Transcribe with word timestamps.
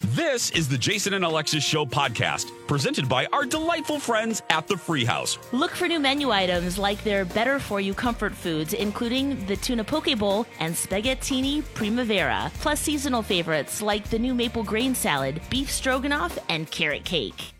This 0.00 0.50
is 0.50 0.68
the 0.68 0.76
Jason 0.76 1.14
and 1.14 1.24
Alexis 1.24 1.64
Show 1.64 1.86
podcast, 1.86 2.50
presented 2.66 3.08
by 3.08 3.24
our 3.32 3.46
delightful 3.46 3.98
friends 3.98 4.42
at 4.50 4.66
the 4.66 4.76
Free 4.76 5.06
House. 5.06 5.38
Look 5.52 5.70
for 5.70 5.88
new 5.88 5.98
menu 5.98 6.30
items 6.30 6.76
like 6.76 7.02
their 7.02 7.24
better 7.24 7.58
for 7.58 7.80
you 7.80 7.94
comfort 7.94 8.34
foods, 8.34 8.74
including 8.74 9.42
the 9.46 9.56
tuna 9.56 9.84
poke 9.84 10.14
bowl 10.18 10.46
and 10.60 10.74
spaghettini 10.74 11.64
primavera, 11.72 12.52
plus 12.60 12.80
seasonal 12.80 13.22
favorites 13.22 13.80
like 13.80 14.10
the 14.10 14.18
new 14.18 14.34
maple 14.34 14.62
grain 14.62 14.94
salad, 14.94 15.40
beef 15.48 15.70
stroganoff, 15.70 16.38
and 16.50 16.70
carrot 16.70 17.04
cake. 17.04 17.54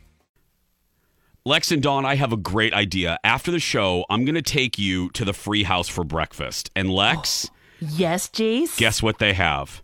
Lex 1.47 1.73
and 1.73 1.83
Dawn, 1.83 2.05
I 2.05 2.17
have 2.17 2.35
a 2.35 2.37
great 2.37 2.75
idea. 2.75 3.19
After 3.25 3.51
the 3.51 3.61
show, 3.61 4.05
I'm 4.11 4.27
going 4.27 4.35
to 4.35 4.43
take 4.43 4.79
you 4.79 5.09
to 5.11 5.25
the 5.25 5.33
Free 5.33 5.63
House 5.63 5.89
for 5.89 6.05
breakfast. 6.05 6.71
And 6.77 6.91
Lex, 6.91 7.51
Yes, 7.81 8.29
Jace? 8.29 8.77
guess 8.77 9.03
what 9.03 9.19
they 9.19 9.33
have? 9.33 9.83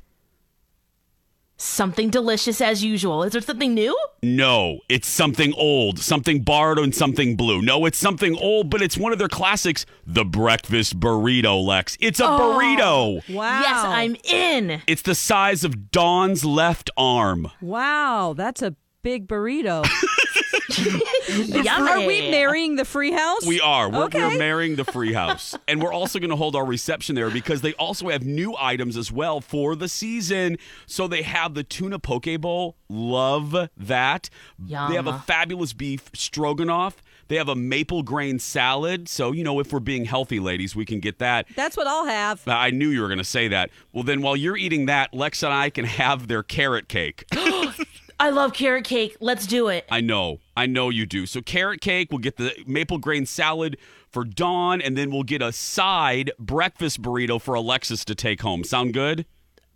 Something 1.63 2.11
delicious 2.11 2.61
as 2.61 2.83
usual. 2.83 3.23
Is 3.23 3.33
there 3.33 3.41
something 3.41 3.73
new? 3.73 3.97
No, 4.21 4.81
it's 4.89 5.07
something 5.07 5.55
old, 5.55 6.01
something 6.01 6.43
borrowed 6.43 6.81
and 6.81 6.93
something 6.93 7.37
blue. 7.37 7.63
No, 7.63 7.87
it's 7.87 7.99
something 7.99 8.37
old, 8.37 8.69
but 8.69 8.83
it's 8.83 8.99
one 8.99 9.13
of 9.13 9.21
their 9.21 9.29
classics, 9.29 9.87
the 10.05 10.25
breakfast 10.25 10.99
burrito, 10.99 11.65
Lex. 11.65 11.97
It's 12.01 12.19
a 12.19 12.27
oh, 12.27 12.59
burrito. 12.59 13.33
Wow. 13.33 13.61
Yes, 13.61 13.85
I'm 13.85 14.17
in. 14.25 14.83
It's 14.89 15.03
the 15.03 15.15
size 15.15 15.63
of 15.63 15.93
Dawn's 15.93 16.45
left 16.45 16.91
arm. 16.97 17.49
Wow, 17.61 18.35
that's 18.37 18.61
a 18.61 18.75
big 19.03 19.27
burrito. 19.29 19.85
Are 21.69 22.07
we 22.07 22.31
marrying 22.31 22.77
the 22.77 22.85
free 22.85 23.13
house? 23.13 23.45
We 23.47 23.61
are. 23.61 23.89
We're, 23.91 24.05
Okay. 24.05 24.19
we're 24.21 24.39
marrying 24.39 24.77
the 24.77 24.85
free 24.85 25.13
house. 25.23 25.57
and 25.69 25.83
we're 25.83 25.93
also 25.93 26.19
going 26.19 26.31
to 26.31 26.37
hold 26.37 26.57
our 26.57 26.65
reception 26.65 27.15
there 27.15 27.31
because 27.31 27.61
they 27.61 27.73
also 27.75 28.09
have 28.09 28.25
new 28.25 28.55
items 28.59 28.97
as 28.97 29.13
well 29.13 29.41
for 29.41 29.77
the 29.77 29.89
season. 29.89 30.57
So 30.87 31.07
they 31.09 31.23
have 31.23 31.55
the 31.55 31.63
tuna 31.63 31.99
poke 31.99 32.41
bowl. 32.41 32.77
Love 32.89 33.69
that. 33.77 34.31
They 34.59 34.75
have 34.75 35.07
a 35.07 35.19
fabulous 35.21 35.73
beef 35.73 36.11
stroganoff. 36.15 37.03
They 37.29 37.37
have 37.37 37.49
a 37.49 37.55
maple 37.57 38.03
grain 38.03 38.39
salad. 38.39 39.09
So, 39.09 39.33
you 39.33 39.45
know, 39.45 39.59
if 39.61 39.73
we're 39.73 39.81
being 39.81 40.05
healthy, 40.05 40.39
ladies, 40.41 40.77
we 40.77 40.85
can 40.85 41.01
get 41.01 41.19
that. 41.21 41.47
That's 41.57 41.77
what 41.77 41.87
I'll 41.87 42.05
have. 42.07 42.43
I 42.47 42.71
knew 42.71 42.89
you 42.89 43.01
were 43.01 43.09
going 43.09 43.19
to 43.19 43.25
say 43.25 43.49
that. 43.49 43.71
Well, 43.93 44.05
then 44.05 44.21
while 44.23 44.37
you're 44.37 44.57
eating 44.57 44.87
that, 44.87 45.15
Lex 45.15 45.43
and 45.43 45.53
I 45.53 45.71
can 45.71 45.85
have 45.87 46.29
their 46.29 46.43
carrot 46.43 46.89
cake. 46.89 47.25
I 48.23 48.31
love 48.31 48.53
carrot 48.53 48.85
cake. 48.85 49.17
Let's 49.19 49.49
do 49.49 49.67
it. 49.67 49.85
I 49.91 50.01
know. 50.01 50.39
I 50.57 50.67
know 50.67 50.91
you 50.91 51.07
do. 51.07 51.27
So 51.27 51.43
carrot 51.43 51.81
cake, 51.81 52.13
we'll 52.13 52.21
get 52.21 52.37
the 52.37 52.55
maple 52.69 52.99
grain 52.99 53.27
salad 53.27 53.77
for 54.09 54.23
Dawn, 54.23 54.81
and 54.81 54.97
then 54.97 55.11
we'll 55.11 55.25
get 55.25 55.43
a 55.43 55.51
side 55.51 56.31
breakfast 56.39 57.03
burrito 57.03 57.41
for 57.41 57.57
Alexis 57.57 58.05
to 58.05 58.15
take 58.15 58.43
home. 58.43 58.63
Sound 58.63 58.95
good? 58.95 59.27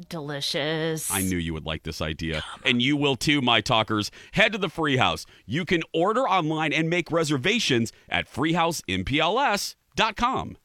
Delicious. 0.09 1.11
I 1.11 1.23
knew 1.23 1.39
you 1.39 1.55
would 1.55 1.67
like 1.67 1.83
this 1.83 2.01
idea. 2.01 2.45
And 2.65 2.81
you 2.81 2.97
will 2.97 3.17
too, 3.17 3.43
my 3.43 3.61
talkers. 3.61 4.13
Head 4.31 4.53
to 4.53 4.59
the 4.59 4.69
Free 4.69 4.99
House. 4.99 5.27
You 5.45 5.65
can 5.65 5.83
order 5.93 6.21
online 6.21 6.73
and 6.73 6.89
make 6.89 7.11
reservations 7.11 7.93
at 8.09 8.33
freehousempls.com. 8.33 10.57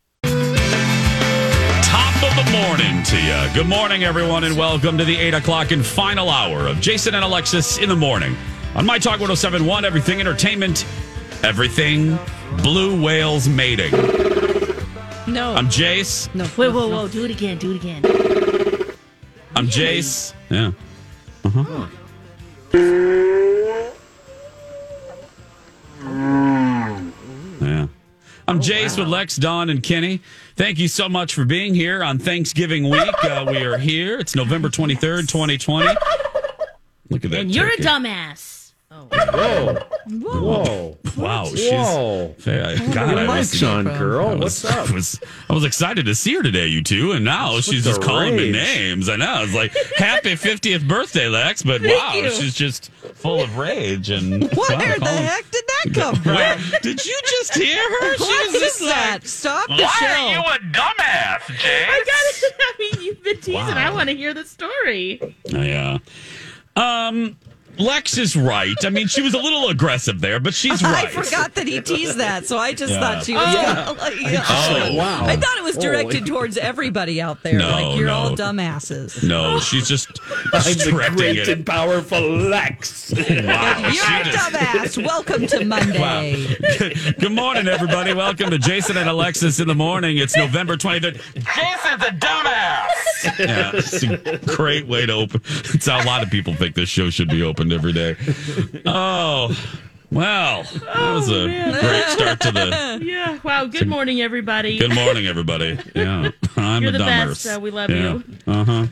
Top 1.84 2.16
of 2.24 2.36
the 2.46 2.52
morning 2.52 3.04
to 3.04 3.18
you. 3.22 3.54
Good 3.54 3.68
morning, 3.68 4.04
everyone, 4.04 4.44
and 4.44 4.58
welcome 4.58 4.98
to 4.98 5.04
the 5.06 5.16
8 5.18 5.34
o'clock 5.36 5.72
and 5.72 5.86
final 5.86 6.30
hour 6.30 6.68
of 6.68 6.80
Jason 6.80 7.16
and 7.16 7.24
Alexis 7.24 7.78
in 7.78 7.90
the 7.90 7.96
morning. 7.96 8.36
On 8.76 8.86
My 8.86 8.98
Talk 9.00 9.20
1071, 9.20 9.84
Everything 9.86 10.20
Entertainment, 10.20 10.86
Everything 11.44 12.18
Blue 12.64 13.02
Whales 13.02 13.48
Mating. 13.50 13.92
No. 15.28 15.54
I'm 15.56 15.68
Jace. 15.68 16.34
no. 16.36 16.44
Wait, 16.58 16.70
whoa, 16.74 16.88
whoa. 16.88 17.08
Do 17.08 17.26
it 17.26 17.32
again. 17.32 17.58
Do 17.58 17.72
it 17.72 17.78
again. 17.78 18.04
I'm 19.56 19.68
Jace. 19.68 20.34
Yeah. 20.50 20.72
Uh 21.44 21.88
I'm 28.52 28.60
Jace 28.60 29.00
with 29.00 29.08
Lex, 29.08 29.38
Dawn, 29.38 29.70
and 29.70 29.82
Kenny. 29.82 30.20
Thank 30.58 30.78
you 30.78 30.90
so 30.90 31.08
much 31.08 31.34
for 31.34 31.46
being 31.46 31.74
here 31.74 32.04
on 32.04 32.20
Thanksgiving 32.20 32.90
week. 32.90 33.24
Uh, 33.24 33.46
we 33.48 33.64
are 33.64 33.78
here. 33.78 34.20
It's 34.20 34.36
November 34.36 34.68
23rd, 34.68 35.30
2020. 35.30 35.88
Look 35.88 37.24
at 37.24 37.32
that. 37.32 37.40
And 37.40 37.56
you're 37.56 37.68
a 37.68 37.78
turkey. 37.78 37.84
Dumbass. 38.92 39.34
Whoa. 39.34 39.86
Whoa. 40.30 40.98
Wow. 41.18 41.46
She's, 41.46 41.72
Whoa. 41.72 42.36
Hey, 42.44 42.78
God, 42.94 43.18
I 43.18 43.28
was, 43.28 43.52
mic's 43.54 43.64
on, 43.64 43.88
I 43.88 43.98
girl. 43.98 44.36
was, 44.38 44.64
What's 44.64 44.66
up? 44.66 44.90
I 44.90 44.94
was, 44.94 45.20
I 45.50 45.54
was 45.54 45.64
excited 45.64 46.06
to 46.06 46.16
see 46.16 46.34
her 46.36 46.44
today, 46.44 46.68
you 46.68 46.82
two, 46.84 47.12
and 47.14 47.24
now 47.26 47.54
What's 47.54 47.68
she's 47.68 47.84
just 47.84 48.02
the 48.02 48.06
calling 48.08 48.36
me 48.36 48.52
names. 48.52 49.10
I 49.10 49.16
know. 49.18 49.44
It's 49.44 49.54
like, 49.54 49.74
happy 49.98 50.32
50th 50.34 50.88
birthday, 50.88 51.28
Lex, 51.28 51.64
but 51.64 51.82
wow, 51.82 52.14
you. 52.16 52.30
she's 52.32 52.54
just 52.54 52.92
full 52.92 53.42
of 53.42 53.58
rage. 53.58 54.10
and 54.10 54.44
Where 54.44 54.50
wow, 54.70 54.78
the 54.78 54.96
calling- 55.00 55.24
heck 55.24 55.52
did 55.52 55.64
that 55.68 55.94
come 55.94 56.16
from? 56.24 56.36
Where, 56.36 56.58
did 56.82 57.06
you 57.06 57.20
just 57.26 57.56
hear 57.56 57.78
her? 58.02 58.18
She 58.18 58.24
What 58.24 58.46
was 58.48 58.56
is 58.56 58.62
just 58.62 58.80
that? 58.80 59.10
like, 59.22 59.28
Stop 59.28 59.68
the 59.68 59.74
why 59.84 59.96
show. 60.00 60.06
are 60.08 60.32
you 60.34 60.40
a 60.40 60.72
dumbass, 60.72 61.48
Jay? 61.58 61.86
I 61.88 62.04
got 62.06 62.08
it. 62.08 62.56
I 62.60 62.74
mean, 62.80 63.06
you've 63.06 63.24
been 63.24 63.38
teasing. 63.38 63.60
I 63.78 63.92
want 63.92 64.10
to 64.10 64.16
hear 64.16 64.34
the 64.34 64.44
story. 64.46 65.36
Yeah. 65.46 66.00
Um, 66.76 67.38
Lex 67.82 68.18
is 68.18 68.36
right. 68.36 68.76
I 68.86 68.90
mean, 68.90 69.08
she 69.08 69.22
was 69.22 69.34
a 69.34 69.38
little 69.38 69.70
aggressive 69.70 70.22
there, 70.22 70.40
but 70.40 70.54
she's 70.54 70.84
right. 70.84 71.08
I 71.08 71.10
forgot 71.10 71.56
that 71.56 71.68
he 71.68 71.82
teased 71.82 72.18
that, 72.20 72.46
so 72.46 72.58
I 72.58 72.74
just 72.74 72.94
Yeah. 72.94 73.00
thought 73.00 73.26
she 73.26 73.34
was. 73.34 73.44
gonna, 73.44 73.86
oh. 73.90 73.94
like, 74.00 74.14
Oh. 74.50 74.94
Wow. 74.96 75.26
I 75.26 75.36
thought 75.36 75.58
it 75.58 75.64
was 75.64 75.78
directed 75.78 76.20
Holy. 76.20 76.30
towards 76.32 76.58
everybody 76.58 77.20
out 77.22 77.42
there. 77.44 77.58
No, 77.58 77.70
like 77.72 77.98
you're 77.98 78.08
no. 78.08 78.14
all 78.14 78.36
dumbasses. 78.36 79.24
No, 79.28 79.60
she's 79.60 79.88
just 79.88 80.08
I'm 80.54 80.62
the 80.64 80.86
directing 80.90 81.18
great 81.18 81.38
it. 81.40 81.48
and 81.50 81.66
powerful 81.66 82.22
Lex. 82.22 83.12
Wow, 83.14 83.20
You're 83.28 84.06
a 84.06 84.24
just- 84.24 84.38
dumbass. 84.38 85.04
Welcome 85.06 85.48
to 85.48 85.66
Monday. 85.66 86.56
Good 87.20 87.32
morning, 87.32 87.68
everybody. 87.68 88.14
Welcome 88.14 88.52
to 88.52 88.58
Jason 88.60 88.98
and 88.98 89.10
Alexis 89.10 89.60
in 89.60 89.68
the 89.68 89.76
morning. 89.76 90.18
It's 90.18 90.36
November 90.38 90.78
23rd. 90.78 91.16
Jason's 91.36 92.04
a 92.04 92.12
dumbass. 92.12 92.88
Yeah, 93.40 93.72
it's 93.76 94.04
a 94.04 94.38
great 94.56 94.88
way 94.88 95.06
to 95.06 95.14
open. 95.14 95.42
It's 95.46 95.88
how 95.88 96.02
a 96.02 96.06
lot 96.06 96.24
of 96.24 96.30
people 96.30 96.54
think 96.54 96.76
this 96.76 96.90
show 96.90 97.10
should 97.10 97.30
be 97.30 97.42
every 97.72 97.94
day. 97.94 98.16
Oh, 98.86 99.56
well, 100.12 100.64
that 100.64 101.14
was 101.14 101.30
a 101.30 101.46
great 101.48 102.06
start 102.10 102.40
to 102.42 102.52
the. 102.52 103.00
Yeah. 103.02 103.40
Wow. 103.44 103.66
Good 103.66 103.88
morning, 103.88 104.22
everybody. 104.22 104.78
Good 104.78 104.94
morning, 104.94 105.26
everybody. 105.28 105.80
Yeah, 105.96 106.32
I'm 106.58 106.82
You're 106.82 106.90
a 106.90 106.92
the 106.92 106.98
dumber. 107.00 107.30
best. 107.32 107.48
Uh, 107.48 107.60
we 107.62 107.72
love 107.72 107.90
you. 107.90 108.24
Uh 108.46 108.64
huh. 108.66 108.88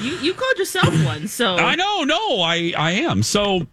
You 0.00 0.12
you 0.18 0.34
called 0.34 0.58
yourself 0.58 1.04
one, 1.04 1.26
so 1.28 1.56
I 1.56 1.74
know, 1.74 2.04
no, 2.04 2.40
I 2.42 2.72
I 2.76 2.92
am. 2.92 3.22
So 3.24 3.66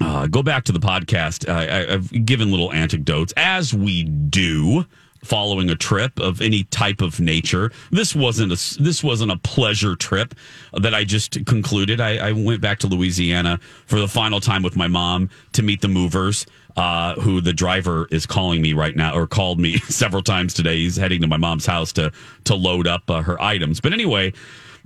uh, 0.00 0.26
go 0.26 0.42
back 0.42 0.64
to 0.64 0.72
the 0.72 0.80
podcast. 0.80 1.48
I, 1.48 1.66
I, 1.66 1.94
I've 1.94 2.26
given 2.26 2.50
little 2.50 2.72
anecdotes 2.72 3.32
as 3.36 3.72
we 3.72 4.04
do 4.04 4.84
following 5.24 5.70
a 5.70 5.76
trip 5.76 6.18
of 6.18 6.40
any 6.40 6.64
type 6.64 7.00
of 7.00 7.20
nature. 7.20 7.70
This 7.90 8.14
wasn't 8.14 8.52
a 8.52 8.82
this 8.82 9.02
wasn't 9.02 9.32
a 9.32 9.36
pleasure 9.38 9.96
trip 9.96 10.34
that 10.72 10.94
I 10.94 11.04
just 11.04 11.44
concluded. 11.46 12.00
I, 12.00 12.28
I 12.28 12.32
went 12.32 12.60
back 12.60 12.78
to 12.80 12.86
Louisiana 12.86 13.58
for 13.86 13.98
the 13.98 14.08
final 14.08 14.40
time 14.40 14.62
with 14.62 14.76
my 14.76 14.88
mom 14.88 15.30
to 15.52 15.62
meet 15.62 15.80
the 15.80 15.88
movers. 15.88 16.46
Uh, 16.76 17.14
who 17.16 17.40
the 17.40 17.52
driver 17.52 18.06
is 18.12 18.24
calling 18.24 18.62
me 18.62 18.72
right 18.72 18.94
now, 18.94 19.12
or 19.12 19.26
called 19.26 19.58
me 19.58 19.78
several 19.88 20.22
times 20.22 20.54
today. 20.54 20.76
He's 20.76 20.94
heading 20.94 21.20
to 21.22 21.26
my 21.26 21.36
mom's 21.36 21.66
house 21.66 21.92
to 21.94 22.12
to 22.44 22.54
load 22.54 22.86
up 22.86 23.10
uh, 23.10 23.20
her 23.20 23.40
items. 23.42 23.80
But 23.80 23.92
anyway, 23.92 24.32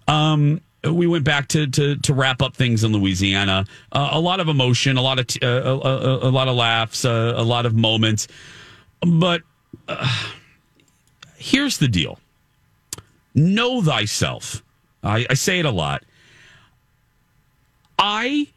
um, 0.08 0.62
we 0.84 1.06
went 1.06 1.24
back 1.24 1.48
to 1.48 1.66
to 1.66 1.96
to 1.96 2.14
wrap 2.14 2.40
up 2.40 2.56
things 2.56 2.82
in 2.82 2.92
Louisiana. 2.92 3.66
Uh, 3.92 4.08
a 4.12 4.20
lot 4.20 4.40
of 4.40 4.48
emotion, 4.48 4.96
a 4.96 5.02
lot 5.02 5.18
of 5.18 5.26
t- 5.26 5.40
uh, 5.42 5.48
a, 5.48 5.78
a, 5.78 6.28
a 6.28 6.30
lot 6.30 6.48
of 6.48 6.56
laughs, 6.56 7.04
uh, 7.04 7.34
a 7.36 7.42
lot 7.44 7.66
of 7.66 7.74
moments. 7.74 8.26
But 9.00 9.42
uh, 10.00 10.32
here's 11.36 11.78
the 11.78 11.88
deal: 11.88 12.18
know 13.34 13.82
thyself. 13.82 14.62
I, 15.02 15.26
I 15.30 15.34
say 15.34 15.58
it 15.58 15.64
a 15.66 15.70
lot. 15.70 16.04
I 17.98 18.48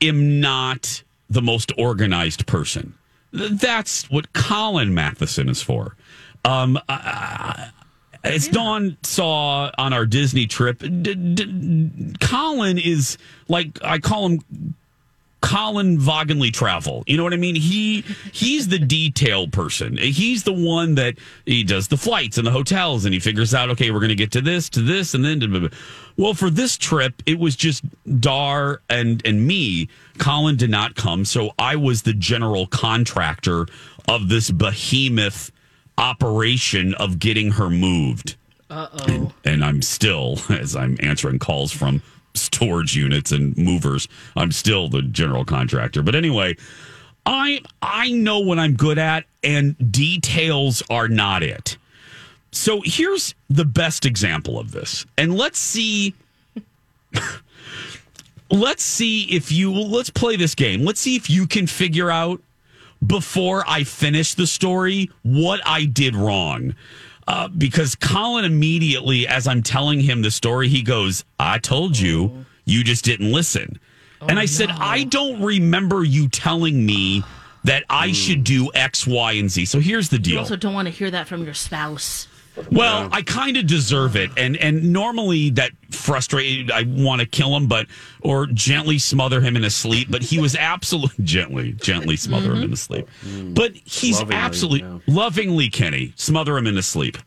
am 0.00 0.40
not 0.40 1.02
the 1.28 1.42
most 1.42 1.72
organized 1.78 2.46
person. 2.46 2.94
That's 3.32 4.10
what 4.10 4.32
Colin 4.32 4.92
Matheson 4.94 5.48
is 5.48 5.62
for. 5.62 5.96
Um, 6.44 6.78
I- 6.88 6.92
I- 6.94 7.70
as 8.22 8.48
Dawn 8.48 8.98
saw 9.02 9.70
on 9.78 9.92
our 9.94 10.04
Disney 10.04 10.46
trip, 10.46 10.80
d- 10.80 11.14
d- 11.14 12.12
Colin 12.20 12.76
is 12.78 13.16
like 13.48 13.78
I 13.82 13.98
call 13.98 14.26
him 14.26 14.74
Colin 15.40 15.98
Vaughanly 15.98 16.50
travel. 16.50 17.02
You 17.06 17.16
know 17.16 17.24
what 17.24 17.32
I 17.32 17.36
mean? 17.36 17.54
He 17.54 18.04
he's 18.32 18.68
the 18.68 18.78
detail 18.78 19.48
person. 19.48 19.96
He's 19.96 20.44
the 20.44 20.52
one 20.52 20.96
that 20.96 21.16
he 21.46 21.64
does 21.64 21.88
the 21.88 21.96
flights 21.96 22.38
and 22.38 22.46
the 22.46 22.50
hotels 22.50 23.04
and 23.04 23.14
he 23.14 23.20
figures 23.20 23.54
out, 23.54 23.70
okay, 23.70 23.90
we're 23.90 24.00
going 24.00 24.10
to 24.10 24.14
get 24.14 24.32
to 24.32 24.40
this, 24.40 24.68
to 24.70 24.82
this, 24.82 25.14
and 25.14 25.24
then 25.24 25.40
to 25.40 25.70
well, 26.16 26.34
for 26.34 26.50
this 26.50 26.76
trip, 26.76 27.22
it 27.24 27.38
was 27.38 27.56
just 27.56 27.82
Dar 28.20 28.82
and 28.90 29.24
and 29.24 29.46
me. 29.46 29.88
Colin 30.18 30.56
did 30.56 30.70
not 30.70 30.94
come, 30.94 31.24
so 31.24 31.52
I 31.58 31.76
was 31.76 32.02
the 32.02 32.12
general 32.12 32.66
contractor 32.66 33.66
of 34.08 34.28
this 34.28 34.50
behemoth 34.50 35.50
operation 35.96 36.94
of 36.94 37.18
getting 37.18 37.52
her 37.52 37.70
moved. 37.70 38.36
Uh-oh. 38.68 39.04
And, 39.12 39.32
and 39.44 39.64
I'm 39.64 39.82
still, 39.82 40.38
as 40.48 40.76
I'm 40.76 40.96
answering 41.00 41.38
calls 41.38 41.72
from 41.72 42.02
storage 42.34 42.96
units 42.96 43.32
and 43.32 43.56
movers, 43.56 44.08
I'm 44.36 44.52
still 44.52 44.88
the 44.88 45.02
general 45.02 45.44
contractor. 45.44 46.02
But 46.02 46.14
anyway, 46.14 46.56
I 47.26 47.60
I 47.82 48.10
know 48.10 48.40
what 48.40 48.58
I'm 48.58 48.74
good 48.74 48.98
at, 48.98 49.24
and 49.42 49.92
details 49.92 50.82
are 50.90 51.08
not 51.08 51.42
it. 51.42 51.76
So 52.52 52.82
here's 52.84 53.34
the 53.48 53.64
best 53.64 54.04
example 54.06 54.58
of 54.58 54.72
this, 54.72 55.06
and 55.16 55.36
let's 55.36 55.58
see. 55.58 56.14
let's 58.50 58.82
see 58.82 59.24
if 59.24 59.52
you 59.52 59.72
let's 59.72 60.10
play 60.10 60.36
this 60.36 60.54
game. 60.54 60.84
Let's 60.84 61.00
see 61.00 61.16
if 61.16 61.30
you 61.30 61.46
can 61.46 61.66
figure 61.66 62.10
out 62.10 62.42
before 63.06 63.64
I 63.66 63.84
finish 63.84 64.34
the 64.34 64.46
story 64.46 65.10
what 65.22 65.60
I 65.64 65.84
did 65.84 66.14
wrong. 66.14 66.74
Uh, 67.30 67.46
because 67.46 67.94
Colin 67.94 68.44
immediately, 68.44 69.24
as 69.28 69.46
I'm 69.46 69.62
telling 69.62 70.00
him 70.00 70.20
the 70.20 70.32
story, 70.32 70.66
he 70.66 70.82
goes, 70.82 71.24
I 71.38 71.58
told 71.58 71.96
you, 71.96 72.44
you 72.64 72.82
just 72.82 73.04
didn't 73.04 73.30
listen. 73.30 73.78
and 74.20 74.36
I 74.36 74.46
said, 74.46 74.68
I 74.70 75.04
don't 75.04 75.40
remember 75.40 76.02
you 76.02 76.28
telling 76.28 76.84
me 76.84 77.22
that 77.62 77.84
I 77.88 78.10
should 78.10 78.42
do 78.42 78.72
X, 78.74 79.06
Y, 79.06 79.32
and 79.34 79.48
Z. 79.48 79.66
So 79.66 79.78
here's 79.78 80.08
the 80.08 80.18
deal. 80.18 80.30
You 80.30 80.34
deal. 80.34 80.40
also 80.40 80.56
don't 80.56 80.74
want 80.74 80.86
to 80.86 80.92
hear 80.92 81.08
that 81.12 81.28
from 81.28 81.44
your 81.44 81.54
spouse. 81.54 82.26
Well, 82.70 83.08
I 83.12 83.22
kind 83.22 83.56
of 83.56 83.66
deserve 83.66 84.16
it, 84.16 84.30
and 84.36 84.56
and 84.56 84.92
normally 84.92 85.50
that 85.50 85.72
frustrated. 85.90 86.70
I 86.70 86.82
want 86.86 87.20
to 87.20 87.26
kill 87.26 87.56
him, 87.56 87.66
but 87.66 87.86
or 88.22 88.46
gently 88.46 88.98
smother 88.98 89.40
him 89.40 89.56
in 89.56 89.62
his 89.62 89.74
sleep. 89.74 90.08
But 90.10 90.22
he 90.22 90.38
was 90.38 90.56
absolutely 90.56 91.24
gently, 91.24 91.72
gently 91.72 92.16
smother 92.16 92.52
him 92.52 92.62
in 92.62 92.70
his 92.70 92.82
sleep. 92.82 93.08
But 93.22 93.72
he's 93.84 94.18
Lovingly, 94.18 94.36
absolutely 94.36 94.80
yeah. 94.80 94.98
lovingly, 95.06 95.68
Kenny, 95.70 96.12
smother 96.16 96.56
him 96.56 96.66
in 96.66 96.76
his 96.76 96.86
sleep. 96.86 97.18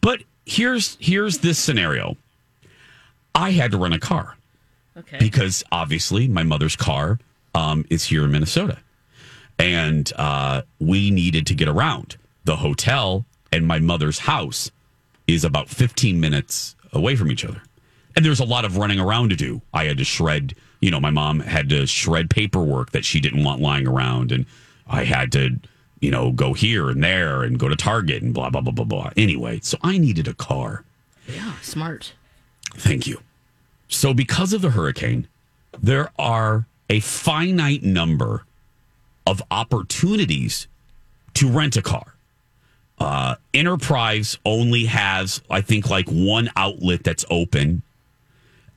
But 0.00 0.22
here's 0.46 0.96
here's 1.00 1.38
this 1.38 1.58
scenario. 1.58 2.16
I 3.34 3.50
had 3.50 3.72
to 3.72 3.78
rent 3.78 3.94
a 3.94 3.98
car 4.00 4.36
Okay. 4.96 5.18
because 5.18 5.64
obviously 5.72 6.28
my 6.28 6.44
mother's 6.44 6.76
car 6.76 7.18
um, 7.54 7.84
is 7.90 8.04
here 8.04 8.24
in 8.24 8.30
Minnesota, 8.30 8.78
and 9.58 10.12
uh, 10.16 10.62
we 10.78 11.10
needed 11.10 11.46
to 11.48 11.54
get 11.54 11.66
around. 11.68 12.16
The 12.44 12.56
hotel 12.56 13.24
and 13.54 13.66
my 13.66 13.78
mother's 13.78 14.18
house 14.18 14.70
is 15.26 15.44
about 15.44 15.68
15 15.68 16.20
minutes 16.20 16.74
away 16.92 17.16
from 17.16 17.30
each 17.30 17.44
other, 17.44 17.62
and 18.16 18.24
there's 18.24 18.40
a 18.40 18.44
lot 18.44 18.64
of 18.64 18.76
running 18.76 19.00
around 19.00 19.30
to 19.30 19.36
do. 19.36 19.62
I 19.72 19.84
had 19.84 19.98
to 19.98 20.04
shred, 20.04 20.54
you 20.80 20.90
know, 20.90 21.00
my 21.00 21.10
mom 21.10 21.40
had 21.40 21.68
to 21.70 21.86
shred 21.86 22.30
paperwork 22.30 22.90
that 22.90 23.04
she 23.04 23.20
didn't 23.20 23.44
want 23.44 23.60
lying 23.60 23.86
around, 23.86 24.32
and 24.32 24.46
I 24.86 25.04
had 25.04 25.32
to. 25.32 25.58
You 26.00 26.10
know, 26.10 26.32
go 26.32 26.52
here 26.52 26.90
and 26.90 27.02
there 27.02 27.42
and 27.42 27.58
go 27.58 27.66
to 27.66 27.76
Target 27.76 28.22
and 28.22 28.34
blah, 28.34 28.50
blah, 28.50 28.60
blah, 28.60 28.74
blah, 28.74 28.84
blah. 28.84 29.10
Anyway, 29.16 29.60
so 29.62 29.78
I 29.82 29.96
needed 29.96 30.28
a 30.28 30.34
car. 30.34 30.84
yeah, 31.26 31.54
smart. 31.62 32.12
Thank 32.74 33.06
you. 33.06 33.22
So, 33.88 34.12
because 34.12 34.52
of 34.52 34.60
the 34.60 34.70
hurricane, 34.70 35.28
there 35.80 36.10
are 36.18 36.66
a 36.90 37.00
finite 37.00 37.82
number 37.84 38.44
of 39.26 39.42
opportunities 39.50 40.68
to 41.34 41.48
rent 41.48 41.74
a 41.76 41.82
car. 41.82 42.13
Uh, 42.98 43.34
Enterprise 43.52 44.38
only 44.44 44.84
has, 44.84 45.42
I 45.50 45.60
think, 45.60 45.90
like 45.90 46.08
one 46.08 46.50
outlet 46.56 47.04
that's 47.04 47.24
open, 47.30 47.82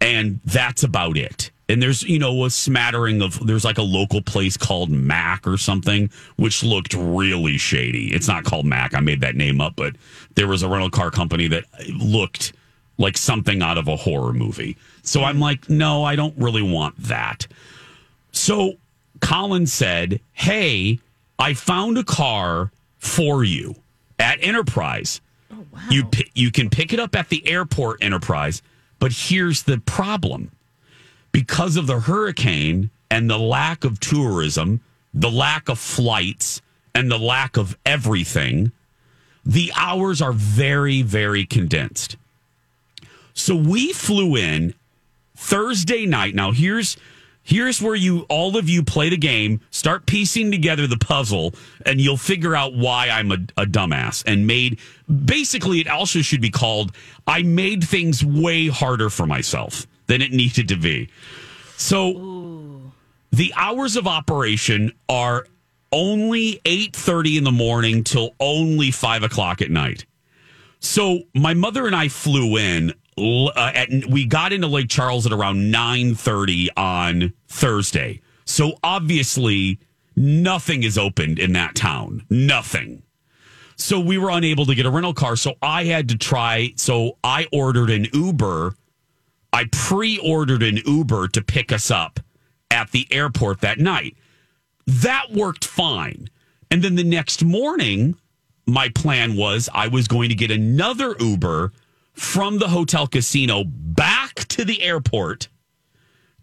and 0.02 0.40
that's 0.46 0.84
about 0.84 1.18
it. 1.18 1.52
And 1.70 1.82
there's, 1.82 2.04
you 2.04 2.18
know, 2.18 2.46
a 2.46 2.50
smattering 2.50 3.22
of, 3.22 3.46
there's 3.46 3.66
like 3.66 3.78
a 3.78 3.84
local 3.84 4.22
place 4.22 4.56
called 4.56 4.90
Mac 4.90 5.46
or 5.46 5.58
something, 5.58 6.10
which 6.38 6.64
looked 6.64 6.94
really 6.94 7.58
shady. 7.58 8.14
It's 8.14 8.28
not 8.28 8.46
called 8.46 8.66
Mac. 8.66 8.96
I 8.96 9.02
made 9.02 9.22
that 9.22 9.36
name 9.36 9.60
up, 9.60 9.76
but 9.76 9.96
there 10.36 10.48
was 10.48 10.64
a 10.64 10.70
rental 10.70 10.90
car 10.90 11.12
company 11.12 11.48
that 11.50 11.66
looked 11.90 12.54
like 12.98 13.18
something 13.18 13.62
out 13.62 13.78
of 13.78 13.88
a 13.88 13.98
horror 13.98 14.34
movie. 14.34 14.78
So 15.04 15.24
I'm 15.24 15.40
like, 15.40 15.70
no, 15.70 16.04
I 16.04 16.16
don't 16.16 16.38
really 16.38 16.62
want 16.62 16.96
that. 17.04 17.48
So 18.32 18.76
Colin 19.20 19.68
said, 19.68 20.20
Hey, 20.34 21.00
I 21.40 21.54
found 21.54 21.98
a 21.98 22.04
car 22.04 22.72
for 22.98 23.44
you 23.44 23.76
at 24.20 24.40
Enterprise. 24.42 25.22
Oh, 25.52 25.66
you 25.90 26.10
you 26.34 26.52
can 26.52 26.70
pick 26.70 26.94
it 26.94 27.00
up 27.00 27.16
at 27.16 27.30
the 27.30 27.48
airport 27.48 28.04
Enterprise, 28.04 28.62
but 29.00 29.12
here's 29.12 29.64
the 29.64 29.80
problem. 29.80 30.52
Because 31.32 31.78
of 31.78 31.88
the 31.88 32.00
hurricane 32.00 32.90
and 33.12 33.30
the 33.30 33.38
lack 33.38 33.84
of 33.84 34.00
tourism, 34.00 34.82
the 35.14 35.30
lack 35.30 35.70
of 35.70 35.78
flights, 35.78 36.62
and 36.96 37.12
the 37.12 37.20
lack 37.20 37.58
of 37.58 37.78
everything, 37.86 38.72
the 39.46 39.72
hours 39.76 40.22
are 40.22 40.34
very, 40.34 41.04
very 41.04 41.46
condensed. 41.46 42.18
So 43.34 43.56
we 43.56 43.94
flew 43.94 44.36
in 44.36 44.74
Thursday 45.36 46.08
night. 46.08 46.34
Now 46.34 46.52
here's 46.52 46.98
here's 47.48 47.82
where 47.82 47.96
you 47.96 48.26
all 48.30 48.58
of 48.58 48.68
you 48.68 48.84
play 48.84 49.10
the 49.10 49.18
game, 49.18 49.62
start 49.72 50.06
piecing 50.06 50.52
together 50.52 50.86
the 50.86 50.98
puzzle, 50.98 51.56
and 51.86 52.02
you'll 52.02 52.18
figure 52.18 52.56
out 52.56 52.76
why 52.76 53.10
I'm 53.10 53.32
a, 53.32 53.38
a 53.56 53.66
dumbass 53.66 54.24
and 54.28 54.46
made 54.46 54.80
basically 55.26 55.80
it 55.80 55.88
also 55.88 56.22
should 56.22 56.42
be 56.42 56.50
called 56.50 56.92
I 57.26 57.42
made 57.42 57.84
things 57.84 58.24
way 58.24 58.68
harder 58.68 59.10
for 59.10 59.26
myself 59.26 59.88
than 60.08 60.22
it 60.22 60.32
needed 60.32 60.68
to 60.70 60.76
be. 60.76 61.10
So 61.78 62.92
the 63.32 63.54
hours 63.56 63.96
of 63.96 64.08
operation 64.08 64.92
are 65.08 65.48
only 65.92 66.60
8.30 66.66 67.38
in 67.38 67.44
the 67.46 67.52
morning 67.52 68.04
till 68.04 68.36
only 68.42 68.92
5 68.92 69.24
o'clock 69.24 69.62
at 69.62 69.72
night 69.72 70.06
so 70.80 71.22
my 71.34 71.54
mother 71.54 71.88
and 71.88 71.96
I 71.96 72.08
flew 72.08 72.58
in. 72.58 72.94
Uh, 73.18 73.72
at, 73.74 73.90
we 74.10 74.26
got 74.26 74.54
into 74.54 74.68
Lake 74.68 74.90
Charles 74.90 75.26
at 75.26 75.34
around 75.34 75.72
nine 75.72 76.14
thirty 76.14 76.70
on 76.78 77.34
Thursday. 77.48 78.22
So 78.46 78.78
obviously, 78.84 79.80
nothing 80.16 80.84
is 80.84 80.98
opened 80.98 81.40
in 81.40 81.54
that 81.54 81.76
town. 81.76 82.26
Nothing. 82.30 83.02
So 83.76 84.00
we 84.00 84.18
were 84.18 84.30
unable 84.30 84.66
to 84.66 84.76
get 84.76 84.86
a 84.86 84.92
rental 84.92 85.14
car. 85.14 85.36
So 85.36 85.56
I 85.62 85.86
had 85.86 86.10
to 86.10 86.18
try. 86.18 86.74
So 86.76 87.18
I 87.24 87.48
ordered 87.52 87.90
an 87.90 88.08
Uber. 88.14 88.76
I 89.54 89.66
pre-ordered 89.72 90.62
an 90.62 90.78
Uber 90.86 91.30
to 91.30 91.42
pick 91.42 91.72
us 91.72 91.90
up 91.90 92.20
at 92.70 92.92
the 92.92 93.08
airport 93.12 93.62
that 93.62 93.80
night. 93.80 94.16
That 94.86 95.32
worked 95.32 95.66
fine. 95.66 96.30
And 96.70 96.84
then 96.84 96.96
the 96.96 97.04
next 97.04 97.44
morning, 97.44 98.16
my 98.66 98.90
plan 98.90 99.36
was 99.36 99.70
I 99.74 99.88
was 99.88 100.08
going 100.08 100.30
to 100.30 100.36
get 100.36 100.52
another 100.52 101.16
Uber 101.20 101.72
from 102.18 102.58
the 102.58 102.68
hotel 102.68 103.08
casino 103.08 103.64
back 103.66 104.34
to 104.50 104.66
the 104.66 104.82
airport 104.82 105.48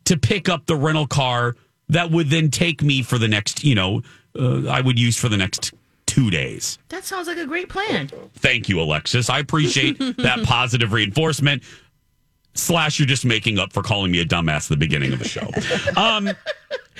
to 0.04 0.16
pick 0.16 0.48
up 0.48 0.66
the 0.66 0.76
rental 0.76 1.06
car 1.06 1.56
that 1.88 2.10
would 2.10 2.30
then 2.30 2.50
take 2.50 2.82
me 2.82 3.02
for 3.02 3.18
the 3.18 3.28
next, 3.28 3.64
you 3.64 3.74
know, 3.74 4.02
uh, 4.38 4.66
I 4.68 4.80
would 4.80 4.98
use 4.98 5.18
for 5.18 5.28
the 5.28 5.36
next 5.36 5.74
two 6.06 6.30
days. 6.30 6.78
That 6.88 7.04
sounds 7.04 7.26
like 7.26 7.38
a 7.38 7.46
great 7.46 7.68
plan. 7.68 8.08
Thank 8.34 8.68
you, 8.68 8.80
Alexis. 8.80 9.28
I 9.28 9.40
appreciate 9.40 9.98
that 10.18 10.44
positive 10.44 10.92
reinforcement. 10.92 11.62
Slash, 12.56 13.00
you're 13.00 13.06
just 13.06 13.24
making 13.24 13.58
up 13.58 13.72
for 13.72 13.82
calling 13.82 14.12
me 14.12 14.20
a 14.20 14.24
dumbass 14.24 14.66
at 14.66 14.68
the 14.68 14.76
beginning 14.76 15.12
of 15.12 15.18
the 15.18 15.28
show. 15.28 15.50
Um, 15.96 16.30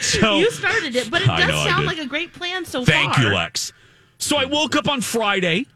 so 0.01 0.39
You 0.39 0.51
started 0.51 0.97
it, 0.97 1.09
but 1.09 1.23
it 1.23 1.27
does 1.27 1.49
know 1.49 1.65
sound 1.65 1.87
like 1.87 1.99
a 1.99 2.07
great 2.07 2.33
plan 2.33 2.65
so 2.65 2.85
Thank 2.85 3.13
far. 3.13 3.15
Thank 3.15 3.29
you, 3.29 3.35
Lex. 3.35 3.73
So 4.19 4.37
I 4.37 4.47
woke 4.47 4.75
up 4.75 4.89
on 4.89 5.01
Friday. 5.01 5.67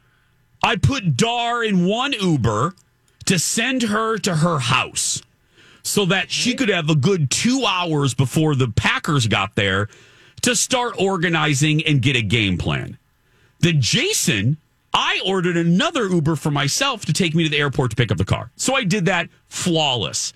I 0.62 0.75
put 0.76 1.17
Dar 1.17 1.62
in 1.62 1.87
one 1.87 2.12
Uber 2.12 2.75
to 3.29 3.39
send 3.39 3.83
her 3.83 4.17
to 4.19 4.37
her 4.37 4.59
house. 4.59 5.23
so 5.83 6.05
that 6.05 6.31
she 6.31 6.55
could 6.55 6.69
have 6.69 6.91
a 6.91 6.95
good 6.95 7.31
two 7.31 7.65
hours 7.67 8.13
before 8.13 8.55
the 8.55 8.69
Packers 8.69 9.27
got 9.27 9.55
there 9.55 9.89
to 10.43 10.55
start 10.55 10.95
organizing 11.01 11.83
and 11.87 12.03
get 12.03 12.15
a 12.15 12.21
game 12.23 12.59
plan. 12.59 12.99
Then 13.61 13.81
Jason, 13.81 14.59
I 14.93 15.21
ordered 15.25 15.57
another 15.57 16.07
Uber 16.07 16.37
for 16.37 16.51
myself 16.51 17.07
to 17.07 17.13
take 17.15 17.35
me 17.35 17.45
to 17.45 17.49
the 17.49 17.57
airport 17.59 17.91
to 17.91 17.97
pick 17.97 18.11
up 18.13 18.19
the 18.19 18.25
car. 18.27 18.51
So 18.57 18.75
I 18.75 18.85
did 18.85 19.07
that 19.07 19.31
flawless. 19.47 20.35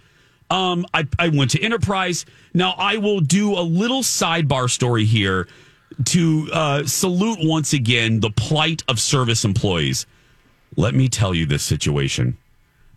Um, 0.49 0.87
I, 0.95 1.07
I 1.19 1.29
went 1.29 1.51
to 1.51 1.63
Enterprise. 1.63 2.25
Now 2.55 2.75
I 2.79 2.97
will 2.97 3.21
do 3.21 3.53
a 3.59 3.61
little 3.61 4.03
sidebar 4.03 4.71
story 4.71 5.05
here 5.05 5.49
to 6.07 6.49
uh, 6.53 6.85
salute 6.85 7.39
once 7.43 7.75
again 7.75 8.21
the 8.21 8.31
plight 8.31 8.85
of 8.89 8.99
service 8.99 9.45
employees. 9.45 10.07
Let 10.77 10.95
me 10.95 11.09
tell 11.09 11.35
you 11.35 11.45
this 11.47 11.63
situation. 11.63 12.39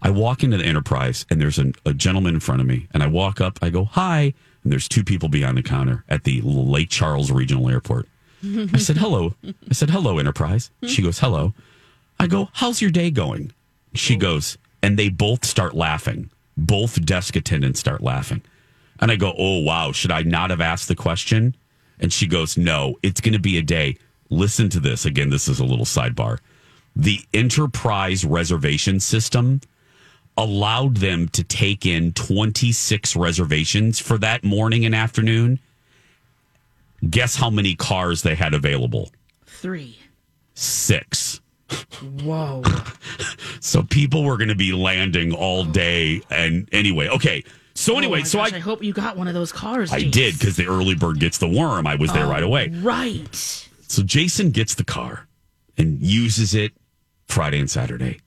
I 0.02 0.10
walk 0.10 0.44
into 0.44 0.58
the 0.58 0.66
Enterprise 0.66 1.26
and 1.30 1.42
there's 1.42 1.58
an, 1.58 1.74
a 1.86 1.94
gentleman 1.94 2.36
in 2.36 2.40
front 2.40 2.62
of 2.62 2.68
me, 2.68 2.88
and 2.94 3.02
I 3.02 3.08
walk 3.08 3.42
up. 3.42 3.58
I 3.62 3.70
go 3.70 3.86
hi, 3.86 4.34
and 4.64 4.72
there's 4.72 4.88
two 4.88 5.04
people 5.04 5.30
behind 5.30 5.58
the 5.58 5.64
counter 5.64 6.04
at 6.10 6.24
the 6.24 6.42
Lake 6.42 6.90
Charles 6.90 7.32
Regional 7.32 7.70
Airport. 7.70 8.08
I 8.44 8.78
said 8.78 8.98
hello. 8.98 9.34
I 9.44 9.74
said 9.74 9.90
hello, 9.90 10.20
Enterprise. 10.20 10.70
Hmm? 10.82 10.88
She 10.88 11.02
goes 11.02 11.20
hello. 11.20 11.54
I 12.20 12.28
go, 12.28 12.50
how's 12.54 12.82
your 12.82 12.92
day 12.92 13.10
going? 13.10 13.52
She 13.96 14.16
goes, 14.16 14.58
and 14.84 15.00
they 15.00 15.10
both 15.10 15.46
start 15.46 15.74
laughing. 15.74 16.30
Both 16.56 17.04
desk 17.06 17.36
attendants 17.36 17.80
start 17.80 18.02
laughing. 18.02 18.44
And 19.00 19.12
I 19.12 19.16
go, 19.16 19.34
oh, 19.38 19.62
wow, 19.62 19.92
should 19.92 20.12
I 20.12 20.22
not 20.22 20.52
have 20.52 20.62
asked 20.62 20.88
the 20.88 20.96
question? 20.96 21.56
And 22.00 22.14
she 22.14 22.28
goes, 22.28 22.56
no, 22.58 22.98
it's 23.02 23.20
going 23.20 23.34
to 23.34 23.40
be 23.40 23.58
a 23.58 23.62
day. 23.64 23.98
Listen 24.30 24.70
to 24.70 24.80
this. 24.80 25.06
Again, 25.06 25.30
this 25.30 25.48
is 25.48 25.60
a 25.60 25.66
little 25.66 25.86
sidebar. 25.86 26.40
The 26.96 27.20
enterprise 27.34 28.24
reservation 28.24 29.00
system 29.00 29.62
allowed 30.38 30.98
them 30.98 31.28
to 31.30 31.44
take 31.44 31.86
in 31.86 32.12
26 32.14 33.16
reservations 33.16 34.00
for 34.00 34.18
that 34.18 34.44
morning 34.44 34.86
and 34.86 34.94
afternoon. 34.96 35.60
Guess 37.10 37.36
how 37.36 37.50
many 37.50 37.76
cars 37.76 38.22
they 38.22 38.36
had 38.36 38.54
available? 38.54 39.12
Three. 39.46 39.98
Six. 40.54 41.42
Whoa. 42.24 42.64
So 43.62 43.82
people 43.82 44.24
were 44.24 44.38
going 44.38 44.50
to 44.50 44.56
be 44.56 44.74
landing 44.74 45.34
all 45.34 45.64
day. 45.66 46.22
And 46.30 46.70
anyway, 46.72 47.08
okay. 47.08 47.44
So 47.74 47.96
oh 47.96 47.98
anyway, 47.98 48.22
Oh 48.22 48.24
so 48.26 48.38
gosh, 48.38 48.54
I 48.54 48.58
I 48.58 48.60
hope 48.60 48.84
you 48.84 48.94
got 48.94 49.18
one 49.18 49.28
of 49.28 49.34
those 49.34 49.52
cars. 49.52 49.92
I 49.92 50.02
Jace. 50.02 50.12
did 50.12 50.34
because 50.40 50.56
the 50.56 50.68
early 50.68 50.94
bird 50.94 51.20
gets 51.20 51.40
the 51.40 51.48
worm. 51.48 51.88
I 51.88 51.96
was 51.96 52.14
there 52.14 52.28
right 52.28 52.44
away. 52.44 52.72
Oh, 52.72 52.80
right. 52.82 53.36
So 53.88 54.04
Jason 54.04 54.52
gets 54.52 54.76
the 54.76 54.84
car 54.84 55.28
and 55.80 56.00
uses 56.00 56.54
it 56.54 56.74
Friday 57.28 57.60
and 57.60 57.70
Saturday. 57.70 58.20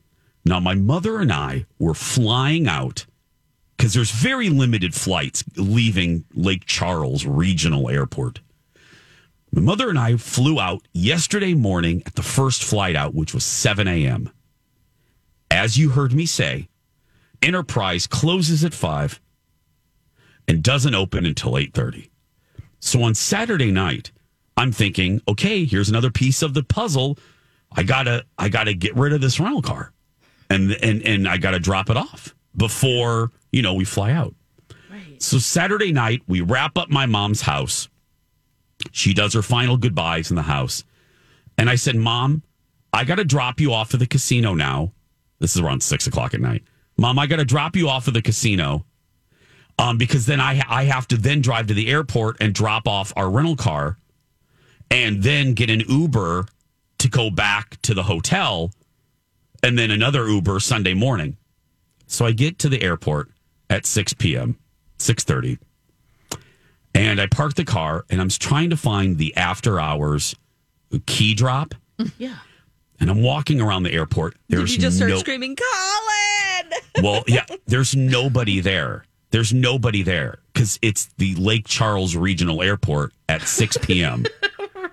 Now, 0.48 0.60
my 0.60 0.74
mother 0.74 1.20
and 1.20 1.30
I 1.30 1.66
were 1.78 1.92
flying 1.92 2.66
out 2.66 3.04
because 3.76 3.92
there's 3.92 4.10
very 4.10 4.48
limited 4.48 4.94
flights 4.94 5.44
leaving 5.56 6.24
Lake 6.32 6.64
Charles 6.64 7.26
Regional 7.26 7.90
Airport. 7.90 8.40
My 9.52 9.60
mother 9.60 9.90
and 9.90 9.98
I 9.98 10.16
flew 10.16 10.58
out 10.58 10.88
yesterday 10.94 11.52
morning 11.52 12.02
at 12.06 12.14
the 12.14 12.22
first 12.22 12.64
flight 12.64 12.96
out, 12.96 13.14
which 13.14 13.34
was 13.34 13.44
7 13.44 13.86
a.m. 13.86 14.30
As 15.50 15.76
you 15.76 15.90
heard 15.90 16.14
me 16.14 16.24
say, 16.24 16.68
Enterprise 17.42 18.06
closes 18.06 18.64
at 18.64 18.72
5 18.72 19.20
and 20.48 20.62
doesn't 20.62 20.94
open 20.94 21.26
until 21.26 21.52
8:30. 21.52 22.08
So 22.80 23.02
on 23.02 23.14
Saturday 23.14 23.70
night, 23.70 24.12
I'm 24.56 24.72
thinking, 24.72 25.20
okay, 25.28 25.66
here's 25.66 25.90
another 25.90 26.10
piece 26.10 26.40
of 26.40 26.54
the 26.54 26.62
puzzle. 26.62 27.18
I 27.70 27.82
gotta, 27.82 28.24
I 28.38 28.48
gotta 28.48 28.72
get 28.72 28.96
rid 28.96 29.12
of 29.12 29.20
this 29.20 29.38
rental 29.38 29.60
car, 29.60 29.92
and 30.50 30.72
and 30.82 31.02
and 31.02 31.28
I 31.28 31.36
gotta 31.36 31.58
drop 31.58 31.90
it 31.90 31.96
off 31.96 32.34
before 32.56 33.30
you 33.52 33.62
know 33.62 33.74
we 33.74 33.84
fly 33.84 34.12
out. 34.12 34.34
Right. 34.90 35.22
So 35.22 35.38
Saturday 35.38 35.92
night, 35.92 36.22
we 36.26 36.40
wrap 36.40 36.78
up 36.78 36.90
my 36.90 37.06
mom's 37.06 37.42
house. 37.42 37.88
She 38.92 39.12
does 39.12 39.34
her 39.34 39.42
final 39.42 39.76
goodbyes 39.76 40.30
in 40.30 40.36
the 40.36 40.42
house, 40.42 40.84
and 41.56 41.68
I 41.68 41.74
said, 41.74 41.96
"Mom, 41.96 42.42
I 42.92 43.04
gotta 43.04 43.24
drop 43.24 43.60
you 43.60 43.72
off 43.72 43.92
at 43.94 44.00
the 44.00 44.06
casino 44.06 44.54
now. 44.54 44.92
This 45.38 45.54
is 45.54 45.62
around 45.62 45.82
six 45.82 46.06
o'clock 46.06 46.34
at 46.34 46.40
night. 46.40 46.62
Mom, 46.96 47.18
I 47.18 47.26
gotta 47.26 47.44
drop 47.44 47.76
you 47.76 47.88
off 47.88 48.08
at 48.08 48.14
the 48.14 48.22
casino." 48.22 48.84
Um, 49.80 49.96
because 49.96 50.26
then 50.26 50.40
I 50.40 50.60
I 50.68 50.84
have 50.84 51.06
to 51.08 51.16
then 51.16 51.40
drive 51.40 51.68
to 51.68 51.74
the 51.74 51.88
airport 51.88 52.38
and 52.40 52.52
drop 52.52 52.88
off 52.88 53.12
our 53.16 53.30
rental 53.30 53.54
car 53.54 53.96
and 54.90 55.22
then 55.22 55.54
get 55.54 55.70
an 55.70 55.80
Uber 55.88 56.46
to 56.98 57.08
go 57.08 57.30
back 57.30 57.80
to 57.82 57.94
the 57.94 58.02
hotel 58.02 58.72
and 59.62 59.78
then 59.78 59.90
another 59.90 60.28
Uber 60.28 60.60
Sunday 60.60 60.94
morning. 60.94 61.36
So 62.06 62.24
I 62.24 62.32
get 62.32 62.58
to 62.60 62.68
the 62.68 62.82
airport 62.82 63.30
at 63.68 63.84
6 63.86 64.14
p.m., 64.14 64.58
6.30, 64.98 65.58
and 66.94 67.20
I 67.20 67.26
park 67.26 67.54
the 67.54 67.64
car 67.64 68.04
and 68.10 68.20
I'm 68.20 68.28
trying 68.28 68.70
to 68.70 68.76
find 68.76 69.18
the 69.18 69.36
after 69.36 69.78
hours 69.78 70.34
key 71.06 71.34
drop. 71.34 71.74
Yeah. 72.16 72.36
And 73.00 73.10
I'm 73.10 73.22
walking 73.22 73.60
around 73.60 73.84
the 73.84 73.92
airport. 73.92 74.36
There's 74.48 74.70
Did 74.70 74.76
you 74.76 74.78
just 74.82 74.96
start 74.96 75.10
no, 75.10 75.18
screaming, 75.18 75.56
Colin? 75.56 76.72
well, 77.02 77.22
yeah, 77.28 77.44
there's 77.66 77.94
nobody 77.94 78.58
there. 78.58 79.04
There's 79.30 79.52
nobody 79.52 80.02
there 80.02 80.38
because 80.52 80.80
it's 80.82 81.06
the 81.18 81.34
Lake 81.36 81.66
Charles 81.66 82.16
Regional 82.16 82.60
Airport 82.60 83.12
at 83.28 83.42
6 83.42 83.78
p.m. 83.78 84.24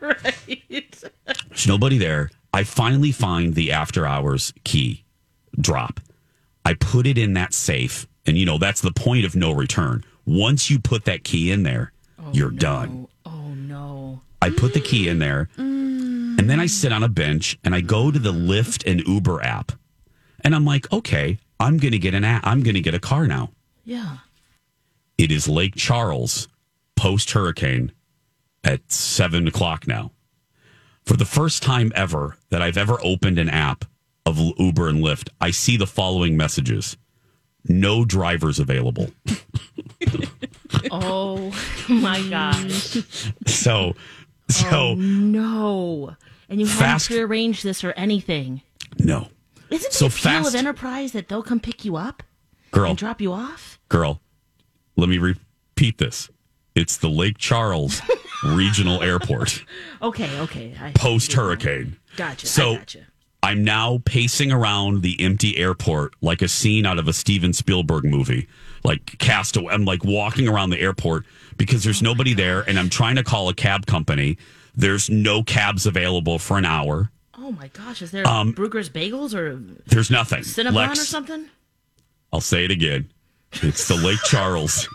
Right. 0.02 1.04
There's 1.50 1.68
nobody 1.68 1.98
there. 1.98 2.30
I 2.56 2.64
finally 2.64 3.12
find 3.12 3.54
the 3.54 3.74
after 3.74 4.08
hours 4.08 4.54
key 4.64 5.04
drop. 5.60 6.00
I 6.64 6.76
put 6.76 7.06
it 7.06 7.18
in 7.18 7.34
that 7.34 7.54
safe, 7.54 8.08
and 8.26 8.38
you 8.38 8.46
know, 8.46 8.58
that's 8.58 8.80
the 8.80 8.94
point 8.94 9.26
of 9.26 9.36
no 9.36 9.52
return. 9.52 10.06
Once 10.26 10.70
you 10.70 10.80
put 10.80 11.04
that 11.04 11.26
key 11.26 11.52
in 11.52 11.64
there, 11.64 11.92
oh, 12.18 12.30
you're 12.32 12.52
done. 12.52 13.10
Oh 13.26 13.50
no. 13.54 14.22
I 14.42 14.52
put 14.52 14.74
the 14.74 14.80
key 14.80 15.10
in 15.10 15.20
there, 15.20 15.50
mm. 15.58 16.40
and 16.40 16.50
then 16.50 16.62
I 16.62 16.68
sit 16.68 16.94
on 16.94 17.04
a 17.04 17.10
bench 17.10 17.60
and 17.66 17.76
I 17.76 17.82
go 17.82 18.10
to 18.10 18.20
the 18.20 18.32
Lyft 18.32 18.90
and 18.90 19.02
Uber 19.02 19.44
app, 19.44 19.74
and 20.40 20.56
I'm 20.56 20.64
like, 20.64 20.90
okay, 20.94 21.40
I'm 21.60 21.76
gonna 21.76 21.98
get 21.98 22.14
an 22.14 22.24
app. 22.24 22.48
I'm 22.48 22.64
gonna 22.64 22.80
get 22.80 22.94
a 22.94 23.00
car 23.00 23.28
now. 23.28 23.50
Yeah. 23.84 24.20
It 25.18 25.30
is 25.30 25.50
Lake 25.50 25.76
Charles 25.76 26.48
post 26.96 27.32
hurricane 27.32 27.92
at 28.64 28.94
seven 28.94 29.46
o'clock 29.46 29.90
now. 29.90 30.12
For 31.06 31.18
the 31.18 31.26
first 31.26 31.62
time 31.64 31.92
ever 31.96 32.38
that 32.50 32.62
I've 32.62 32.78
ever 32.78 32.98
opened 33.04 33.38
an 33.40 33.50
app 33.50 33.86
of 34.26 34.40
Uber 34.58 34.88
and 34.90 35.04
Lyft, 35.04 35.30
I 35.40 35.52
see 35.52 35.78
the 35.78 35.88
following 35.88 36.36
messages 36.38 36.98
no 37.68 38.06
drivers 38.06 38.60
available. 38.60 39.12
Oh 40.92 41.52
my 41.90 42.22
gosh. 42.30 42.98
So, 43.48 43.94
so 44.50 44.68
Oh, 44.72 44.96
no. 44.96 46.16
And 46.50 46.60
you 46.60 46.68
Fast- 46.68 47.08
haven't 47.08 47.18
prearranged 47.28 47.64
this 47.64 47.84
or 47.84 47.92
anything. 47.94 48.62
no. 49.00 49.30
Isn't 49.72 49.94
So 49.94 50.06
the 50.06 50.12
fast- 50.12 50.50
of 50.50 50.56
Enterprise 50.56 51.12
that 51.14 51.28
they'll 51.28 51.42
come 51.44 51.60
pick 51.60 51.86
you 51.86 51.96
up 51.96 52.22
Girl, 52.72 52.90
and 52.90 52.98
drop 52.98 53.20
you 53.20 53.32
off? 53.32 53.80
girl, 53.90 54.22
let 54.96 55.10
me 55.10 55.18
repeat 55.18 55.98
this. 55.98 56.30
It's 56.76 56.98
the 56.98 57.10
Lake 57.10 57.38
Charles 57.38 58.02
Regional 58.44 59.02
Airport 59.02 59.64
Okay, 60.02 60.40
okay. 60.42 60.74
Post 60.94 61.34
hurricane. 61.34 61.98
Gotcha. 62.18 62.48
So 62.48 62.74
I 62.74 62.78
gotcha. 62.78 63.00
I'm 63.44 63.64
now 63.64 64.00
pacing 64.06 64.52
around 64.52 65.02
the 65.04 65.22
empty 65.22 65.58
airport 65.58 66.14
like 66.22 66.42
a 66.42 66.48
scene 66.48 66.86
out 66.86 66.98
of 67.00 67.08
a 67.08 67.14
Steven 67.14 67.54
Spielberg 67.54 68.04
movie, 68.04 68.48
like 68.84 69.18
Castaway. 69.20 69.72
I'm 69.74 69.86
like 69.86 70.04
walking 70.04 70.48
around 70.48 70.72
the 70.72 70.80
airport 70.80 71.26
because 71.56 71.84
there's 71.84 72.02
nobody 72.02 72.34
there, 72.34 72.62
and 72.68 72.80
I'm 72.80 72.90
trying 72.90 73.16
to 73.18 73.24
call 73.24 73.48
a 73.50 73.54
cab 73.54 73.86
company. 73.86 74.38
There's 74.76 75.10
no 75.12 75.44
cabs 75.44 75.86
available 75.86 76.40
for 76.40 76.58
an 76.58 76.66
hour. 76.66 77.12
Oh 77.38 77.52
my 77.52 77.68
gosh, 77.68 78.02
is 78.02 78.10
there 78.12 78.24
Bruegger's 78.26 78.90
Bagels 78.90 79.36
or 79.36 79.62
There's 79.86 80.10
nothing. 80.10 80.40
Cinnabon 80.42 80.68
Um, 80.70 80.74
Lex, 80.76 81.00
or 81.02 81.06
something? 81.06 81.46
I'll 82.34 82.42
say 82.42 82.66
it 82.66 82.72
again. 82.72 83.12
It's 83.54 83.88
the 83.88 83.96
Lake 83.96 84.20
Charles 84.26 84.90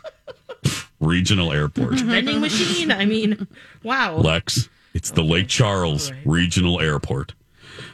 Regional 1.00 1.52
Airport. 1.52 1.94
Vending 2.00 2.40
machine? 2.40 2.92
I 2.92 3.06
mean, 3.06 3.46
wow. 3.82 4.16
Lex, 4.16 4.68
it's 4.94 5.10
the 5.10 5.22
Lake 5.22 5.48
Charles 5.48 6.12
Regional 6.24 6.80
Airport. 6.80 7.34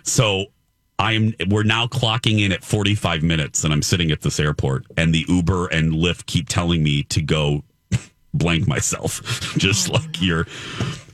So 0.03 0.47
I'm 0.99 1.35
we're 1.49 1.63
now 1.63 1.87
clocking 1.87 2.41
in 2.41 2.53
at 2.53 2.65
45 2.65 3.23
minutes 3.23 3.65
and 3.65 3.73
I'm 3.73 3.83
sitting 3.83 4.11
at 4.11 4.23
this 4.23 4.41
airport 4.41 4.87
and 4.97 5.15
the 5.15 5.25
Uber 5.29 5.67
and 5.69 5.93
Lyft 5.93 6.27
keep 6.27 6.49
telling 6.49 6.83
me 6.83 7.03
to 7.05 7.21
go 7.21 7.63
blank 8.35 8.67
myself 8.67 9.21
just 9.59 9.91
oh, 9.91 9.95
like 9.95 10.23
you're 10.23 10.47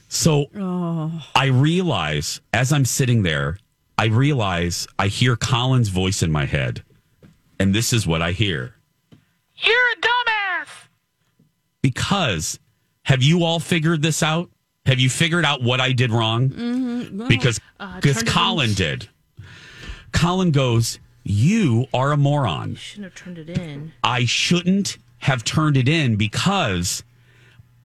so 0.08 0.46
oh. 0.56 1.26
I 1.34 1.46
realize 1.46 2.40
as 2.52 2.72
I'm 2.72 2.84
sitting 2.84 3.22
there 3.22 3.58
I 3.99 4.06
realize 4.06 4.87
I 4.99 5.08
hear 5.08 5.37
Colin's 5.37 5.88
voice 5.88 6.22
in 6.22 6.30
my 6.30 6.44
head 6.44 6.84
and 7.58 7.75
this 7.75 7.92
is 7.92 8.06
what 8.06 8.22
I 8.22 8.32
hear 8.32 8.76
You're 9.56 9.75
a 9.75 9.96
dumbass. 10.00 10.41
Because 11.82 12.58
have 13.04 13.22
you 13.22 13.44
all 13.44 13.60
figured 13.60 14.02
this 14.02 14.22
out? 14.22 14.50
Have 14.86 14.98
you 14.98 15.10
figured 15.10 15.44
out 15.44 15.62
what 15.62 15.80
I 15.80 15.92
did 15.92 16.10
wrong? 16.10 16.48
Mm-hmm. 16.48 17.28
Because 17.28 17.60
uh, 17.78 17.96
because 17.96 18.16
turned 18.16 18.28
it 18.28 18.32
Colin 18.32 18.68
in. 18.70 18.74
did. 18.74 19.08
Colin 20.12 20.50
goes, 20.50 20.98
"You 21.22 21.86
are 21.92 22.12
a 22.12 22.16
moron. 22.16 22.76
Shouldn't 22.76 23.04
have 23.04 23.14
turned 23.14 23.38
it 23.38 23.50
in. 23.50 23.92
I 24.02 24.24
shouldn't 24.24 24.98
have 25.18 25.44
turned 25.44 25.76
it 25.76 25.88
in 25.88 26.16
because 26.16 27.04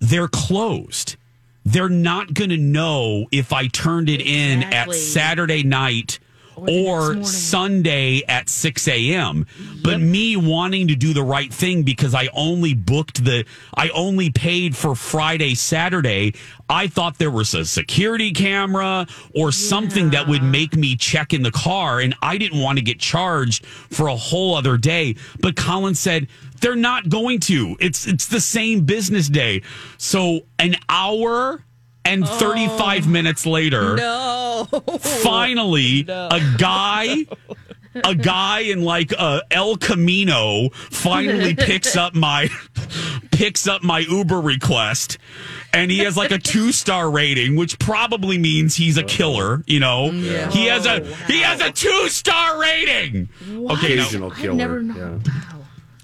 They're 0.00 0.28
closed. 0.28 1.16
They're 1.64 1.88
not 1.88 2.32
going 2.34 2.50
to 2.50 2.56
know 2.56 3.26
if 3.30 3.52
I 3.52 3.66
turned 3.66 4.08
it 4.08 4.20
in 4.22 4.62
at 4.62 4.92
Saturday 4.94 5.62
night 5.62 6.18
Or 6.56 7.16
or. 7.18 7.24
Sunday 7.24 8.22
at 8.26 8.48
6 8.48 8.88
a.m. 8.88 9.46
But 9.84 10.00
me 10.00 10.36
wanting 10.36 10.88
to 10.88 10.96
do 10.96 11.12
the 11.12 11.22
right 11.22 11.52
thing 11.52 11.82
because 11.84 12.14
I 12.14 12.28
only 12.32 12.74
booked 12.74 13.24
the, 13.24 13.44
I 13.74 13.90
only 13.90 14.30
paid 14.30 14.74
for 14.76 14.94
Friday, 14.96 15.54
Saturday. 15.54 16.34
I 16.68 16.88
thought 16.88 17.18
there 17.18 17.30
was 17.30 17.54
a 17.54 17.64
security 17.64 18.32
camera 18.32 19.06
or 19.34 19.52
something 19.52 20.10
that 20.10 20.26
would 20.26 20.42
make 20.42 20.74
me 20.74 20.96
check 20.96 21.32
in 21.32 21.42
the 21.42 21.52
car. 21.52 22.00
And 22.00 22.14
I 22.22 22.38
didn't 22.38 22.60
want 22.60 22.78
to 22.78 22.84
get 22.84 22.98
charged 22.98 23.64
for 23.66 24.08
a 24.08 24.16
whole 24.16 24.54
other 24.56 24.76
day. 24.78 25.14
But 25.40 25.54
Colin 25.54 25.94
said, 25.94 26.26
they're 26.60 26.76
not 26.76 27.08
going 27.08 27.40
to. 27.40 27.76
It's 27.80 28.06
it's 28.06 28.26
the 28.26 28.40
same 28.40 28.84
business 28.84 29.28
day. 29.28 29.62
So 29.96 30.40
an 30.58 30.76
hour 30.88 31.64
and 32.04 32.26
35 32.26 33.06
minutes 33.08 33.44
later, 33.46 33.96
No. 33.96 34.66
finally 35.00 36.00
a 36.08 36.40
guy 36.58 37.26
a 38.04 38.14
guy 38.14 38.60
in 38.60 38.82
like 38.82 39.12
uh, 39.18 39.40
El 39.50 39.76
Camino 39.76 40.68
finally 40.70 41.54
picks 41.56 41.96
up 41.96 42.14
my 42.14 42.48
picks 43.32 43.66
up 43.66 43.82
my 43.82 44.00
Uber 44.00 44.40
request 44.40 45.18
and 45.72 45.90
he 45.90 45.98
has 46.00 46.16
like 46.16 46.30
a 46.30 46.38
two 46.38 46.70
star 46.70 47.10
rating 47.10 47.56
which 47.56 47.78
probably 47.78 48.38
means 48.38 48.76
he's 48.76 48.98
a 48.98 49.02
killer 49.02 49.62
you 49.66 49.80
know 49.80 50.10
he 50.10 50.66
has 50.66 50.86
a 50.86 51.04
he 51.26 51.40
has 51.40 51.60
a 51.60 51.72
two 51.72 52.08
star 52.08 52.60
rating 52.60 53.28
okay 53.48 53.96
now, 53.96 54.02
Occasional 54.04 54.30
killer. 54.30 54.50
I've 54.52 54.56
never 54.56 54.82
known. 54.82 55.22
Yeah. 55.26 55.32
Wow. 55.52 55.57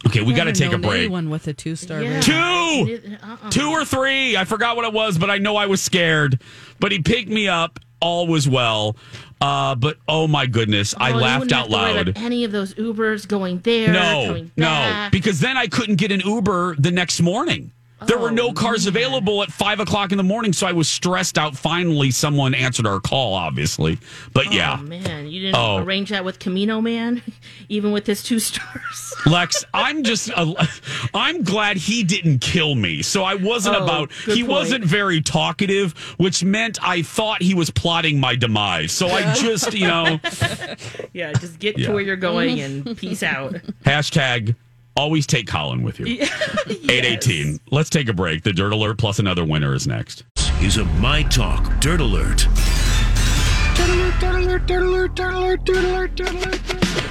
Okay 0.07 0.23
we 0.23 0.33
got 0.35 0.45
to 0.45 0.53
take 0.53 0.73
a 0.73 0.79
break 0.79 1.01
Anyone 1.05 1.31
with 1.31 1.47
a 1.49 1.53
two 1.55 1.77
star 1.77 2.03
Yeah. 2.03 2.21
two 2.21 3.01
Uh-uh. 3.23 3.51
two 3.51 3.71
or 3.71 3.85
three. 3.85 4.37
I 4.37 4.45
forgot 4.45 4.77
what 4.77 4.85
it 4.85 4.93
was, 4.93 5.19
but 5.19 5.31
I 5.31 5.39
know 5.39 5.57
I 5.57 5.67
was 5.67 5.81
scared. 5.83 6.41
But 6.81 6.93
he 6.93 7.01
picked 7.01 7.29
me 7.31 7.49
up. 7.49 7.79
All 8.01 8.27
was 8.27 8.47
well. 8.49 8.97
Uh, 9.41 9.75
but 9.75 9.97
oh 10.09 10.27
my 10.27 10.47
goodness, 10.47 10.95
I 10.99 11.11
Oh, 11.11 11.15
you 11.17 11.21
laughed 11.23 11.39
wouldn't 11.41 11.53
out 11.53 11.59
have 11.59 11.67
to 11.69 11.73
worry 11.73 11.91
about 12.01 12.07
loud. 12.17 12.25
Any 12.25 12.45
of 12.45 12.53
those 12.53 12.75
Ubers 12.75 13.27
going 13.27 13.61
there, 13.61 13.93
No, 13.93 14.27
coming 14.27 14.51
no, 14.57 14.65
back. 14.67 15.13
because 15.13 15.41
then 15.41 15.57
I 15.57 15.67
couldn't 15.67 15.97
get 15.97 16.13
an 16.13 16.21
Uber 16.21 16.77
the 16.79 16.91
next 16.91 17.21
morning. 17.21 17.73
There 18.07 18.19
were 18.19 18.31
no 18.31 18.49
Oh, 18.49 18.53
cars 18.53 18.87
available 18.87 19.43
at 19.43 19.51
five 19.51 19.81
o'clock 19.81 20.13
in 20.13 20.19
the 20.19 20.25
morning, 20.25 20.53
so 20.53 20.67
I 20.67 20.73
was 20.73 20.89
stressed 20.89 21.39
out. 21.39 21.57
Finally, 21.57 22.11
someone 22.11 22.53
answered 22.55 22.87
our 22.87 23.01
call, 23.01 23.33
obviously. 23.33 23.99
But 24.35 24.53
yeah, 24.53 24.77
Oh 24.79 24.83
man, 24.83 25.29
you 25.29 25.41
didn't 25.41 25.57
Oh. 25.57 25.79
arrange 25.79 26.11
that 26.11 26.23
with 26.23 26.39
Camino 26.39 26.83
Man, 26.83 27.23
even 27.71 27.93
with 27.93 28.07
his 28.07 28.23
two 28.23 28.39
stars. 28.39 29.15
Lex, 29.27 29.65
I'm 29.73 30.03
just, 30.03 30.31
uh, 30.37 30.53
I'm 31.15 31.45
glad 31.45 31.79
he 31.79 32.05
didn't 32.05 32.41
kill 32.41 32.75
me. 32.75 33.01
So 33.01 33.23
I 33.23 33.37
wasn't 33.37 33.77
Oh, 33.77 33.85
about, 33.85 34.13
he 34.13 34.43
point. 34.43 34.49
wasn't 34.49 34.85
very 34.85 35.23
talkative, 35.23 35.93
which 36.19 36.45
meant 36.45 36.79
I 36.83 37.01
thought 37.01 37.41
he 37.41 37.55
was 37.55 37.71
plotting 37.71 38.21
my 38.21 38.37
demise. 38.37 38.93
So 38.93 39.09
I 39.09 39.33
just, 39.37 39.73
you 39.73 39.87
know, 39.87 40.21
yeah, 41.15 41.33
just 41.33 41.59
get 41.59 41.79
Yeah. 41.79 41.87
to 41.87 41.93
where 41.95 42.03
you're 42.03 42.17
going 42.17 42.61
and 42.61 42.97
peace 42.99 43.23
out. 43.23 43.55
hashtag 43.87 44.57
always 44.97 45.27
take 45.27 45.47
Colin 45.47 45.83
with 45.83 46.01
you. 46.01 46.07
818. 46.67 47.61
Let's 47.71 47.91
take 47.91 48.09
a 48.09 48.13
break. 48.13 48.43
The 48.43 48.53
Dirt 48.53 48.73
Alert 48.73 48.99
plus 48.99 49.19
another 49.19 49.45
winner 49.45 49.75
is 49.75 49.87
next. 49.87 50.25
is 50.61 50.77
a 50.77 50.85
My 50.85 51.23
Talk 51.25 51.81
Dirt 51.81 52.01
Alert. 52.01 52.47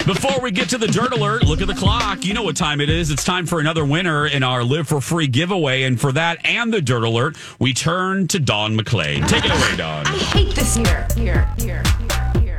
Before 0.05 0.39
we 0.41 0.51
get 0.51 0.69
to 0.69 0.77
the 0.77 0.87
Dirt 0.87 1.11
Alert, 1.13 1.43
look 1.43 1.61
at 1.61 1.67
the 1.67 1.73
clock. 1.73 2.25
You 2.25 2.33
know 2.33 2.43
what 2.43 2.55
time 2.55 2.79
it 2.81 2.89
is. 2.89 3.11
It's 3.11 3.23
time 3.23 3.45
for 3.45 3.59
another 3.59 3.83
winner 3.85 4.27
in 4.27 4.43
our 4.43 4.63
Live 4.63 4.87
for 4.87 5.01
Free 5.01 5.27
giveaway. 5.27 5.83
And 5.83 5.99
for 5.99 6.11
that 6.13 6.45
and 6.45 6.73
the 6.73 6.81
Dirt 6.81 7.03
Alert, 7.03 7.37
we 7.59 7.73
turn 7.73 8.27
to 8.29 8.39
Dawn 8.39 8.77
McClain. 8.77 9.27
Take 9.27 9.45
it 9.45 9.51
away, 9.51 9.75
Dawn. 9.77 10.05
I 10.07 10.17
hate 10.17 10.55
this 10.55 10.75
here, 10.75 11.07
here, 11.15 11.47
here, 11.57 11.83
here, 12.09 12.31
here. 12.41 12.57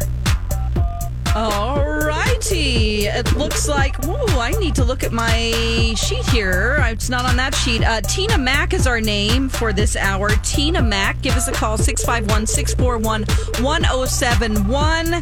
All 1.34 1.93
righty. 2.34 3.06
It 3.06 3.32
looks 3.36 3.68
like, 3.68 3.96
whoa, 4.04 4.40
I 4.40 4.52
need 4.52 4.74
to 4.76 4.84
look 4.84 5.02
at 5.02 5.12
my 5.12 5.94
sheet 5.96 6.26
here. 6.26 6.78
It's 6.86 7.08
not 7.10 7.24
on 7.24 7.36
that 7.36 7.54
sheet. 7.54 7.82
Uh, 7.82 8.00
Tina 8.00 8.38
Mack 8.38 8.74
is 8.74 8.86
our 8.86 9.00
name 9.00 9.48
for 9.48 9.72
this 9.72 9.96
hour. 9.96 10.30
Tina 10.42 10.82
Mack, 10.82 11.20
give 11.22 11.34
us 11.36 11.48
a 11.48 11.52
call, 11.52 11.78
651 11.78 12.46
641 12.46 13.24
1071. 13.62 15.14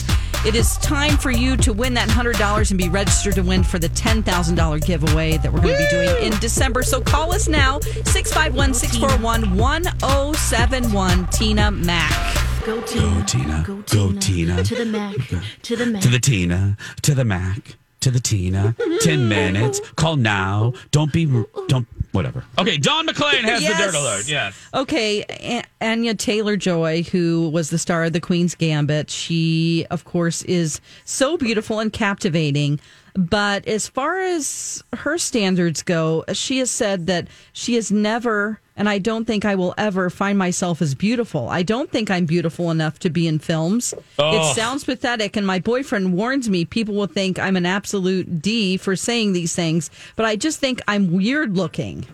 It 0.44 0.56
is 0.56 0.76
time 0.78 1.16
for 1.18 1.30
you 1.30 1.56
to 1.58 1.72
win 1.72 1.94
that 1.94 2.08
$100 2.08 2.70
and 2.70 2.78
be 2.78 2.88
registered 2.88 3.34
to 3.34 3.42
win 3.42 3.62
for 3.62 3.78
the 3.78 3.88
$10,000 3.90 4.84
giveaway 4.84 5.36
that 5.38 5.52
we're 5.52 5.60
going 5.60 5.76
to 5.76 5.84
be 5.84 5.90
doing 5.90 6.32
in 6.32 6.38
December. 6.40 6.82
So 6.82 7.00
call 7.00 7.32
us 7.32 7.46
now, 7.46 7.78
651 7.80 8.74
641 8.74 9.56
1071. 9.56 11.26
Tina 11.28 11.70
Mack. 11.70 12.51
Go 12.64 12.80
Tina, 12.82 13.24
Tina. 13.26 13.64
go 13.66 13.76
Go, 13.90 14.12
Tina, 14.12 14.20
Tina. 14.20 14.62
to 14.64 14.74
the 14.76 14.84
Mac, 14.84 15.16
to 15.62 15.74
the 15.76 15.84
Mac. 15.86 16.02
To 16.02 16.08
the 16.08 16.20
Tina, 16.20 16.76
to 17.02 17.14
the 17.14 17.24
Mac, 17.24 17.76
to 18.00 18.10
the 18.12 18.20
Tina. 18.20 18.76
10 19.00 19.28
minutes. 19.28 19.80
Call 19.96 20.14
now. 20.16 20.72
Don't 20.92 21.12
be, 21.12 21.24
don't, 21.66 21.88
whatever. 22.12 22.44
Okay, 22.60 22.76
Dawn 22.76 23.06
McClain 23.08 23.40
has 23.42 23.62
Yes. 23.62 23.76
the 23.78 23.84
Dirt 23.84 23.94
Alert. 24.00 24.28
Yes. 24.28 24.54
Okay, 24.74 25.24
A- 25.28 25.64
Anya 25.80 26.14
Taylor 26.14 26.56
Joy, 26.56 27.02
who 27.02 27.48
was 27.48 27.70
the 27.70 27.78
star 27.78 28.04
of 28.04 28.12
The 28.12 28.20
Queen's 28.20 28.54
Gambit, 28.54 29.10
she, 29.10 29.84
of 29.90 30.04
course, 30.04 30.42
is 30.42 30.80
so 31.04 31.36
beautiful 31.36 31.80
and 31.80 31.92
captivating. 31.92 32.78
But 33.14 33.68
as 33.68 33.88
far 33.88 34.18
as 34.20 34.82
her 34.94 35.18
standards 35.18 35.82
go, 35.82 36.24
she 36.32 36.58
has 36.58 36.70
said 36.70 37.06
that 37.08 37.28
she 37.52 37.74
has 37.74 37.92
never, 37.92 38.58
and 38.74 38.88
I 38.88 38.98
don't 38.98 39.26
think 39.26 39.44
I 39.44 39.54
will 39.54 39.74
ever 39.76 40.08
find 40.08 40.38
myself 40.38 40.80
as 40.80 40.94
beautiful. 40.94 41.50
I 41.50 41.62
don't 41.62 41.90
think 41.90 42.10
I'm 42.10 42.24
beautiful 42.24 42.70
enough 42.70 42.98
to 43.00 43.10
be 43.10 43.26
in 43.28 43.38
films. 43.38 43.92
It 44.18 44.54
sounds 44.54 44.84
pathetic, 44.84 45.36
and 45.36 45.46
my 45.46 45.58
boyfriend 45.58 46.14
warns 46.14 46.48
me 46.48 46.64
people 46.64 46.94
will 46.94 47.06
think 47.06 47.38
I'm 47.38 47.56
an 47.56 47.66
absolute 47.66 48.40
D 48.40 48.78
for 48.78 48.96
saying 48.96 49.34
these 49.34 49.54
things, 49.54 49.90
but 50.16 50.24
I 50.24 50.36
just 50.36 50.58
think 50.58 50.80
I'm 50.88 51.12
weird 51.12 51.54
looking. 51.54 52.06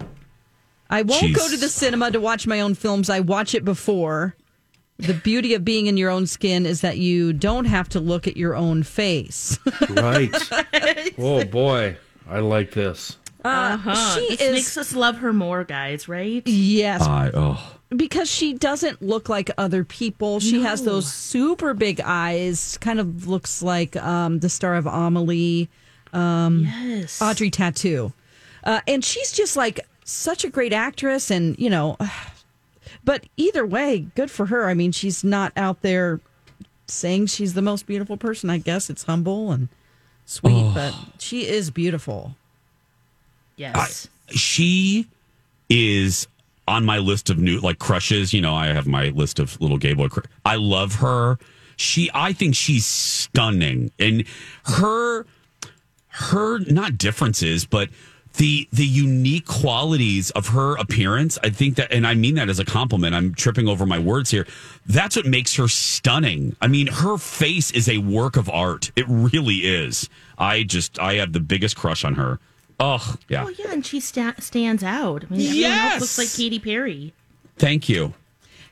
I 0.90 1.02
won't 1.02 1.36
go 1.36 1.48
to 1.48 1.56
the 1.56 1.68
cinema 1.68 2.10
to 2.10 2.18
watch 2.18 2.46
my 2.46 2.60
own 2.60 2.74
films. 2.74 3.08
I 3.08 3.20
watch 3.20 3.54
it 3.54 3.64
before. 3.64 4.34
The 4.98 5.14
beauty 5.14 5.54
of 5.54 5.64
being 5.64 5.86
in 5.86 5.96
your 5.96 6.10
own 6.10 6.26
skin 6.26 6.66
is 6.66 6.80
that 6.80 6.98
you 6.98 7.32
don't 7.32 7.66
have 7.66 7.88
to 7.90 8.00
look 8.00 8.26
at 8.26 8.36
your 8.36 8.56
own 8.56 8.82
face. 8.82 9.56
Right. 9.90 10.34
oh 11.18 11.44
boy, 11.44 11.96
I 12.28 12.40
like 12.40 12.72
this. 12.72 13.16
Uh-huh. 13.44 14.14
she 14.16 14.28
this 14.30 14.40
is- 14.40 14.52
makes 14.52 14.76
us 14.76 14.94
love 14.94 15.18
her 15.18 15.32
more, 15.32 15.62
guys. 15.62 16.08
Right? 16.08 16.42
yes, 16.46 17.02
I, 17.02 17.30
oh. 17.32 17.76
because 17.90 18.28
she 18.28 18.54
doesn't 18.54 19.00
look 19.00 19.28
like 19.28 19.50
other 19.56 19.84
people. 19.84 20.40
She 20.40 20.62
has 20.62 20.82
those 20.82 21.10
super 21.12 21.74
big 21.74 22.00
eyes. 22.04 22.76
Kind 22.80 22.98
of 22.98 23.28
looks 23.28 23.62
like 23.62 23.94
um, 23.96 24.40
the 24.40 24.48
star 24.48 24.74
of 24.74 24.86
Amelie, 24.86 25.68
yes. 26.12 27.22
Audrey 27.22 27.52
Tautou, 27.52 28.12
uh, 28.64 28.80
and 28.88 29.04
she's 29.04 29.30
just 29.30 29.56
like 29.56 29.86
such 30.04 30.44
a 30.44 30.50
great 30.50 30.72
actress. 30.72 31.30
And 31.30 31.56
you 31.56 31.70
know, 31.70 31.96
but 33.08 33.24
either 33.38 33.64
way, 33.64 34.00
good 34.14 34.30
for 34.30 34.44
her. 34.44 34.68
I 34.68 34.74
mean, 34.74 34.92
she's 34.92 35.24
not 35.24 35.50
out 35.56 35.80
there 35.80 36.20
saying 36.88 37.24
she's 37.24 37.54
the 37.54 37.62
most 37.62 37.86
beautiful 37.86 38.18
person. 38.18 38.50
I 38.50 38.58
guess 38.58 38.90
it's 38.90 39.04
humble 39.04 39.50
and 39.50 39.70
sweet, 40.26 40.72
but 40.74 40.94
she 41.18 41.46
is 41.46 41.70
beautiful. 41.70 42.36
Yes. 43.56 44.08
she 44.28 45.06
is 45.70 46.28
on 46.66 46.84
my 46.84 46.98
list 46.98 47.30
of 47.30 47.38
new 47.38 47.60
like 47.60 47.78
crushes. 47.78 48.34
You 48.34 48.42
know, 48.42 48.54
I 48.54 48.66
have 48.66 48.86
my 48.86 49.06
list 49.08 49.38
of 49.38 49.58
little 49.58 49.78
gay 49.78 49.94
boy. 49.94 50.08
Cr- 50.08 50.26
I 50.44 50.56
love 50.56 50.96
her. 50.96 51.38
She, 51.76 52.10
I 52.12 52.34
think 52.34 52.54
she's 52.54 52.84
stunning, 52.84 53.90
and 53.98 54.24
her, 54.64 55.24
her 56.08 56.58
not 56.58 56.98
differences, 56.98 57.64
but 57.64 57.88
the 58.34 58.68
the 58.72 58.84
unique 58.86 59.46
qualities 59.46 60.30
of 60.30 60.48
her 60.48 60.76
appearance. 60.76 61.38
I 61.42 61.50
think 61.50 61.76
that, 61.76 61.90
and 61.92 62.06
I 62.06 62.14
mean 62.14 62.36
that 62.36 62.48
as 62.48 62.58
a 62.58 62.64
compliment. 62.64 63.14
I'm 63.14 63.34
tripping 63.34 63.68
over 63.68 63.84
my 63.86 63.98
words 63.98 64.30
here. 64.30 64.46
That's 64.86 65.16
what 65.16 65.26
makes 65.26 65.56
her 65.56 65.66
stunning. 65.68 66.54
I 66.60 66.68
mean, 66.68 66.86
her 66.88 67.16
face 67.18 67.70
is 67.72 67.88
a 67.88 67.98
work 67.98 68.36
of 68.36 68.48
art. 68.48 68.92
It 68.96 69.06
really 69.08 69.56
is. 69.66 70.08
I 70.38 70.62
just, 70.62 70.98
I 71.00 71.14
have 71.14 71.32
the 71.32 71.40
biggest 71.40 71.76
crush 71.76 72.04
on 72.04 72.14
her. 72.14 72.38
Oh, 72.78 73.16
yeah. 73.28 73.44
Oh 73.44 73.48
yeah, 73.48 73.72
and 73.72 73.84
she 73.84 73.98
sta- 73.98 74.34
stands 74.38 74.84
out. 74.84 75.24
I 75.28 75.34
mean, 75.34 75.54
Yes! 75.54 76.00
looks 76.00 76.16
like 76.18 76.32
Katy 76.32 76.60
Perry. 76.60 77.12
Thank 77.56 77.88
you. 77.88 78.14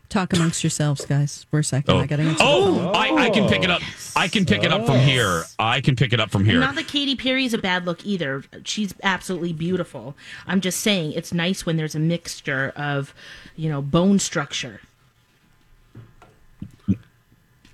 Talk 0.09 0.33
amongst 0.33 0.63
yourselves, 0.63 1.05
guys, 1.05 1.47
for 1.51 1.59
a 1.59 1.65
second. 1.65 1.95
Oh, 1.95 1.99
I 1.99 2.07
got 2.07 2.17
to 2.17 2.23
answer 2.23 2.39
the 2.39 2.45
oh 2.45 2.75
phone. 2.77 2.97
I, 2.97 3.25
I 3.25 3.31
can 3.31 3.49
pick 3.49 3.65
it 3.65 3.71
up. 3.71 3.83
I 4.15 4.29
can 4.29 4.47
pick 4.47 4.63
it 4.63 4.73
up 4.73 4.87
from 4.87 4.99
here. 4.99 5.43
I 5.59 5.81
can 5.81 5.97
pick 5.97 6.13
it 6.13 6.21
up 6.21 6.31
from 6.31 6.45
here. 6.45 6.61
Not 6.61 6.77
that 6.77 6.87
Katy 6.87 7.17
Perry's 7.17 7.53
a 7.53 7.59
bad 7.59 7.87
look 7.87 8.07
either. 8.07 8.45
She's 8.65 8.95
absolutely 9.03 9.53
beautiful. 9.53 10.17
I'm 10.47 10.61
just 10.61 10.81
saying 10.81 11.13
it's 11.13 11.33
nice 11.33 11.67
when 11.67 11.77
there's 11.77 11.95
a 11.95 12.01
mixture 12.01 12.73
of, 12.77 13.15
you 13.57 13.69
know, 13.69 13.83
bone 13.83 14.19
structure. 14.19 14.81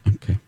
Okay. 0.09 0.39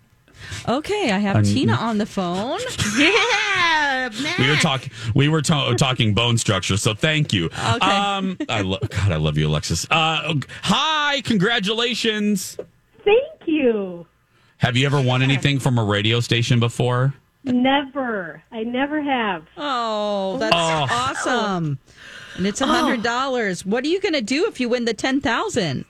Okay, 0.68 1.10
I 1.10 1.18
have 1.18 1.36
Um, 1.36 1.42
Tina 1.44 1.74
on 1.74 1.98
the 1.98 2.06
phone. 2.06 2.60
Yeah, 2.98 4.10
We 4.38 4.48
were 4.50 4.56
talking. 4.56 4.90
We 5.14 5.28
were 5.28 5.40
ta- 5.42 5.72
talking 5.74 6.14
bone 6.14 6.36
structure. 6.38 6.76
So 6.76 6.94
thank 6.94 7.32
you. 7.32 7.46
Okay. 7.46 7.86
Um, 7.86 8.36
I 8.48 8.60
lo- 8.60 8.78
God, 8.88 9.12
I 9.12 9.16
love 9.16 9.38
you, 9.38 9.48
Alexis. 9.48 9.86
Uh, 9.90 10.34
hi, 10.62 11.22
congratulations. 11.24 12.56
Thank 13.04 13.46
you. 13.46 14.06
Have 14.58 14.76
you 14.76 14.86
ever 14.86 15.00
won 15.00 15.22
anything 15.22 15.58
from 15.58 15.78
a 15.78 15.84
radio 15.84 16.20
station 16.20 16.60
before? 16.60 17.14
Never. 17.44 18.42
I 18.52 18.62
never 18.64 19.02
have. 19.02 19.44
Oh, 19.56 20.38
that's 20.38 20.54
Oh. 20.54 20.86
awesome. 20.90 21.78
And 22.36 22.46
it's 22.46 22.60
a 22.60 22.66
hundred 22.66 23.02
dollars. 23.02 23.64
What 23.64 23.84
are 23.84 23.88
you 23.88 24.00
going 24.00 24.14
to 24.14 24.22
do 24.22 24.46
if 24.46 24.58
you 24.60 24.68
win 24.68 24.84
the 24.86 24.94
ten 24.94 25.20
thousand? 25.20 25.84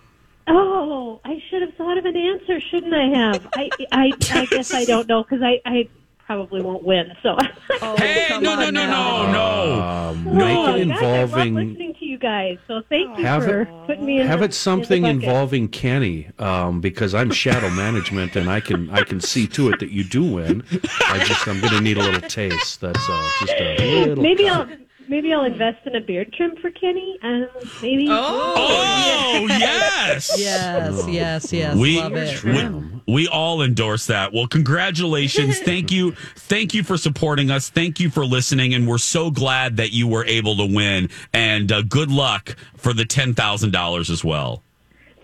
Oh, 0.47 1.21
I 1.25 1.43
should 1.49 1.63
have 1.63 1.75
thought 1.75 1.97
of 1.99 2.05
an 2.05 2.17
answer, 2.17 2.61
shouldn't 2.61 2.93
I 2.95 3.07
have? 3.19 3.49
I 3.55 3.71
I, 3.93 4.13
I 4.33 4.47
guess 4.47 4.75
I 4.75 4.85
don't 4.85 5.09
know 5.09 5.23
because 5.23 5.43
I, 5.43 5.61
I 5.65 5.89
probably 6.27 6.61
won't 6.63 6.83
win. 6.85 7.13
So. 7.23 7.37
Oh, 7.83 7.97
Hey, 7.99 8.29
no, 8.31 8.55
no, 8.55 8.71
no, 8.71 8.87
no, 8.87 9.33
no. 9.33 9.83
Um, 9.83 10.29
Oh, 10.29 10.33
make 10.77 10.87
it 10.87 10.89
gosh, 10.89 11.03
I 11.03 11.23
love 11.23 11.33
listening 11.33 11.95
to 11.99 12.05
you 12.05 12.19
guys. 12.19 12.59
So 12.67 12.83
thank 12.89 13.19
you 13.19 13.25
Have 13.25 13.45
for 13.45 13.63
it- 13.63 13.69
putting 13.87 14.05
me 14.07 14.21
in. 14.21 14.27
Have 14.27 14.41
the- 14.41 14.47
it 14.47 14.55
something 14.55 15.05
in 15.05 15.19
the 15.19 15.27
involving 15.27 15.69
Kenny, 15.69 16.29
um, 16.39 16.81
because 16.81 17.15
I'm 17.15 17.31
shadow 17.31 17.71
management 17.71 18.37
and 18.37 18.49
I 18.51 18.61
can 18.61 18.91
I 18.91 19.03
can 19.03 19.21
see 19.21 19.47
to 19.49 19.71
it 19.71 19.81
that 19.81 19.91
you 19.91 20.05
do 20.05 20.25
win. 20.25 20.63
I 21.01 21.23
just 21.25 21.47
I'm 21.49 21.61
going 21.61 21.73
to 21.75 21.81
need 21.81 21.97
a 21.99 22.03
little 22.03 22.29
taste. 22.29 22.81
That's 22.81 23.09
all. 23.09 23.29
Just 23.41 23.53
a 23.59 24.05
little. 24.07 24.23
Maybe 24.23 24.49
I'll 24.49 24.69
maybe 25.09 25.33
I'll 25.33 25.45
invest 25.45 25.87
in 25.87 25.97
a 25.97 26.01
beard 26.01 26.33
trim 26.33 26.57
for 26.57 26.71
Kenny. 26.71 27.19
Um, 27.23 27.49
maybe. 27.83 28.07
Oh 28.11 29.47
yes. 29.49 30.35
Yes, 30.39 31.09
yes, 31.09 31.53
yes. 31.53 31.77
We, 31.77 32.01
Love 32.01 32.15
it. 32.17 32.43
we 32.45 33.03
we 33.07 33.29
all 33.29 33.63
endorse 33.63 34.07
that. 34.07 34.33
Well, 34.33 34.47
congratulations. 34.47 35.59
Thank 35.65 35.91
you. 35.93 36.13
Thank 36.37 36.75
you 36.75 36.83
for 36.83 36.97
supporting 36.97 37.51
us. 37.51 37.71
Thank 37.71 38.01
you 38.01 38.11
for 38.11 38.25
listening. 38.25 38.75
And 38.75 38.87
we're 38.89 38.99
so 38.99 39.31
glad 39.31 39.77
that 39.77 39.93
you 39.93 40.09
were 40.09 40.25
able 40.25 40.57
to 40.57 40.67
win. 40.67 41.11
And 41.33 41.71
uh, 41.71 41.83
good 41.83 42.11
luck 42.11 42.57
for 42.77 42.93
the 42.93 43.05
$10,000 43.05 44.11
as 44.11 44.25
well. 44.25 44.63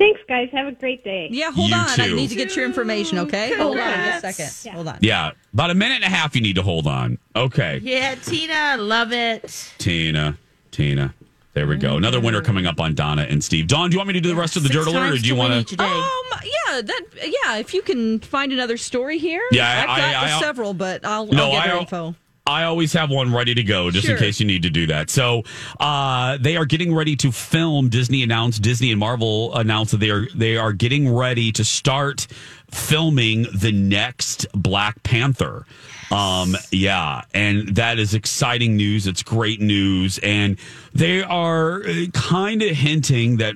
Thanks, 0.01 0.21
guys. 0.27 0.49
Have 0.53 0.67
a 0.67 0.73
great 0.73 1.05
day. 1.05 1.29
Yeah, 1.31 1.53
hold 1.53 1.69
You 1.69 1.77
on. 1.77 2.01
I 2.01 2.07
need 2.09 2.31
to 2.31 2.35
get 2.35 2.57
your 2.57 2.65
information, 2.65 3.19
okay? 3.19 3.55
Hold 3.55 3.79
on 3.79 3.95
just 4.23 4.25
a 4.25 4.33
second. 4.33 4.75
Hold 4.75 4.89
on. 4.89 4.99
Yeah. 5.03 5.33
About 5.53 5.71
a 5.71 5.75
minute 5.75 5.97
and 5.97 6.05
a 6.05 6.09
half 6.09 6.35
you 6.35 6.41
need 6.41 6.57
to 6.57 6.63
hold 6.63 6.87
on. 6.87 7.19
Okay. 7.37 7.81
Yeah, 7.83 8.15
Tina, 8.15 8.77
love 8.79 9.13
it. 9.13 9.73
Tina. 9.77 10.39
Tina. 10.71 11.15
There 11.53 11.67
we 11.67 11.77
go. 11.77 11.99
Another 11.99 12.19
winner 12.21 12.41
coming 12.41 12.65
up 12.65 12.81
on 12.81 12.95
Donna 12.95 13.27
and 13.29 13.45
Steve. 13.45 13.67
Dawn, 13.67 13.91
do 13.91 13.95
you 13.95 13.99
want 13.99 14.07
me 14.09 14.15
to 14.15 14.21
do 14.21 14.31
the 14.31 14.37
rest 14.41 14.57
of 14.57 14.63
the 14.63 14.69
Six 14.71 14.85
dirt 14.87 14.89
alert 14.91 15.13
or 15.13 15.19
do 15.19 15.29
you 15.29 15.35
want 15.37 15.69
to? 15.69 15.77
day. 15.77 15.85
Um, 15.85 16.01
yeah, 16.45 16.81
that 16.81 17.03
yeah. 17.23 17.57
If 17.59 17.75
you 17.75 17.83
can 17.83 18.21
find 18.21 18.53
another 18.53 18.79
story 18.79 19.19
here, 19.19 19.43
Yeah, 19.53 19.81
I've 19.83 19.87
got 19.89 20.01
I- 20.01 20.37
I- 20.37 20.41
several, 20.41 20.73
but 20.73 21.05
I'll, 21.05 21.27
No, 21.27 21.51
I'll 21.51 21.63
get 21.65 21.75
I- 21.75 21.79
info. 21.81 22.15
I 22.47 22.65
always 22.65 22.93
have 22.95 23.11
one 23.11 23.33
ready 23.33 23.55
to 23.55 23.63
go 23.63 23.91
just 23.91 24.09
in 24.09 24.17
case 24.17 24.41
you 24.41 24.47
need 24.47 24.63
to 24.63 24.71
do 24.71 24.87
that. 24.89 25.11
So 25.11 25.45
uh, 25.79 26.39
they 26.41 26.57
are 26.57 26.65
getting 26.65 26.95
ready 26.95 27.15
to 27.17 27.31
film. 27.31 27.89
Disney 27.89 28.23
announced, 28.23 28.63
Disney 28.63 28.91
and 28.91 28.99
Marvel 28.99 29.55
announced 29.55 29.93
that 29.93 29.99
they 29.99 30.11
are 30.11 30.27
they 30.35 30.57
are 30.57 30.73
getting 30.73 31.15
ready 31.15 31.53
to 31.53 31.65
start 31.65 32.27
filming 32.71 33.47
the 33.55 33.73
next 33.73 34.47
Black 34.53 35.03
Panther. 35.03 35.67
Um, 36.11 36.57
yeah, 36.73 37.23
and 37.33 37.77
that 37.77 37.99
is 38.01 38.15
exciting 38.15 38.77
news. 38.77 39.07
It's 39.07 39.23
great 39.23 39.61
news, 39.61 40.19
and 40.19 40.59
they 40.93 41.23
are 41.23 41.83
kind 42.13 42.63
of 42.63 42.71
hinting 42.71 43.37
that 43.37 43.55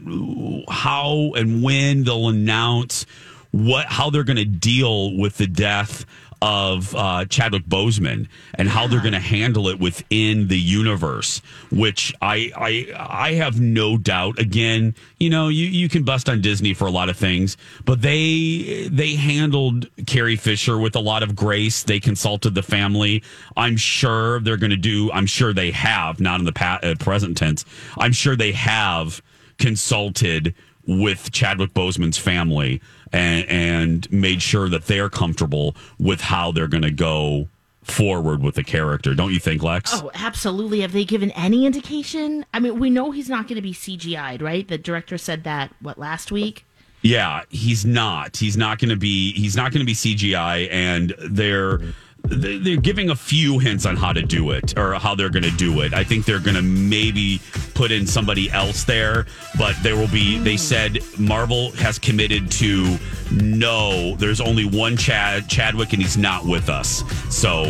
how 0.69 1.33
and 1.35 1.65
when 1.65 2.05
they'll 2.05 2.29
announce 2.29 3.07
what 3.51 3.87
how 3.87 4.11
they're 4.11 4.25
going 4.25 4.37
to 4.37 4.45
deal 4.45 5.17
with 5.17 5.37
the 5.39 5.47
death 5.47 6.05
of 6.45 6.95
uh, 6.95 7.25
Chadwick 7.25 7.65
Boseman 7.65 8.29
and 8.53 8.69
how 8.69 8.87
they're 8.87 9.01
going 9.01 9.15
to 9.15 9.19
handle 9.19 9.67
it 9.69 9.81
within 9.81 10.49
the 10.49 10.59
universe, 10.59 11.41
which 11.71 12.13
I 12.21 12.53
I 12.55 12.95
I 12.95 13.33
have 13.33 13.59
no 13.59 13.97
doubt. 13.97 14.39
Again, 14.39 14.95
you 15.19 15.31
know, 15.31 15.49
you, 15.49 15.65
you 15.65 15.89
can 15.89 16.03
bust 16.03 16.29
on 16.29 16.43
Disney 16.43 16.75
for 16.75 16.85
a 16.87 16.91
lot 16.91 17.09
of 17.09 17.17
things, 17.17 17.57
but 17.87 18.03
they 18.03 18.89
they 18.91 19.15
handled 19.15 19.89
Carrie 20.07 20.37
Fisher 20.37 20.77
with 20.77 20.95
a 20.97 21.01
lot 21.01 21.23
of 21.23 21.35
grace. 21.35 21.83
They 21.83 21.99
consulted 21.99 22.55
the 22.55 22.63
family. 22.63 23.23
I'm 23.57 23.79
sure 23.79 24.41
they're 24.41 24.59
going 24.59 24.69
to 24.69 24.77
do. 24.77 25.11
I'm 25.13 25.27
sure 25.27 25.55
they 25.55 25.71
have, 25.71 26.21
not 26.21 26.41
in 26.41 26.45
the 26.45 26.53
pa- 26.53 26.81
uh, 26.83 26.95
present 27.01 27.39
tense. 27.39 27.65
I'm 27.97 28.13
sure 28.13 28.37
they 28.37 28.53
have 28.53 29.23
consulted 29.59 30.55
with 30.87 31.33
Chadwick 31.33 31.73
Boseman's 31.73 32.19
family 32.19 32.83
and, 33.15 33.49
and 33.49 34.13
made 34.13 34.43
sure 34.43 34.69
that 34.69 34.87
they're 34.87 35.09
comfortable 35.09 35.77
with 35.99 36.21
how 36.21 36.51
they're 36.51 36.69
going 36.69 36.83
to 36.83 36.91
go 36.91 37.49
forward 37.83 38.43
with 38.43 38.57
the 38.57 38.65
character. 38.65 39.15
Don't 39.15 39.33
you 39.33 39.39
think, 39.39 39.63
Lex? 39.63 39.93
Oh, 39.95 40.11
absolutely. 40.15 40.81
Have 40.81 40.93
they 40.93 41.05
given 41.05 41.31
any 41.33 41.65
indication? 41.65 42.45
I 42.53 42.59
mean, 42.59 42.81
we 42.81 42.91
know 42.91 43.13
he's 43.13 43.29
not 43.29 43.47
going 43.47 43.57
to 43.57 43.63
be 43.63 43.73
CGI'd, 43.73 44.43
right? 44.43 44.67
The 44.67 44.79
director 44.79 45.17
said 45.17 45.45
that 45.45 45.73
what 45.81 45.97
last 45.97 46.33
week. 46.33 46.65
Yeah, 47.03 47.43
he's 47.51 47.85
not. 47.85 48.37
He's 48.37 48.57
not 48.57 48.79
going 48.79 48.89
to 48.89 48.97
be. 48.97 49.33
He's 49.35 49.55
not 49.55 49.73
going 49.73 49.81
to 49.81 49.87
be 49.87 49.95
CGI, 49.95 50.69
and 50.71 51.15
they're 51.19 51.81
they're 52.25 52.77
giving 52.77 53.11
a 53.11 53.15
few 53.15 53.59
hints 53.59 53.85
on 53.87 53.97
how 53.97 54.13
to 54.13 54.23
do 54.23 54.51
it 54.51 54.77
or 54.79 54.95
how 54.95 55.15
they're 55.15 55.29
going 55.31 55.45
to 55.45 55.51
do 55.53 55.83
it. 55.83 55.93
I 55.93 56.05
think 56.05 56.25
they're 56.25 56.41
going 56.41 56.57
to 56.57 56.63
maybe 56.63 57.41
put 57.75 57.91
in 57.91 58.07
somebody 58.07 58.51
else 58.51 58.85
there, 58.85 59.27
but 59.59 59.77
there 59.83 59.97
will 59.97 60.09
be. 60.09 60.39
They 60.39 60.57
said 60.57 61.01
Marvel 61.19 61.73
has 61.73 61.99
committed 61.99 62.51
to 62.53 62.97
no. 63.31 64.17
There's 64.17 64.41
only 64.41 64.65
one 64.65 64.97
Chad 64.97 65.49
Chadwick, 65.49 65.93
and 65.93 66.01
he's 66.01 66.17
not 66.17 66.45
with 66.45 66.69
us. 66.69 67.05
So 67.31 67.65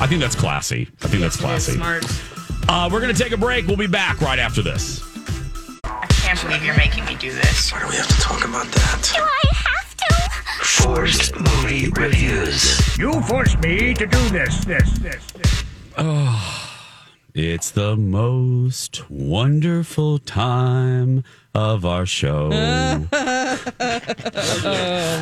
I 0.00 0.06
think 0.06 0.20
that's 0.20 0.34
classy. 0.34 0.88
I 1.02 1.08
think 1.08 1.22
that's 1.22 1.36
classy. 1.36 1.72
Smart. 1.72 2.04
Uh, 2.68 2.88
we're 2.92 3.00
going 3.00 3.14
to 3.14 3.22
take 3.22 3.32
a 3.32 3.36
break. 3.38 3.66
We'll 3.66 3.76
be 3.76 3.86
back 3.86 4.20
right 4.20 4.38
after 4.38 4.62
this. 4.62 5.02
I 5.84 6.06
can't 6.08 6.40
believe 6.42 6.64
you're 6.64 6.76
making 6.76 7.04
me 7.06 7.14
do 7.16 7.32
this. 7.32 7.72
Why 7.72 7.80
do 7.80 7.88
we 7.88 7.96
have 7.96 8.08
to 8.08 8.20
talk 8.20 8.44
about 8.44 8.66
that? 8.66 9.60
Forced 10.60 11.34
movie 11.38 11.90
reviews. 11.90 12.96
You 12.96 13.20
forced 13.22 13.58
me 13.60 13.94
to 13.94 14.06
do 14.06 14.28
this, 14.30 14.64
this, 14.64 14.90
this, 14.98 15.32
this. 15.32 15.64
Oh, 15.98 16.80
it's 17.34 17.70
the 17.70 17.96
most 17.96 19.10
wonderful 19.10 20.18
time 20.18 21.24
of 21.54 21.84
our 21.84 22.04
show. 22.04 22.50
oh 23.12 23.12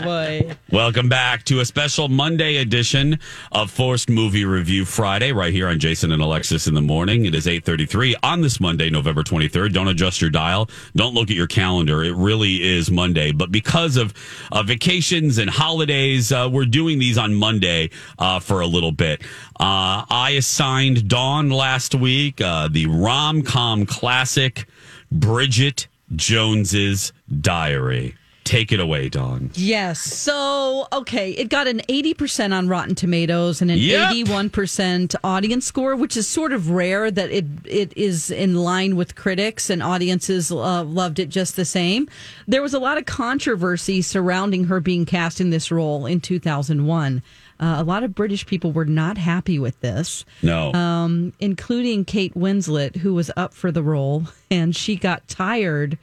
boy. 0.03 0.51
Welcome 0.71 1.11
back 1.11 1.45
to 1.45 1.61
a 1.61 1.65
special 1.67 2.09
Monday 2.09 2.57
edition 2.57 3.19
of 3.53 3.71
Forced 3.71 4.09
Movie 4.09 4.47
Review 4.47 4.87
Friday, 4.87 5.33
right 5.33 5.53
here 5.53 5.69
on 5.69 5.79
Jason 5.79 6.11
and 6.11 6.23
Alexis 6.23 6.67
in 6.67 6.73
the 6.73 6.81
morning. 6.81 7.27
It 7.27 7.35
is 7.35 7.47
8.33 7.47 8.15
on 8.23 8.41
this 8.41 8.61
Monday, 8.61 8.89
November 8.89 9.23
23rd. 9.23 9.75
Don't 9.75 9.89
adjust 9.89 10.23
your 10.23 10.31
dial. 10.31 10.71
Don't 10.97 11.13
look 11.13 11.31
at 11.31 11.37
your 11.37 11.47
calendar. 11.47 12.03
It 12.03 12.15
really 12.17 12.63
is 12.63 12.91
Monday. 12.91 13.33
But 13.33 13.53
because 13.53 13.99
of 13.99 14.15
uh, 14.51 14.63
vacations 14.63 15.37
and 15.37 15.51
holidays, 15.51 16.33
uh, 16.33 16.49
we're 16.51 16.65
doing 16.65 16.99
these 16.99 17.19
on 17.19 17.35
Monday 17.35 17.91
uh, 18.19 18.41
for 18.41 18.63
a 18.63 18.67
little 18.67 18.93
bit. 18.93 19.23
Uh, 19.61 20.09
I 20.09 20.35
assigned 20.39 21.09
Dawn 21.09 21.51
last 21.51 21.95
week 21.95 22.41
uh, 22.41 22.69
the 22.69 22.87
rom-com 22.87 23.85
classic 23.85 24.67
Bridget 25.11 25.89
Jones's 26.17 27.13
Diary. 27.41 28.15
Take 28.45 28.73
it 28.73 28.81
away, 28.81 29.09
Dawn. 29.09 29.53
Yes. 29.55 30.01
So, 30.01 30.89
okay, 30.93 31.31
it 31.31 31.49
got 31.49 31.69
an 31.69 31.81
80% 31.89 32.53
on 32.53 32.69
Rotten 32.69 32.97
Tomatoes 32.97 33.63
and 33.63 33.71
an 33.71 33.79
Yep. 33.79 34.11
81% 34.11 35.15
audience 35.23 35.65
score, 35.65 35.95
which 35.95 36.17
is 36.17 36.27
sort 36.27 36.53
of 36.53 36.69
rare 36.71 37.09
that 37.09 37.31
it 37.31 37.47
it 37.65 37.97
is 37.97 38.33
in 38.33 38.57
line 38.57 38.97
with 38.97 39.15
critics 39.15 39.71
and 39.71 39.81
audiences 39.81 40.51
uh, 40.51 40.83
loved 40.83 41.21
it 41.21 41.29
just 41.29 41.55
the 41.55 41.65
same. 41.65 42.09
There 42.49 42.63
was 42.63 42.75
a 42.75 42.81
lot 42.81 42.99
of 42.99 43.07
controversy 43.07 44.03
surrounding 44.03 44.65
her 44.65 44.81
being 44.81 45.07
cast 45.07 45.41
in 45.41 45.51
this 45.51 45.71
role 45.71 46.05
in 46.05 46.21
2001. 46.21 47.23
Uh, 47.61 47.77
a 47.79 47.85
lot 47.85 48.03
of 48.03 48.15
British 48.15 48.45
people 48.47 48.73
were 48.73 48.85
not 48.85 49.17
happy 49.19 49.59
with 49.59 49.81
this. 49.81 50.25
No. 50.43 50.73
Um, 50.73 51.33
including 51.39 52.05
Kate 52.05 52.35
Winslet, 52.35 52.97
who 52.97 53.15
was 53.15 53.31
up 53.37 53.55
for 53.55 53.71
the 53.71 53.83
role, 53.83 54.25
and 54.51 54.75
she 54.75 54.97
got 54.97 55.27
tired 55.29 55.97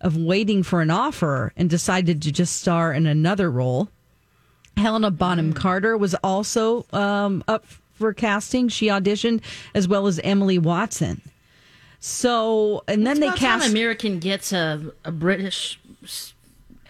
of 0.00 0.16
waiting 0.16 0.62
for 0.62 0.80
an 0.82 0.90
offer 0.90 1.52
and 1.56 1.70
decided 1.70 2.20
to 2.22 2.32
just 2.32 2.56
star 2.60 2.92
in 2.92 3.06
another 3.06 3.50
role. 3.50 3.88
Helena 4.76 5.10
Bonham 5.12 5.52
Carter 5.52 5.96
was 5.96 6.14
also 6.16 6.84
um, 6.92 7.44
up 7.46 7.64
for 7.92 8.12
casting. 8.12 8.68
She 8.68 8.88
auditioned 8.88 9.40
as 9.74 9.86
well 9.86 10.06
as 10.08 10.18
Emily 10.24 10.58
Watson. 10.58 11.20
So, 12.00 12.82
and 12.86 13.06
then 13.06 13.12
It's 13.12 13.20
they 13.20 13.26
about 13.28 13.38
time 13.38 13.60
cast. 13.60 13.70
American 13.70 14.18
gets 14.18 14.52
a, 14.52 14.92
a 15.04 15.12
British 15.12 15.78
s- 16.02 16.33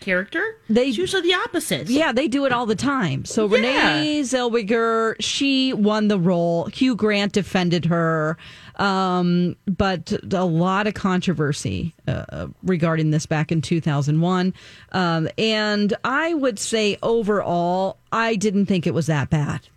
character. 0.04 0.42
They 0.68 0.88
it's 0.88 0.98
usually 0.98 1.22
the 1.22 1.34
opposite. 1.34 1.88
Yeah, 1.88 2.12
they 2.12 2.28
do 2.28 2.44
it 2.44 2.52
all 2.52 2.66
the 2.66 2.76
time. 2.76 3.24
So 3.24 3.46
Yeah. 3.48 3.96
Renee 3.96 4.20
Zellweger, 4.20 5.16
she 5.20 5.72
won 5.72 6.08
the 6.08 6.18
role. 6.18 6.66
Hugh 6.66 6.94
Grant 6.94 7.32
defended 7.32 7.86
her, 7.86 8.36
um, 8.76 9.56
but 9.66 10.12
a 10.32 10.44
lot 10.44 10.86
of 10.86 10.94
controversy 10.94 11.94
uh, 12.06 12.48
regarding 12.62 13.10
this 13.10 13.26
back 13.26 13.50
in 13.50 13.62
2001. 13.62 14.52
Um, 14.92 15.28
and 15.38 15.94
I 16.04 16.34
would 16.34 16.58
say 16.58 16.98
overall, 17.02 17.98
I 18.12 18.36
didn't 18.36 18.66
think 18.66 18.86
it 18.86 18.94
was 18.94 19.06
that 19.06 19.30
bad. 19.30 19.68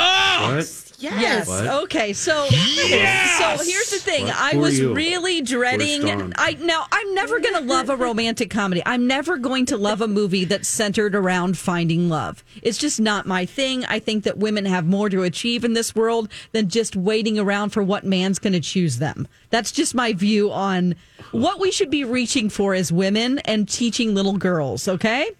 Oh! 0.00 0.56
What? 0.56 0.86
Yes. 1.00 1.48
What? 1.48 1.66
Okay. 1.84 2.12
So, 2.12 2.46
Yes! 2.50 3.38
so 3.38 3.64
here's 3.64 3.90
the 3.90 3.98
thing. 3.98 4.26
What? 4.26 4.36
I 4.36 4.50
Who 4.50 4.60
was 4.60 4.80
really 4.82 5.40
dreading. 5.40 6.34
I 6.36 6.56
now 6.60 6.86
I'm 6.92 7.14
never 7.14 7.40
going 7.40 7.54
to 7.54 7.60
love 7.60 7.88
a 7.88 7.96
romantic 7.96 8.50
comedy. 8.50 8.82
I'm 8.84 9.06
never 9.06 9.38
going 9.38 9.66
to 9.66 9.76
love 9.76 10.00
a 10.00 10.08
movie 10.08 10.44
that's 10.44 10.68
centered 10.68 11.14
around 11.14 11.56
finding 11.56 12.08
love. 12.08 12.44
It's 12.62 12.78
just 12.78 13.00
not 13.00 13.26
my 13.26 13.46
thing. 13.46 13.84
I 13.86 13.98
think 13.98 14.24
that 14.24 14.36
women 14.38 14.66
have 14.66 14.86
more 14.86 15.08
to 15.08 15.22
achieve 15.22 15.64
in 15.64 15.72
this 15.72 15.94
world 15.94 16.30
than 16.52 16.68
just 16.68 16.96
waiting 16.96 17.38
around 17.38 17.70
for 17.70 17.82
what 17.82 18.04
man's 18.04 18.38
going 18.38 18.52
to 18.52 18.60
choose 18.60 18.98
them. 18.98 19.26
That's 19.50 19.72
just 19.72 19.94
my 19.94 20.12
view 20.12 20.50
on 20.52 20.94
what 21.32 21.60
we 21.60 21.70
should 21.70 21.90
be 21.90 22.04
reaching 22.04 22.48
for 22.48 22.74
as 22.74 22.90
women 22.92 23.38
and 23.40 23.68
teaching 23.68 24.14
little 24.14 24.36
girls. 24.36 24.88
Okay. 24.88 25.30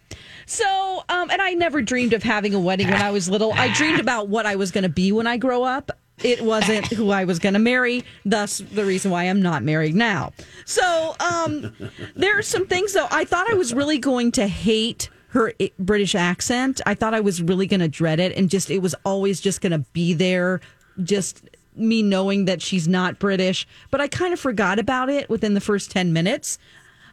So, 0.46 1.05
um, 1.09 1.31
and 1.31 1.40
I 1.40 1.53
never 1.53 1.81
dreamed 1.81 2.12
of 2.12 2.23
having 2.23 2.55
a 2.55 2.61
wedding 2.61 2.88
when 2.88 3.01
I 3.01 3.12
was 3.12 3.31
little. 3.31 3.53
I 3.53 3.73
dreamed 3.73 4.01
about 4.01 4.29
what 4.29 4.46
I 4.46 4.57
was 4.57 4.73
going 4.73 4.83
to 4.83 4.88
be 4.88 5.12
when 5.12 5.27
I 5.29 5.37
grow 5.37 5.62
up. 5.62 5.92
It 6.23 6.42
wasn't 6.42 6.87
who 6.88 7.11
I 7.11 7.25
was 7.25 7.38
going 7.38 7.55
to 7.55 7.61
marry, 7.61 8.05
thus 8.25 8.59
the 8.59 8.85
reason 8.85 9.11
why 9.11 9.25
I'm 9.25 9.40
not 9.40 9.62
married 9.62 9.94
now. 9.94 10.33
So, 10.66 11.14
um, 11.20 11.75
there 12.14 12.38
are 12.38 12.42
some 12.42 12.66
things 12.66 12.92
though. 12.92 13.07
I 13.11 13.25
thought 13.25 13.51
I 13.51 13.55
was 13.55 13.73
really 13.73 13.99
going 13.99 14.33
to 14.33 14.46
hate 14.46 15.09
her 15.29 15.53
British 15.79 16.14
accent. 16.14 16.81
I 16.85 16.94
thought 16.94 17.14
I 17.14 17.20
was 17.20 17.40
really 17.40 17.66
going 17.66 17.81
to 17.81 17.88
dread 17.88 18.20
it, 18.20 18.37
and 18.37 18.51
just 18.51 18.70
it 18.70 18.79
was 18.79 18.94
always 19.05 19.40
just 19.40 19.61
going 19.61 19.73
to 19.73 19.79
be 19.92 20.12
there. 20.12 20.61
Just 21.03 21.49
me 21.76 22.02
knowing 22.02 22.44
that 22.46 22.61
she's 22.62 22.88
not 22.88 23.18
British, 23.18 23.66
but 23.90 24.00
I 24.00 24.09
kind 24.09 24.33
of 24.33 24.40
forgot 24.40 24.78
about 24.78 25.09
it 25.09 25.28
within 25.28 25.54
the 25.54 25.61
first 25.61 25.90
ten 25.90 26.12
minutes. 26.12 26.59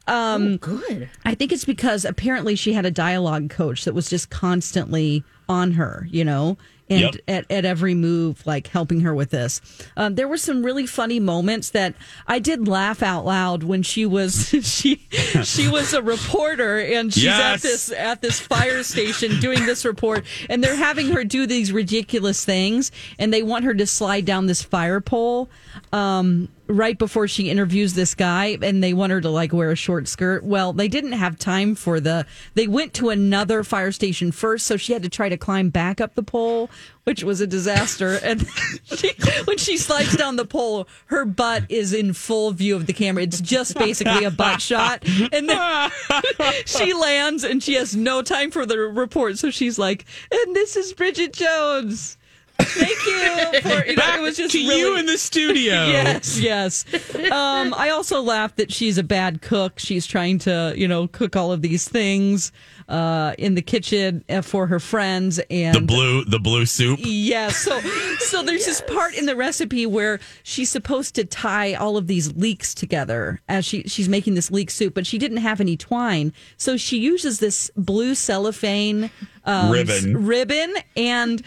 Um, 0.08 0.58
good. 0.58 1.10
I 1.26 1.36
think 1.36 1.52
it's 1.52 1.66
because 1.66 2.06
apparently 2.06 2.56
she 2.56 2.74
had 2.74 2.86
a 2.86 2.92
dialogue 2.92 3.50
coach 3.50 3.84
that 3.86 3.94
was 3.94 4.10
just 4.10 4.30
constantly 4.30 5.24
on 5.50 5.72
her, 5.72 6.08
you 6.10 6.24
know, 6.24 6.58
and 6.90 7.02
Yep. 7.02 7.16
at, 7.28 7.52
at 7.52 7.66
every 7.66 7.94
move, 7.94 8.46
like 8.46 8.68
helping 8.68 9.02
her 9.02 9.14
with 9.14 9.30
this. 9.30 9.62
Um, 9.98 10.16
there 10.16 10.28
were 10.28 10.38
some 10.38 10.64
really 10.64 10.86
funny 10.86 11.20
moments 11.20 11.72
that 11.72 11.96
I 12.28 12.40
did 12.40 12.68
laugh 12.68 13.04
out 13.04 13.26
loud 13.26 13.64
when 13.64 13.84
she 13.84 14.06
was 14.06 14.48
she 14.62 15.08
she 15.44 15.68
was 15.68 15.94
a 15.94 16.02
reporter 16.02 16.80
and 16.80 17.14
she's 17.14 17.26
at 17.28 17.62
this 17.62 17.92
at 17.92 18.22
this 18.22 18.40
fire 18.40 18.84
station 18.84 19.40
doing 19.40 19.66
this 19.66 19.86
report 19.86 20.26
and 20.50 20.64
they're 20.64 20.76
having 20.76 21.10
her 21.12 21.24
do 21.24 21.46
these 21.46 21.72
ridiculous 21.72 22.44
things 22.46 22.92
and 23.20 23.34
they 23.34 23.44
want 23.44 23.66
her 23.66 23.74
to 23.74 23.86
slide 23.86 24.26
down 24.26 24.46
this 24.48 24.62
fire 24.62 25.02
pole 25.02 25.50
um, 25.92 26.48
right 26.68 26.98
before 26.98 27.28
she 27.28 27.50
interviews 27.50 27.94
this 27.94 28.14
guy 28.16 28.58
and 28.62 28.84
they 28.84 28.94
want 28.94 29.12
her 29.12 29.22
to 29.22 29.30
like 29.30 29.54
wear 29.54 29.72
a 29.72 29.76
short 29.76 30.08
skirt. 30.08 30.44
Well 30.44 30.74
they 30.74 30.88
didn't 30.88 31.14
have 31.14 31.38
time 31.38 31.76
for 31.76 32.00
the 32.00 32.26
they 32.54 32.68
went 32.68 32.94
to 32.96 33.10
another 33.10 33.64
fire 33.64 33.92
station 33.92 34.32
first 34.32 34.66
so 34.66 34.78
she 34.78 34.94
had 34.94 35.04
to 35.04 35.10
try 35.10 35.30
to 35.30 35.38
climb 35.38 35.70
back 35.70 36.02
up 36.02 36.16
the 36.16 36.24
pole 36.24 36.70
which 37.04 37.24
was 37.24 37.40
a 37.40 37.48
disaster. 37.48 38.20
And 38.28 38.46
she, 38.84 39.14
when 39.46 39.58
she 39.58 39.78
slides 39.78 40.18
down 40.18 40.36
the 40.36 40.46
pole 40.46 40.88
her 41.06 41.24
butt 41.24 41.64
is 41.70 41.94
in 41.94 42.14
full 42.14 42.52
view 42.52 42.76
of 42.76 42.86
the 42.86 42.94
camera. 42.94 43.24
It's 43.24 43.40
just 43.40 43.76
basically 43.76 44.26
a 44.26 44.32
butt 44.32 44.62
shot. 44.62 45.04
And 45.32 45.48
then 45.50 45.92
she 46.66 46.94
lands 46.94 47.44
and 47.44 47.64
she 47.64 47.76
has 47.76 47.96
no 47.96 48.22
time 48.22 48.52
for 48.52 48.66
the 48.66 48.78
report. 48.78 49.38
So 49.38 49.50
she's 49.50 49.80
like 49.80 50.06
and 50.32 50.56
this 50.56 50.76
is 50.76 50.94
bridget 50.94 51.32
jones 51.34 52.18
Thank 52.60 53.06
you. 53.06 53.62
For, 53.62 53.86
you 53.86 53.96
know, 53.96 54.16
it 54.16 54.22
was 54.22 54.38
just 54.38 54.52
to 54.52 54.58
really, 54.58 54.80
you 54.80 54.98
in 54.98 55.06
the 55.06 55.18
studio. 55.18 55.74
yes, 55.88 56.40
yes. 56.40 56.86
Um, 57.32 57.74
I 57.74 57.90
also 57.90 58.22
laughed 58.22 58.58
that 58.58 58.72
she's 58.72 58.98
a 58.98 59.04
bad 59.04 59.42
cook. 59.42 59.80
She's 59.80 60.06
trying 60.06 60.40
to, 60.40 60.74
you 60.76 60.88
know, 60.88 61.08
cook 61.08 61.36
all 61.36 61.52
of 61.52 61.62
these 61.62 61.88
things 61.88 62.52
uh, 62.88 63.34
in 63.38 63.56
the 63.56 63.62
kitchen 63.62 64.24
uh, 64.30 64.42
for 64.42 64.68
her 64.68 64.80
friends 64.80 65.40
and 65.50 65.76
The 65.76 65.82
blue, 65.82 66.24
the 66.26 66.40
blue 66.40 66.66
soup. 66.66 67.00
yeah, 67.04 67.50
so 67.50 67.80
so 68.20 68.44
there's 68.44 68.66
this 68.66 68.82
part 68.82 69.14
in 69.16 69.26
the 69.26 69.36
recipe 69.36 69.86
where 69.86 70.20
she's 70.44 70.70
supposed 70.70 71.16
to 71.16 71.26
tie 71.26 71.74
all 71.74 71.98
of 71.98 72.08
these 72.08 72.34
leeks 72.36 72.74
together 72.74 73.42
as 73.50 73.66
she 73.66 73.84
she's 73.84 74.08
making 74.08 74.36
this 74.36 74.50
leek 74.52 74.70
soup, 74.72 74.94
but 74.94 75.06
she 75.06 75.18
didn't 75.18 75.38
have 75.38 75.60
any 75.60 75.76
twine, 75.76 76.32
so 76.58 76.78
she 76.78 76.98
uses 77.00 77.40
this 77.40 77.70
blue 77.76 78.16
cellophane 78.16 79.10
um, 79.46 79.72
Ribbon. 79.72 80.26
ribbon, 80.26 80.74
and 80.96 81.42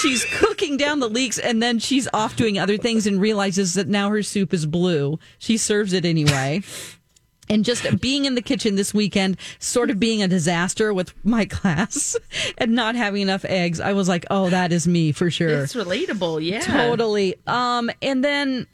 she's 0.00 0.24
cooking 0.36 0.76
down 0.78 1.00
the 1.00 1.08
leeks, 1.08 1.38
and 1.38 1.62
then 1.62 1.78
she's 1.78 2.08
off 2.14 2.34
doing 2.36 2.58
other 2.58 2.76
things 2.78 3.06
and 3.06 3.20
realizes 3.20 3.74
that 3.74 3.88
now 3.88 4.08
her 4.10 4.22
soup 4.22 4.54
is 4.54 4.64
blue. 4.66 5.18
She 5.38 5.56
serves 5.58 5.92
it 5.92 6.04
anyway 6.04 6.62
and 7.48 7.64
just 7.64 8.00
being 8.00 8.24
in 8.24 8.34
the 8.34 8.42
kitchen 8.42 8.76
this 8.76 8.94
weekend, 8.94 9.36
sort 9.58 9.90
of 9.90 9.98
being 9.98 10.22
a 10.22 10.28
disaster 10.28 10.92
with 10.94 11.12
my 11.24 11.44
class 11.46 12.16
and 12.58 12.72
not 12.72 12.94
having 12.94 13.22
enough 13.22 13.44
eggs, 13.44 13.80
I 13.80 13.92
was 13.92 14.08
like, 14.08 14.24
oh, 14.30 14.50
that 14.50 14.72
is 14.72 14.86
me 14.86 15.12
for 15.12 15.30
sure. 15.30 15.62
It's 15.62 15.74
relatable. 15.74 16.44
Yeah. 16.44 16.60
Totally. 16.60 17.36
Um, 17.46 17.90
and 18.00 18.24
then, 18.24 18.66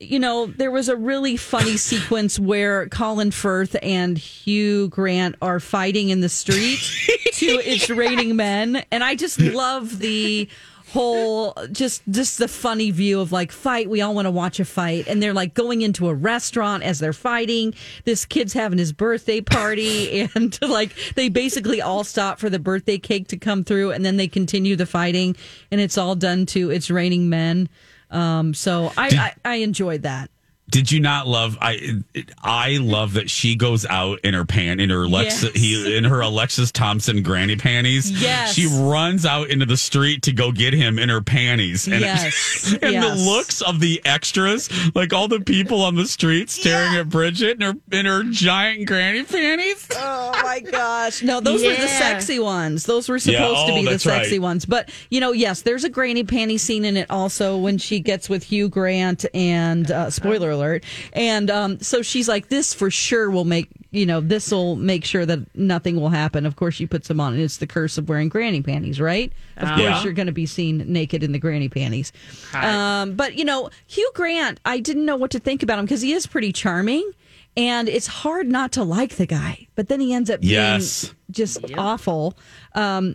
you 0.00 0.18
know, 0.18 0.46
there 0.46 0.70
was 0.70 0.88
a 0.88 0.96
really 0.96 1.36
funny 1.36 1.76
sequence 1.76 2.38
where 2.38 2.88
Colin 2.88 3.30
Firth 3.30 3.76
and 3.82 4.18
Hugh 4.18 4.88
Grant 4.88 5.36
are 5.42 5.60
fighting 5.60 6.08
in 6.08 6.20
the 6.20 6.28
street 6.28 6.78
to 7.34 7.46
It's 7.46 7.90
Raining 7.90 8.36
Men. 8.36 8.84
And 8.90 9.04
I 9.04 9.14
just 9.14 9.38
love 9.38 9.98
the 9.98 10.48
whole 10.94 11.54
just 11.72 12.02
just 12.08 12.38
the 12.38 12.46
funny 12.46 12.92
view 12.92 13.20
of 13.20 13.32
like 13.32 13.50
fight. 13.50 13.90
We 13.90 14.00
all 14.00 14.14
want 14.14 14.26
to 14.26 14.30
watch 14.30 14.60
a 14.60 14.64
fight. 14.64 15.08
And 15.08 15.20
they're 15.20 15.34
like 15.34 15.52
going 15.52 15.82
into 15.82 16.08
a 16.08 16.14
restaurant 16.14 16.84
as 16.84 17.00
they're 17.00 17.12
fighting. 17.12 17.74
This 18.04 18.24
kid's 18.24 18.52
having 18.52 18.78
his 18.78 18.92
birthday 18.92 19.40
party. 19.40 20.30
And 20.34 20.58
like 20.62 20.94
they 21.16 21.28
basically 21.28 21.82
all 21.82 22.04
stop 22.04 22.38
for 22.38 22.48
the 22.48 22.58
birthday 22.58 22.98
cake 22.98 23.28
to 23.28 23.36
come 23.36 23.64
through. 23.64 23.90
And 23.90 24.04
then 24.04 24.16
they 24.16 24.28
continue 24.28 24.76
the 24.76 24.86
fighting. 24.86 25.36
And 25.70 25.80
it's 25.80 25.98
all 25.98 26.14
done 26.14 26.46
to 26.46 26.70
it's 26.70 26.90
raining 26.90 27.28
men. 27.28 27.68
Um 28.10 28.54
so 28.54 28.92
i 28.96 29.34
i, 29.44 29.52
I 29.52 29.54
enjoyed 29.56 30.02
that 30.02 30.30
Did 30.70 30.90
you 30.90 30.98
not 30.98 31.28
love? 31.28 31.58
I 31.60 32.00
I 32.42 32.78
love 32.80 33.12
that 33.14 33.28
she 33.30 33.54
goes 33.54 33.84
out 33.84 34.20
in 34.20 34.32
her 34.34 34.44
pan 34.46 34.80
in 34.80 34.90
her 34.90 35.02
Alexa 35.04 35.46
Yes. 35.48 35.54
he 35.54 35.96
in 35.96 36.04
her 36.04 36.20
Alexis 36.22 36.72
Thompson 36.72 37.22
granny 37.22 37.54
panties. 37.54 38.10
Yes. 38.10 38.54
she 38.54 38.66
runs 38.66 39.26
out 39.26 39.50
into 39.50 39.66
the 39.66 39.76
street 39.76 40.22
to 40.22 40.32
go 40.32 40.50
get 40.52 40.72
him 40.72 40.98
in 40.98 41.10
her 41.10 41.20
panties. 41.20 41.86
And 41.86 42.00
Yes. 42.00 42.74
and 42.82 42.92
Yes. 42.94 43.18
the 43.18 43.30
looks 43.30 43.60
of 43.60 43.78
the 43.78 44.00
extras, 44.06 44.70
like 44.94 45.12
all 45.12 45.28
the 45.28 45.40
people 45.40 45.82
on 45.82 45.96
the 45.96 46.06
street 46.06 46.48
staring 46.50 46.96
at 46.96 47.08
Bridget 47.10 47.56
in 47.56 47.60
her 47.60 47.74
in 47.92 48.06
her 48.06 48.24
giant 48.24 48.86
granny 48.86 49.22
panties. 49.22 49.86
Oh 49.94 50.32
my 50.42 50.60
gosh. 50.60 51.22
No, 51.22 51.40
those 51.40 51.62
were 51.62 51.74
the 51.76 51.88
sexy 51.88 52.38
ones. 52.38 52.84
Those 52.84 53.08
were 53.08 53.18
supposed 53.18 53.58
Yeah, 53.60 53.66
to 53.66 53.72
oh, 53.72 53.74
be 53.82 53.84
the 53.84 53.98
sexy 53.98 54.38
right. 54.38 54.42
ones. 54.42 54.64
But, 54.64 54.90
you 55.10 55.20
know, 55.20 55.32
yes, 55.32 55.60
there's 55.62 55.84
a 55.84 55.90
granny 55.90 56.24
panty 56.24 56.58
scene 56.58 56.84
in 56.86 56.96
it 56.96 57.10
also 57.10 57.58
when 57.58 57.76
she 57.78 58.00
gets 58.00 58.28
with 58.30 58.44
Hugh 58.44 58.68
Grant 58.70 59.24
and 59.34 59.90
uh, 59.90 60.10
spoiler 60.10 60.53
alert. 60.54 60.84
And 61.12 61.50
um, 61.50 61.80
so 61.80 62.02
she's 62.02 62.28
like, 62.28 62.48
this 62.48 62.72
for 62.72 62.90
sure 62.90 63.30
will 63.30 63.44
make, 63.44 63.68
you 63.90 64.06
know, 64.06 64.20
this 64.20 64.50
will 64.50 64.76
make 64.76 65.04
sure 65.04 65.26
that 65.26 65.40
nothing 65.54 65.96
will 66.00 66.08
happen. 66.08 66.46
Of 66.46 66.56
course, 66.56 66.74
she 66.74 66.86
puts 66.86 67.08
them 67.08 67.20
on, 67.20 67.34
and 67.34 67.42
it's 67.42 67.58
the 67.58 67.66
curse 67.66 67.98
of 67.98 68.08
wearing 68.08 68.28
granny 68.28 68.62
panties, 68.62 69.00
right? 69.00 69.32
Of 69.56 69.68
Ah. 69.68 69.76
course, 69.76 69.80
Yeah. 69.82 70.02
you're 70.04 70.12
going 70.12 70.26
to 70.26 70.32
be 70.32 70.46
seen 70.46 70.78
naked 70.86 71.22
in 71.22 71.32
the 71.32 71.38
granny 71.38 71.68
panties. 71.68 72.12
Um, 72.54 73.14
but, 73.14 73.36
you 73.36 73.44
know, 73.44 73.70
Hugh 73.86 74.10
Grant, 74.14 74.60
I 74.64 74.78
didn't 74.80 75.04
know 75.04 75.16
what 75.16 75.30
to 75.32 75.38
think 75.38 75.62
about 75.62 75.78
him 75.78 75.84
because 75.84 76.02
he 76.02 76.12
is 76.12 76.26
pretty 76.26 76.52
charming. 76.52 77.10
and 77.56 77.88
it's 77.88 78.08
hard 78.08 78.48
not 78.48 78.72
to 78.72 78.82
like 78.82 79.14
the 79.14 79.26
guy. 79.26 79.68
But 79.76 79.86
then 79.86 80.00
he 80.00 80.12
ends 80.12 80.28
up 80.28 80.40
being 80.40 80.54
Yes. 80.54 81.14
just 81.30 81.58
awful. 81.78 82.36
Um, 82.74 83.14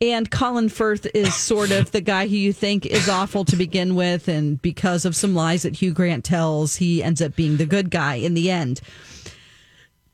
and 0.00 0.30
Colin 0.30 0.68
Firth 0.68 1.06
is 1.14 1.34
sort 1.36 1.70
of 1.70 1.92
the 1.92 2.00
guy 2.00 2.26
who 2.26 2.36
you 2.36 2.52
think 2.52 2.86
is 2.86 3.08
awful 3.08 3.44
to 3.46 3.56
begin 3.56 3.94
with, 3.94 4.28
and 4.28 4.60
because 4.60 5.04
of 5.04 5.16
some 5.16 5.34
lies 5.34 5.62
that 5.62 5.76
Hugh 5.80 5.92
Grant 5.92 6.24
tells, 6.24 6.76
he 6.76 7.02
ends 7.02 7.22
up 7.22 7.36
being 7.36 7.56
the 7.56 7.66
good 7.66 7.90
guy 7.90 8.14
in 8.14 8.34
the 8.34 8.50
end. 8.50 8.80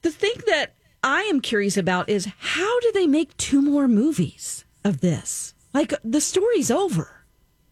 The 0.02 0.10
thing 0.10 0.34
that 0.46 0.74
I 1.02 1.22
am 1.22 1.40
curious 1.40 1.76
about 1.76 2.08
is 2.08 2.28
how 2.38 2.80
do 2.80 2.92
they 2.92 3.06
make 3.06 3.36
two 3.36 3.62
more 3.62 3.88
movies 3.88 4.64
of 4.84 5.00
this? 5.00 5.54
Like 5.72 5.94
the 6.04 6.20
story's 6.20 6.70
over. 6.70 7.24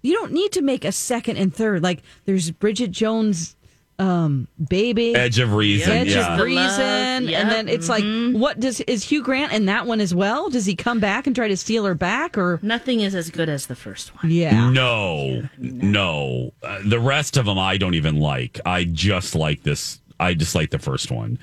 You 0.03 0.15
don't 0.15 0.33
need 0.33 0.53
to 0.53 0.63
make 0.63 0.85
a 0.85 0.93
second 0.93 1.37
and 1.37 1.55
third. 1.55 1.83
Like 1.83 2.03
there's 2.25 2.51
Bridget 2.51 2.91
Jones' 2.91 3.57
um, 3.99 4.47
baby, 4.69 5.15
Edge 5.15 5.39
of 5.39 5.55
Reason, 5.55 5.91
Edge 5.91 6.09
yeah. 6.09 6.33
of 6.33 6.39
The 6.39 6.45
Reason, 6.45 7.29
yep, 7.29 7.41
and 7.41 7.51
then 7.51 7.69
it's 7.69 7.89
like, 7.89 8.05
what 8.35 8.61
does 8.61 8.81
is 8.83 9.05
Hugh 9.05 9.23
Grant 9.23 9.53
in 9.53 9.67
that 9.67 9.87
one 9.87 10.01
as 10.01 10.15
well? 10.15 10.49
Does 10.51 10.67
he 10.67 10.77
come 10.77 11.01
back 11.01 11.27
and 11.27 11.35
try 11.35 11.49
to 11.49 11.57
steal 11.57 11.85
her 11.85 11.95
back, 11.95 12.39
or 12.39 12.61
Nothing 12.63 13.01
is 13.01 13.15
as 13.15 13.31
good 13.31 13.49
as 13.49 13.67
the 13.67 13.75
first 13.75 14.15
one. 14.23 14.31
yeah? 14.31 14.71
No, 14.71 15.49
no. 15.59 16.53
Uh, 16.63 16.81
the 16.85 17.01
rest 17.01 17.37
of 17.37 17.47
them 17.47 17.59
I 17.59 17.77
don't 17.77 17.95
even 17.95 18.21
like. 18.21 18.61
I 18.65 18.85
just 18.85 19.35
like 19.35 19.63
this. 19.65 20.01
I 20.21 20.35
just 20.35 20.55
like 20.55 20.71
the 20.71 20.79
first 20.79 21.11
one. 21.11 21.39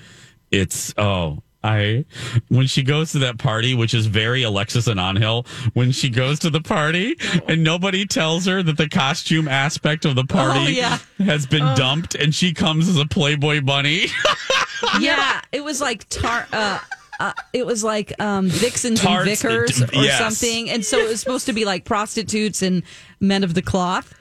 It's 0.51 0.93
oh. 0.97 1.41
I 1.65 2.05
when 2.49 2.67
she 2.67 2.83
goes 2.83 3.11
to 3.13 3.19
that 3.19 3.37
party, 3.39 3.73
which 3.73 3.93
is 3.93 4.05
very 4.05 4.43
Alexis 4.43 4.87
and 4.87 4.99
Onhill, 4.99 5.47
when 5.73 5.91
she 5.91 6.09
goes 6.09 6.39
to 6.39 6.49
the 6.49 6.61
party 6.61 7.15
and 7.47 7.63
nobody 7.63 8.05
tells 8.05 8.45
her 8.45 8.61
that 8.61 8.77
the 8.77 8.87
costume 8.87 9.47
aspect 9.47 10.05
of 10.05 10.15
the 10.15 10.25
party 10.25 10.59
Oh, 10.59 10.67
yeah. 10.67 10.99
has 11.19 11.45
been 11.47 11.65
dumped, 11.75 12.13
and 12.15 12.33
she 12.35 12.53
comes 12.53 12.87
as 12.87 12.97
a 12.97 13.05
Playboy 13.05 13.61
bunny. 13.61 14.07
yeah, 14.99 15.41
it 15.51 15.63
was 15.63 15.81
like 15.81 16.07
tar. 16.09 16.47
Uh, 16.53 16.79
uh, 17.19 17.33
it 17.53 17.65
was 17.65 17.83
like 17.83 18.17
um, 18.21 18.47
vixens 18.49 19.01
Tarts, 19.01 19.27
and 19.29 19.37
vicars 19.39 19.81
or 19.81 20.03
yes. 20.03 20.19
something, 20.19 20.69
and 20.69 20.83
so 20.85 20.99
it 20.99 21.07
was 21.07 21.19
supposed 21.19 21.45
to 21.47 21.53
be 21.53 21.65
like 21.65 21.85
prostitutes 21.85 22.61
and 22.61 22.83
men 23.19 23.43
of 23.43 23.53
the 23.53 23.61
cloth. 23.61 24.13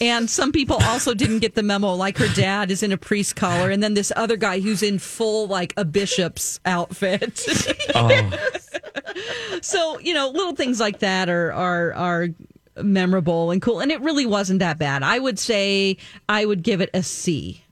And 0.00 0.28
some 0.30 0.52
people 0.52 0.76
also 0.82 1.12
didn't 1.14 1.40
get 1.40 1.54
the 1.54 1.62
memo. 1.62 1.94
Like 1.94 2.16
her 2.18 2.28
dad 2.34 2.70
is 2.70 2.82
in 2.82 2.92
a 2.92 2.96
priest 2.96 3.36
collar, 3.36 3.70
and 3.70 3.82
then 3.82 3.94
this 3.94 4.12
other 4.16 4.36
guy 4.36 4.60
who's 4.60 4.82
in 4.82 4.98
full 4.98 5.46
like 5.48 5.74
a 5.76 5.84
bishop's 5.84 6.60
outfit. 6.64 7.42
oh, 7.94 8.30
so 9.62 9.98
you 10.00 10.14
know, 10.14 10.28
little 10.30 10.54
things 10.54 10.80
like 10.80 11.00
that 11.00 11.28
are 11.28 11.52
are 11.52 11.92
are 11.94 12.28
memorable 12.82 13.50
and 13.50 13.60
cool. 13.62 13.80
And 13.80 13.90
it 13.90 14.00
really 14.00 14.26
wasn't 14.26 14.58
that 14.60 14.78
bad. 14.78 15.02
I 15.02 15.18
would 15.18 15.38
say 15.38 15.96
I 16.28 16.44
would 16.44 16.62
give 16.62 16.80
it 16.80 16.90
a 16.94 17.02
C. 17.02 17.62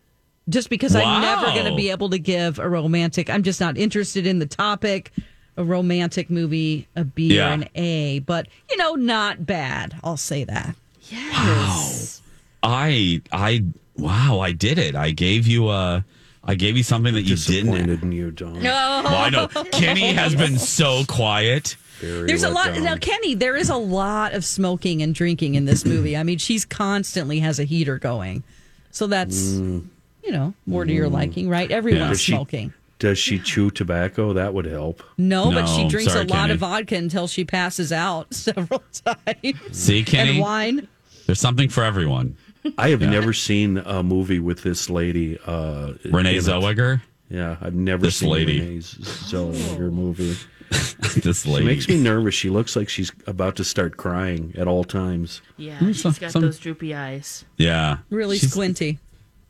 Just 0.47 0.69
because 0.69 0.95
I'm 0.95 1.23
never 1.23 1.47
going 1.47 1.65
to 1.71 1.75
be 1.75 1.89
able 1.89 2.11
to 2.11 2.19
give 2.19 2.59
a 2.59 2.69
romantic. 2.69 3.31
I'm 3.31 3.43
just 3.43 3.61
not 3.63 3.79
interested 3.79 4.27
in 4.27 4.41
the 4.41 4.47
topic. 4.47 5.11
A 5.57 5.65
romantic 5.65 6.29
movie, 6.29 6.87
a 6.97 7.05
B 7.05 7.37
Yeah. 7.37 7.49
or 7.49 7.53
an 7.55 7.69
A, 7.77 8.19
but 8.19 8.49
you 8.71 8.77
know, 8.77 8.95
not 8.95 9.47
bad. 9.47 9.97
I'll 10.05 10.19
say 10.19 10.45
that. 10.45 10.75
Yes. 11.11 12.23
I 12.63 13.21
I 13.33 13.65
wow, 13.97 14.41
I 14.41 14.53
did 14.53 14.79
it. 14.79 14.95
I 14.95 15.11
gave 15.11 15.47
you 15.47 15.69
a 15.71 16.05
I 16.43 16.55
gave 16.55 16.77
you 16.77 16.83
something 16.83 17.15
that 17.15 17.23
you 17.23 17.37
didn't. 17.37 17.71
Disappointed 17.73 18.03
in 18.03 18.13
you, 18.13 18.31
Dawn. 18.31 18.63
Well, 18.63 19.07
I 19.07 19.31
know 19.31 19.49
Kenny 19.73 20.13
has 20.13 20.35
been 20.45 20.59
so 20.59 21.05
quiet. 21.07 21.77
Very 22.01 22.27
There's 22.27 22.43
a 22.43 22.51
lot 22.51 22.75
down. 22.75 22.85
now, 22.85 22.97
Kenny. 22.97 23.35
There 23.35 23.57
is 23.57 23.71
a 23.71 23.77
lot 23.77 24.35
of 24.35 24.45
smoking 24.45 25.01
and 25.03 25.15
drinking 25.15 25.55
in 25.55 25.65
this 25.65 25.85
movie. 25.85 26.17
I 26.17 26.23
mean, 26.23 26.39
she's 26.39 26.65
constantly 26.65 27.39
has 27.41 27.59
a 27.59 27.65
heater 27.65 27.99
going, 27.99 28.43
so 28.91 29.07
that's 29.07 29.37
Mm. 29.55 29.87
you 30.23 30.33
know 30.33 30.55
more 30.67 30.85
to 30.85 30.93
your 30.93 31.09
liking, 31.09 31.49
right? 31.49 31.71
Everyone's 31.71 32.11
Does 32.11 32.21
she- 32.21 32.33
smoking. 32.33 32.73
Does 33.01 33.19
she 33.19 33.39
chew 33.39 33.71
tobacco? 33.71 34.33
That 34.33 34.55
would 34.55 34.65
help. 34.67 35.03
No, 35.19 35.51
but 35.51 35.67
she 35.67 35.87
drinks 35.89 36.13
sorry, 36.13 36.25
a 36.25 36.29
lot 36.29 36.37
Kenny. 36.43 36.53
of 36.55 36.61
vodka 36.61 36.95
until 36.97 37.27
she 37.27 37.45
passes 37.45 37.93
out 37.93 38.33
several 38.35 38.83
times. 39.05 39.59
See, 39.73 40.03
Kenny? 40.05 40.31
and 40.31 40.39
wine. 40.41 40.89
There's 41.27 41.41
something 41.41 41.69
for 41.69 41.83
everyone. 41.85 42.37
I 42.79 42.89
have 42.91 43.01
never 43.01 43.33
seen 43.33 43.79
a 43.79 44.03
movie 44.03 44.39
with 44.39 44.63
this 44.63 44.89
lady. 44.89 45.39
Uh, 45.45 45.93
Renee 46.05 46.33
in 46.33 46.37
it. 46.37 46.43
Zellweger. 46.45 47.03
Yeah, 47.29 47.57
I've 47.61 47.75
never 47.75 48.03
This 48.07 48.17
seen 48.17 48.31
lady. 48.31 48.61
Renee 48.61 48.79
Zellweger 48.79 49.93
movie. 49.93 50.37
this 51.21 51.43
She 51.43 51.51
lady 51.51 51.67
makes 51.67 51.89
me 51.89 51.99
nervous. 52.01 52.35
She 52.35 52.49
looks 52.51 52.75
like 52.75 52.89
she's 52.89 53.13
about 53.27 53.57
to 53.57 53.65
start 53.65 53.97
crying 53.97 54.55
at 54.57 54.67
all 54.67 54.83
times. 54.85 55.41
Yeah, 55.57 55.79
she's 55.79 56.19
got 56.19 56.31
some- 56.31 56.43
those 56.43 56.59
droopy 56.59 56.95
eyes. 56.95 57.45
Yeah, 57.59 57.99
Really 58.11 58.39
She's- 58.39 58.53
squinty. 58.53 58.99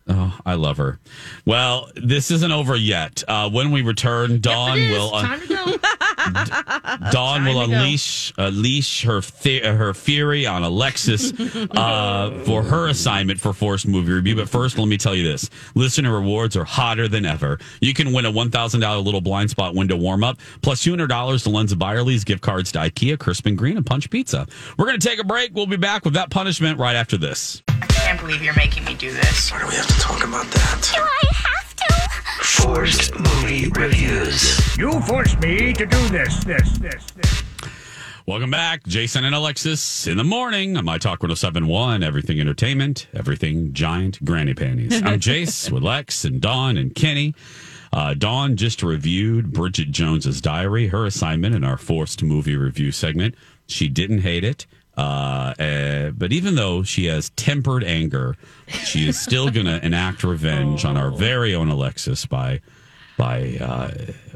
Oh, 0.06 0.38
I 0.44 0.52
love 0.54 0.76
her. 0.76 0.98
Well, 1.46 1.88
this 1.96 2.30
isn't 2.30 2.52
over 2.52 2.76
yet. 2.76 3.22
Uh, 3.26 3.48
when 3.48 3.70
we 3.70 3.80
return, 3.80 4.38
Dawn 4.42 4.76
It 4.76 4.90
is. 4.90 4.98
will 4.98 5.12
Time 5.12 5.40
to 5.40 5.46
go. 5.46 5.64
Dawn 7.12 7.44
will 7.44 7.54
Time 7.54 7.68
to 7.70 7.74
go. 7.74 7.80
unleash 7.80 8.32
unleash 8.38 9.02
her 9.04 9.20
the- 9.42 9.60
her 9.60 9.94
fury 9.94 10.46
on 10.46 10.62
Alexis 10.62 11.32
uh, 11.72 12.30
for 12.44 12.62
her 12.62 12.88
assignment 12.88 13.40
for 13.40 13.52
forced 13.52 13.87
movie 13.87 14.12
review. 14.12 14.37
But 14.37 14.48
first, 14.48 14.78
let 14.78 14.88
me 14.88 14.96
tell 14.96 15.14
you 15.14 15.24
this: 15.24 15.50
listener 15.74 16.12
rewards 16.12 16.56
are 16.56 16.64
hotter 16.64 17.08
than 17.08 17.24
ever. 17.26 17.58
You 17.80 17.94
can 17.94 18.12
win 18.12 18.24
a 18.24 18.30
one 18.30 18.50
thousand 18.50 18.80
dollar 18.80 18.98
little 19.00 19.20
blind 19.20 19.50
spot 19.50 19.74
window 19.74 19.96
warm 19.96 20.24
up, 20.24 20.38
plus 20.62 20.82
two 20.82 20.90
hundred 20.90 21.08
dollars 21.08 21.42
to 21.44 21.50
Lunds 21.50 21.72
& 21.74 21.74
Byerlys 21.74 22.24
gift 22.24 22.42
cards 22.42 22.72
to 22.72 22.78
IKEA, 22.80 23.18
Crisp 23.18 23.46
& 23.50 23.56
Green, 23.56 23.76
and 23.76 23.84
Punch 23.87 24.08
Pizza. 24.10 24.46
We're 24.78 24.87
going 24.87 24.98
to 24.98 25.08
take 25.08 25.18
a 25.20 25.24
break. 25.24 25.50
We'll 25.54 25.66
be 25.66 25.76
back 25.76 26.04
with 26.04 26.14
that 26.14 26.30
punishment 26.30 26.78
right 26.78 26.96
after 26.96 27.16
this. 27.16 27.62
I 27.68 27.87
can't 27.87 28.20
believe 28.20 28.42
you're 28.42 28.54
making 28.56 28.84
me 28.84 28.94
do 28.94 29.12
this. 29.12 29.50
Why 29.52 29.60
do 29.60 29.66
we 29.68 29.74
have 29.74 29.87
to 29.87 29.94
talk 30.00 30.24
about 30.24 30.46
that? 30.46 30.90
Do 30.94 31.00
I 31.02 31.32
have 31.34 31.58
to? 31.60 31.63
Forced 32.40 33.14
movie 33.18 33.68
reviews. 33.68 34.77
You 34.77 35.01
forced 35.03 35.38
me 35.40 35.73
to 35.73 35.87
do 35.87 36.09
this, 36.09 36.42
this, 36.44 36.79
this, 36.79 37.05
this. 37.12 37.42
Welcome 38.27 38.51
back, 38.51 38.83
Jason 38.85 39.25
and 39.25 39.35
Alexis 39.35 40.07
in 40.07 40.16
the 40.16 40.25
morning 40.25 40.77
on 40.77 40.85
My 40.85 40.99
Talk 40.99 41.23
1071, 41.23 42.03
Everything 42.03 42.40
Entertainment, 42.40 43.07
Everything 43.14 43.73
Giant 43.73 44.25
Granny 44.25 44.55
Panties. 44.55 45.01
I'm 45.03 45.20
Jace 45.20 45.70
with 45.70 45.83
Lex 45.83 46.25
and 46.25 46.40
Dawn 46.40 46.77
and 46.77 46.94
Kenny. 46.94 47.35
Uh, 47.92 48.14
Dawn 48.14 48.57
just 48.57 48.83
reviewed 48.83 49.53
Bridget 49.53 49.90
Jones's 49.92 50.40
Diary, 50.40 50.88
her 50.88 51.07
assignment 51.07 51.55
in 51.55 51.62
our 51.64 51.77
forced 51.79 52.23
movie 52.23 52.57
review 52.57 52.90
segment. 52.90 53.35
She 53.68 53.88
didn't 53.88 54.20
hate 54.20 54.42
it. 54.44 54.66
Uh, 54.96 55.54
uh, 55.59 56.11
but 56.11 56.33
even 56.33 56.54
though 56.54 56.83
she 56.83 57.07
has 57.07 57.30
tempered 57.30 57.83
anger, 57.85 58.37
she 58.68 59.09
is 59.09 59.20
still 59.20 59.50
going 59.50 59.66
to 59.80 59.85
enact 59.85 60.22
revenge 60.24 60.85
on 60.85 60.96
our 60.96 61.11
very 61.11 61.54
own 61.54 61.68
Alexis 61.68 62.26
by 62.26 62.61
by 63.16 63.57
uh, 63.61 63.90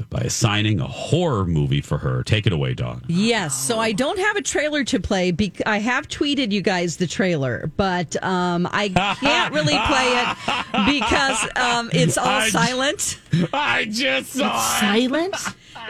by 0.08 0.20
assigning 0.20 0.78
a 0.80 0.86
horror 0.86 1.44
movie 1.44 1.80
for 1.80 1.98
her. 1.98 2.22
Take 2.22 2.46
it 2.46 2.52
away, 2.52 2.74
Dawn. 2.74 3.04
Yes. 3.08 3.56
So 3.56 3.78
I 3.80 3.90
don't 3.92 4.18
have 4.18 4.36
a 4.36 4.42
trailer 4.42 4.84
to 4.84 5.00
play. 5.00 5.32
Bec- 5.32 5.66
I 5.66 5.78
have 5.78 6.06
tweeted 6.08 6.52
you 6.52 6.62
guys 6.62 6.96
the 6.96 7.06
trailer, 7.08 7.70
but 7.76 8.20
um, 8.22 8.68
I 8.70 8.88
can't 9.20 9.52
really 9.52 9.76
play 9.86 10.06
it 10.12 11.00
because 11.02 11.42
um, 11.56 11.90
it's 11.92 12.16
all 12.16 12.26
I- 12.26 12.48
silent. 12.50 13.18
I 13.52 13.84
just 13.86 14.32
saw 14.34 14.46
it. 14.56 14.80
Silent? 14.80 15.36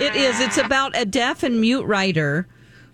It 0.00 0.16
is. 0.16 0.40
It's 0.40 0.58
about 0.58 0.96
a 0.96 1.04
deaf 1.04 1.42
and 1.42 1.60
mute 1.60 1.84
writer 1.84 2.46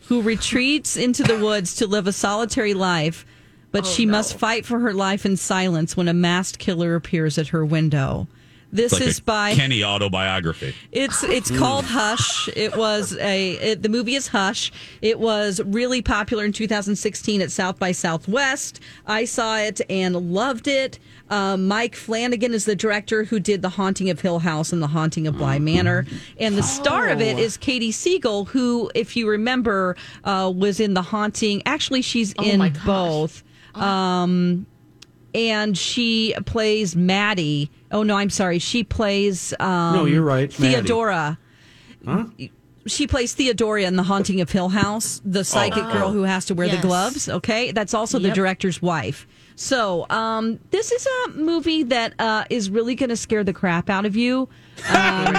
who 0.08 0.22
retreats 0.22 0.96
into 0.96 1.22
the 1.22 1.38
woods 1.38 1.76
to 1.76 1.86
live 1.86 2.06
a 2.06 2.12
solitary 2.12 2.74
life, 2.74 3.24
but 3.72 3.84
oh, 3.84 3.88
she 3.88 4.06
must 4.06 4.38
fight 4.38 4.66
for 4.66 4.80
her 4.80 4.92
life 4.92 5.24
in 5.24 5.36
silence 5.36 5.96
when 5.96 6.08
a 6.08 6.14
masked 6.14 6.58
killer 6.58 6.94
appears 6.94 7.38
at 7.38 7.48
her 7.48 7.64
window. 7.64 8.28
This 8.74 8.92
like 8.92 9.02
is 9.02 9.20
a 9.20 9.22
by 9.22 9.54
Kenny 9.54 9.84
autobiography. 9.84 10.74
It's 10.90 11.22
it's 11.22 11.56
called 11.56 11.84
Hush. 11.84 12.48
It 12.56 12.76
was 12.76 13.16
a 13.18 13.52
it, 13.52 13.82
the 13.82 13.88
movie 13.88 14.16
is 14.16 14.26
Hush. 14.26 14.72
It 15.00 15.20
was 15.20 15.60
really 15.64 16.02
popular 16.02 16.44
in 16.44 16.52
2016 16.52 17.40
at 17.40 17.52
South 17.52 17.78
by 17.78 17.92
Southwest. 17.92 18.80
I 19.06 19.26
saw 19.26 19.58
it 19.58 19.80
and 19.88 20.32
loved 20.32 20.66
it. 20.66 20.98
Um, 21.30 21.68
Mike 21.68 21.94
Flanagan 21.94 22.52
is 22.52 22.64
the 22.64 22.74
director 22.74 23.22
who 23.22 23.38
did 23.38 23.62
The 23.62 23.68
Haunting 23.68 24.10
of 24.10 24.20
Hill 24.20 24.40
House 24.40 24.72
and 24.72 24.82
The 24.82 24.88
Haunting 24.88 25.28
of 25.28 25.38
Bly 25.38 25.60
Manor, 25.60 26.04
and 26.40 26.58
the 26.58 26.62
star 26.62 27.08
of 27.08 27.20
it 27.20 27.38
is 27.38 27.56
Katie 27.56 27.92
Siegel, 27.92 28.44
who, 28.44 28.90
if 28.96 29.16
you 29.16 29.28
remember, 29.28 29.96
uh, 30.24 30.52
was 30.54 30.80
in 30.80 30.94
The 30.94 31.02
Haunting. 31.02 31.62
Actually, 31.64 32.02
she's 32.02 32.34
in 32.42 32.76
both. 32.84 33.44
Um, 33.74 34.66
and 35.34 35.76
she 35.76 36.34
plays 36.46 36.94
Maddie. 36.96 37.70
Oh 37.90 38.02
no, 38.02 38.16
I'm 38.16 38.30
sorry. 38.30 38.58
She 38.58 38.84
plays 38.84 39.52
um, 39.60 39.94
No, 39.96 40.04
you're 40.04 40.22
right, 40.22 40.50
Maddie. 40.60 40.74
Theodora. 40.74 41.38
She 42.86 43.06
plays 43.06 43.32
Theodora 43.32 43.82
in 43.84 43.96
The 43.96 44.02
Haunting 44.02 44.42
of 44.42 44.50
Hill 44.50 44.68
House, 44.68 45.22
the 45.24 45.42
psychic 45.42 45.84
Oh. 45.84 45.92
girl 45.92 46.12
who 46.12 46.24
has 46.24 46.44
to 46.46 46.54
wear 46.54 46.66
Yes. 46.66 46.76
the 46.76 46.82
gloves. 46.86 47.28
Okay, 47.30 47.72
that's 47.72 47.94
also 47.94 48.18
the 48.18 48.30
director's 48.30 48.82
wife. 48.82 49.26
So, 49.56 50.04
um, 50.10 50.58
this 50.70 50.92
is 50.92 51.06
a 51.26 51.30
movie 51.30 51.84
that 51.84 52.12
uh, 52.18 52.44
is 52.50 52.68
really 52.68 52.94
going 52.94 53.08
to 53.08 53.16
scare 53.16 53.42
the 53.42 53.54
crap 53.54 53.88
out 53.88 54.04
of 54.04 54.16
you. 54.16 54.48
Um, 54.92 55.34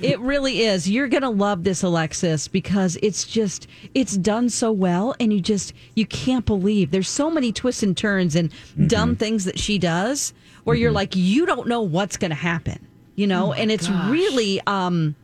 it 0.00 0.18
really 0.20 0.62
is. 0.62 0.88
You're 0.88 1.08
going 1.08 1.22
to 1.22 1.28
love 1.30 1.64
this, 1.64 1.82
Alexis, 1.82 2.48
because 2.48 2.96
it's 3.02 3.24
just 3.24 3.66
it's 3.94 4.16
done 4.16 4.48
so 4.48 4.70
well, 4.72 5.14
and 5.20 5.32
you 5.32 5.40
just 5.40 5.72
you 5.94 6.06
can't 6.06 6.44
believe 6.46 6.90
there's 6.90 7.08
so 7.08 7.30
many 7.30 7.52
twists 7.52 7.82
and 7.82 7.96
turns 7.96 8.34
and 8.36 8.52
dumb 8.86 9.16
things 9.16 9.44
that 9.44 9.58
she 9.58 9.78
does, 9.78 10.32
where 10.64 10.76
you're 10.76 10.92
like 10.92 11.16
you 11.16 11.46
don't 11.46 11.68
know 11.68 11.82
what's 11.82 12.16
going 12.16 12.30
to 12.30 12.34
happen. 12.36 12.86
you 13.16 13.26
know, 13.26 13.48
Oh 13.48 13.52
and 13.52 13.70
it's 13.70 13.88
gosh. 13.88 14.10
really. 14.10 14.60
um 14.66 15.14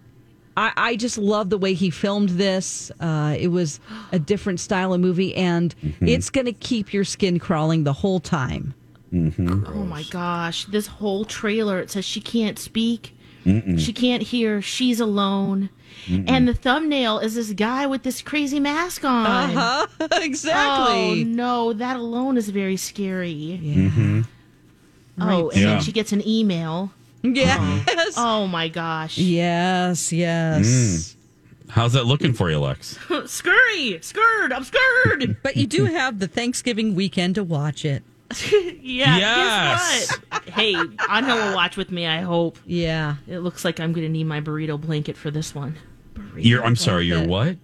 I, 0.56 0.72
I 0.76 0.96
just 0.96 1.18
love 1.18 1.50
the 1.50 1.58
way 1.58 1.74
he 1.74 1.90
filmed 1.90 2.28
this. 2.28 2.92
Uh, 3.00 3.34
it 3.36 3.48
was 3.48 3.80
a 4.12 4.20
different 4.20 4.60
style 4.60 4.92
of 4.94 5.00
movie, 5.00 5.34
and 5.34 5.74
Mm-hmm. 5.84 6.06
it's 6.06 6.30
going 6.30 6.44
to 6.46 6.52
keep 6.52 6.92
your 6.94 7.02
skin 7.04 7.40
crawling 7.40 7.82
the 7.82 7.92
whole 7.92 8.20
time. 8.20 8.72
Mm-hmm. 9.12 9.64
Oh 9.66 9.84
my 9.84 10.04
gosh, 10.04 10.64
this 10.66 10.86
whole 10.86 11.24
trailer 11.24 11.80
it 11.80 11.90
says 11.90 12.04
she 12.04 12.20
can't 12.20 12.56
speak, 12.58 13.16
Mm-mm. 13.44 13.78
she 13.78 13.92
can't 13.92 14.22
hear, 14.22 14.60
she's 14.62 15.00
alone. 15.00 15.68
Mm-mm. 16.06 16.24
And 16.28 16.48
the 16.48 16.54
thumbnail 16.54 17.18
is 17.20 17.34
this 17.34 17.52
guy 17.52 17.86
with 17.86 18.02
this 18.02 18.20
crazy 18.22 18.58
mask 18.60 19.04
on. 19.04 19.26
Uh-huh, 19.56 19.86
exactly. 20.22 21.22
Oh 21.22 21.24
no, 21.26 21.72
that 21.72 21.96
alone 21.96 22.36
is 22.36 22.48
very 22.50 22.76
scary. 22.76 23.60
Mm-hmm. 23.62 24.22
Oh, 25.20 25.50
and 25.50 25.60
Yeah. 25.60 25.66
then 25.68 25.80
she 25.82 25.92
gets 25.92 26.12
an 26.12 26.26
email. 26.26 26.90
Yes. 27.22 28.14
Oh 28.18 28.46
my 28.46 28.68
gosh. 28.68 29.16
Yes, 29.16 30.12
yes. 30.12 30.66
Mm. 30.66 31.16
How's 31.70 31.94
that 31.94 32.04
looking 32.06 32.32
for 32.34 32.50
you, 32.50 32.58
Lex? 32.60 32.98
Scurry! 33.26 33.98
Scared! 34.02 34.52
I'm 34.52 34.64
scared! 34.64 35.36
But 35.42 35.56
you 35.56 35.66
do 35.66 35.86
have 35.86 36.18
the 36.18 36.28
Thanksgiving 36.28 36.94
weekend 36.94 37.34
to 37.36 37.44
watch 37.44 37.84
it. 37.84 38.02
yeah, 38.52 39.16
Yes. 39.16 40.08
guess 40.08 40.20
what? 40.30 40.48
Hey, 40.48 40.74
Anya 41.08 41.34
will 41.34 41.54
watch 41.54 41.76
with 41.76 41.90
me, 41.90 42.06
I 42.06 42.20
hope. 42.20 42.58
Yeah. 42.66 43.16
It 43.26 43.38
looks 43.40 43.64
like 43.64 43.80
I'm 43.80 43.92
going 43.92 44.06
to 44.06 44.12
need 44.12 44.24
my 44.24 44.40
burrito 44.40 44.80
blanket 44.80 45.16
for 45.16 45.30
this 45.30 45.54
one. 45.54 45.76
You're. 46.36 46.64
I'm 46.64 46.76
sorry. 46.76 47.06
You're 47.06 47.26
what? 47.26 47.56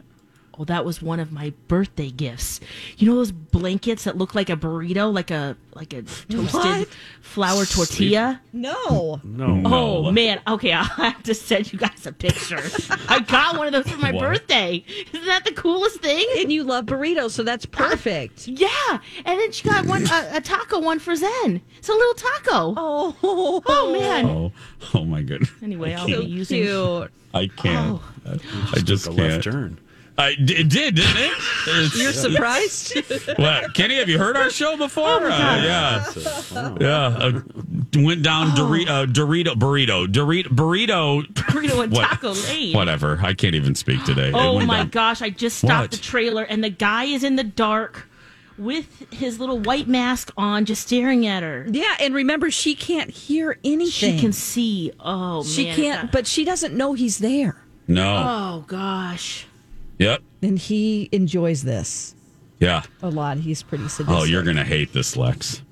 Oh, 0.60 0.64
that 0.64 0.84
was 0.84 1.00
one 1.00 1.20
of 1.20 1.32
my 1.32 1.54
birthday 1.68 2.10
gifts. 2.10 2.60
You 2.98 3.08
know 3.08 3.14
those 3.16 3.32
blankets 3.32 4.04
that 4.04 4.18
look 4.18 4.34
like 4.34 4.50
a 4.50 4.56
burrito, 4.56 5.10
like 5.10 5.30
a 5.30 5.56
like 5.74 5.94
a 5.94 6.02
toasted 6.02 6.52
What? 6.52 6.88
flour 7.22 7.64
tortilla? 7.64 8.42
No. 8.52 9.22
No. 9.24 9.62
Oh 9.64 10.12
man, 10.12 10.38
okay, 10.46 10.72
I'll 10.74 10.84
have 10.84 11.22
to 11.22 11.34
send 11.34 11.72
you 11.72 11.78
guys 11.78 12.04
a 12.06 12.12
picture. 12.12 12.60
I 13.08 13.20
got 13.20 13.56
one 13.56 13.68
of 13.68 13.72
those 13.72 13.88
for 13.90 13.98
my 14.02 14.12
What? 14.12 14.20
birthday. 14.20 14.84
Isn't 15.14 15.24
that 15.26 15.44
the 15.46 15.52
coolest 15.52 16.00
thing? 16.00 16.26
And 16.36 16.52
you 16.52 16.62
love 16.64 16.84
burritos, 16.84 17.30
so 17.30 17.42
that's 17.42 17.64
perfect. 17.64 18.46
yeah, 18.46 18.68
and 19.24 19.40
then 19.40 19.52
she 19.52 19.66
got 19.66 19.86
one 19.86 20.02
a, 20.12 20.28
a 20.34 20.40
taco 20.42 20.78
one 20.80 20.98
for 20.98 21.16
Zen. 21.16 21.62
It's 21.78 21.88
a 21.88 21.92
little 21.92 22.14
taco. 22.14 22.74
Oh, 22.76 23.62
oh 23.66 23.92
man. 23.94 24.26
Oh, 24.26 24.52
oh 24.92 25.06
my 25.06 25.22
goodness. 25.22 25.50
Anyway, 25.62 25.94
I 25.94 26.00
I'll 26.00 26.06
be 26.06 26.12
can't. 26.12 26.24
using. 26.28 26.62
Cute. 26.64 27.10
I 27.32 27.46
can't. 27.46 27.98
Oh. 28.26 28.38
I 28.74 28.80
just 28.80 29.04
took 29.04 29.14
a 29.14 29.16
can't. 29.16 29.30
left 29.32 29.44
turn. 29.44 29.78
I 30.18 30.34
d- 30.34 30.54
it 30.56 30.68
did, 30.68 30.96
didn't 30.96 31.16
it? 31.16 31.32
It's- 31.66 31.96
You're 31.96 32.12
surprised? 32.12 32.94
What, 33.38 33.72
Kenny? 33.74 33.96
Have 33.96 34.08
you 34.08 34.18
heard 34.18 34.36
our 34.36 34.50
show 34.50 34.76
before? 34.76 35.06
Oh, 35.08 35.20
my 35.20 35.26
Uh, 35.26 35.62
God. 35.62 36.16
yeah, 36.16 36.76
yeah. 36.80 37.06
Uh, 37.06 37.40
went 37.96 38.22
down 38.22 38.54
Dori- 38.54 38.86
uh, 38.86 39.06
Dorito 39.06 39.54
burrito, 39.54 40.06
Dorito 40.06 40.48
burrito. 40.48 41.26
Burrito 41.32 41.82
and 41.84 41.92
What- 41.92 42.08
taco 42.08 42.32
lane. 42.48 42.74
Whatever. 42.74 43.18
I 43.22 43.32
can't 43.34 43.54
even 43.54 43.74
speak 43.74 44.04
today. 44.04 44.30
Oh 44.34 44.60
my 44.60 44.78
down. 44.78 44.88
gosh, 44.88 45.22
I 45.22 45.30
just 45.30 45.58
stopped 45.58 45.80
What? 45.82 45.90
the 45.92 45.96
trailer 45.98 46.42
and 46.42 46.62
the 46.62 46.70
guy 46.70 47.04
is 47.04 47.24
in 47.24 47.36
the 47.36 47.44
dark 47.44 48.06
with 48.58 49.06
his 49.10 49.40
little 49.40 49.58
white 49.58 49.88
mask 49.88 50.32
on 50.36 50.66
just 50.66 50.82
staring 50.86 51.26
at 51.26 51.42
her. 51.42 51.66
Yeah, 51.70 51.94
and 51.98 52.14
remember, 52.14 52.50
she 52.50 52.74
can't 52.74 53.08
hear 53.10 53.58
anything. 53.64 54.16
She 54.16 54.20
can 54.20 54.32
see. 54.34 54.92
Oh 55.00 55.42
She 55.44 55.64
man. 55.64 55.76
can't, 55.76 56.12
but 56.12 56.26
she 56.26 56.44
doesn't 56.44 56.74
know 56.76 56.92
he's 56.92 57.18
there. 57.18 57.56
No. 57.88 58.16
Oh 58.16 58.64
gosh. 58.66 59.46
Yep. 60.00 60.22
And 60.42 60.58
he 60.58 61.08
enjoys 61.12 61.62
this 61.62 62.14
Yeah. 62.58 62.82
a 63.02 63.10
lot. 63.10 63.36
He's 63.38 63.62
pretty 63.62 63.86
sadistic. 63.88 64.08
Oh, 64.08 64.24
you're 64.24 64.42
gonna 64.42 64.64
hate 64.64 64.92
this, 64.94 65.14
Lex. 65.16 65.62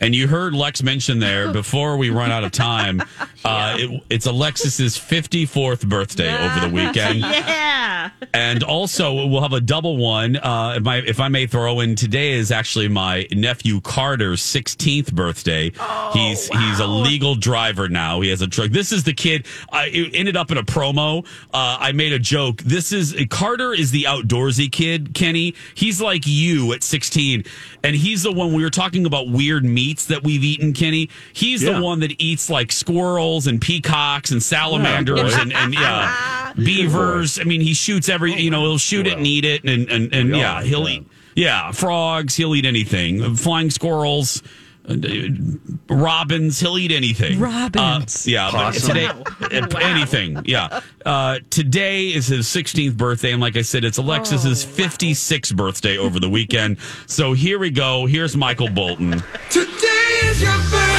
And 0.00 0.14
you 0.14 0.28
heard 0.28 0.54
Lex 0.54 0.82
mention 0.82 1.18
there 1.18 1.52
before 1.52 1.96
we 1.96 2.10
run 2.10 2.30
out 2.30 2.44
of 2.44 2.52
time. 2.52 3.02
uh, 3.44 3.76
it, 3.78 4.02
it's 4.10 4.26
Alexis's 4.26 4.96
54th 4.96 5.88
birthday 5.88 6.32
over 6.34 6.68
the 6.68 6.74
weekend. 6.74 7.20
Yeah. 7.20 8.10
and 8.34 8.62
also 8.62 9.26
we'll 9.26 9.42
have 9.42 9.52
a 9.52 9.60
double 9.60 9.96
one. 9.96 10.36
Uh, 10.36 10.74
if, 10.78 10.86
I, 10.86 10.96
if 10.98 11.20
I 11.20 11.28
may 11.28 11.46
throw 11.46 11.80
in, 11.80 11.96
today 11.96 12.32
is 12.32 12.50
actually 12.50 12.88
my 12.88 13.26
nephew 13.32 13.80
Carter's 13.80 14.40
16th 14.42 15.12
birthday. 15.14 15.72
Oh, 15.80 16.10
he's 16.12 16.48
he's 16.48 16.80
a 16.80 16.86
legal 16.86 17.34
driver 17.34 17.88
now. 17.88 18.20
He 18.20 18.28
has 18.30 18.42
a 18.42 18.46
truck. 18.46 18.70
This 18.70 18.92
is 18.92 19.04
the 19.04 19.12
kid. 19.12 19.46
I 19.72 19.86
it 19.86 20.14
ended 20.14 20.36
up 20.36 20.50
in 20.50 20.58
a 20.58 20.62
promo. 20.62 21.24
Uh, 21.52 21.76
I 21.80 21.92
made 21.92 22.12
a 22.12 22.18
joke. 22.18 22.62
This 22.62 22.92
is 22.92 23.14
Carter 23.30 23.72
is 23.72 23.90
the 23.90 24.04
outdoorsy 24.04 24.70
kid. 24.70 25.14
Kenny, 25.14 25.54
he's 25.74 26.00
like 26.00 26.22
you 26.26 26.72
at 26.72 26.82
16, 26.82 27.44
and 27.82 27.96
he's 27.96 28.22
the 28.22 28.32
one 28.32 28.52
we 28.52 28.62
were 28.62 28.70
talking 28.70 29.06
about 29.06 29.28
weird 29.28 29.64
meats 29.88 30.06
that 30.06 30.22
we've 30.22 30.44
eaten. 30.44 30.72
Kenny, 30.74 31.08
he's 31.32 31.62
Yeah. 31.62 31.72
the 31.74 31.80
one 31.82 32.00
that 32.00 32.12
eats 32.20 32.50
like 32.50 32.70
squirrels 32.72 33.46
and 33.46 33.60
peacocks 33.60 34.30
and 34.30 34.42
salamanders 34.42 35.34
boy. 35.34 35.40
and, 35.40 35.52
and 35.52 35.72
yeah, 35.74 36.52
beavers. 36.56 37.38
I 37.40 37.44
mean, 37.44 37.60
he 37.62 37.72
shoots 37.74 38.08
every. 38.08 38.34
You 38.34 38.50
know, 38.50 38.62
he'll 38.62 38.78
shoot 38.78 39.06
it 39.06 39.16
and 39.16 39.26
eat 39.26 39.44
it, 39.44 39.64
and 39.64 39.88
and, 39.90 40.12
and 40.14 40.32
We 40.32 40.38
yeah, 40.38 40.62
he'll 40.62 40.88
eat. 40.88 41.06
Yeah, 41.34 41.72
frogs. 41.72 42.36
He'll 42.36 42.54
eat 42.54 42.66
anything. 42.66 43.34
Flying 43.36 43.70
squirrels. 43.70 44.42
Uh, 44.88 45.94
Robins, 45.94 46.60
he'll 46.60 46.78
eat 46.78 46.90
anything. 46.92 47.38
Robins. 47.38 48.26
Uh, 48.26 48.30
yeah, 48.30 48.50
but 48.52 48.72
today, 48.74 49.06
Wow. 49.06 49.22
uh, 49.40 49.78
anything. 49.80 50.40
Yeah. 50.44 50.80
Uh, 51.04 51.38
today 51.50 52.08
is 52.08 52.26
his 52.26 52.46
16th 52.46 52.96
birthday. 52.96 53.32
And 53.32 53.40
like 53.40 53.56
I 53.56 53.62
said, 53.62 53.84
it's 53.84 53.98
Alexis's 53.98 54.64
56th 54.64 55.54
birthday 55.56 55.98
over 55.98 56.18
the 56.20 56.28
weekend. 56.28 56.78
So 57.06 57.32
here 57.32 57.58
we 57.58 57.70
go. 57.70 58.06
Here's 58.06 58.36
Michael 58.36 58.68
Bolton. 58.68 59.22
Today 59.50 60.20
is 60.24 60.40
your 60.42 60.52
birthday. 60.52 60.97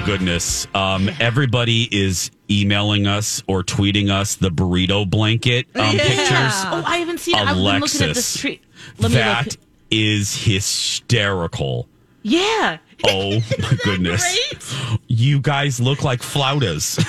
My 0.00 0.06
goodness. 0.06 0.66
Um, 0.74 1.10
everybody 1.20 1.88
is 1.90 2.30
emailing 2.50 3.06
us 3.06 3.42
or 3.46 3.62
tweeting 3.62 4.10
us 4.10 4.36
the 4.36 4.50
burrito 4.50 5.08
blanket 5.08 5.66
um, 5.74 5.96
Yeah. 5.96 6.02
pictures. 6.04 6.28
Oh, 6.66 6.82
I 6.86 6.98
haven't 6.98 7.18
seen 7.20 7.36
it. 7.36 7.40
I've 7.40 7.48
been 7.54 7.58
looking 7.64 7.82
at 7.82 7.88
this 7.90 8.00
Alexis. 8.00 8.40
tree. 8.40 8.60
Let 8.98 9.12
me 9.12 9.24
look. 9.24 9.46
is 9.90 10.44
hysterical. 10.44 11.88
Yeah. 12.22 12.78
Oh 13.04 13.40
my 13.58 13.78
goodness. 13.84 14.98
You 15.06 15.40
guys 15.40 15.80
look 15.80 16.02
like 16.04 16.20
flautas. 16.20 16.98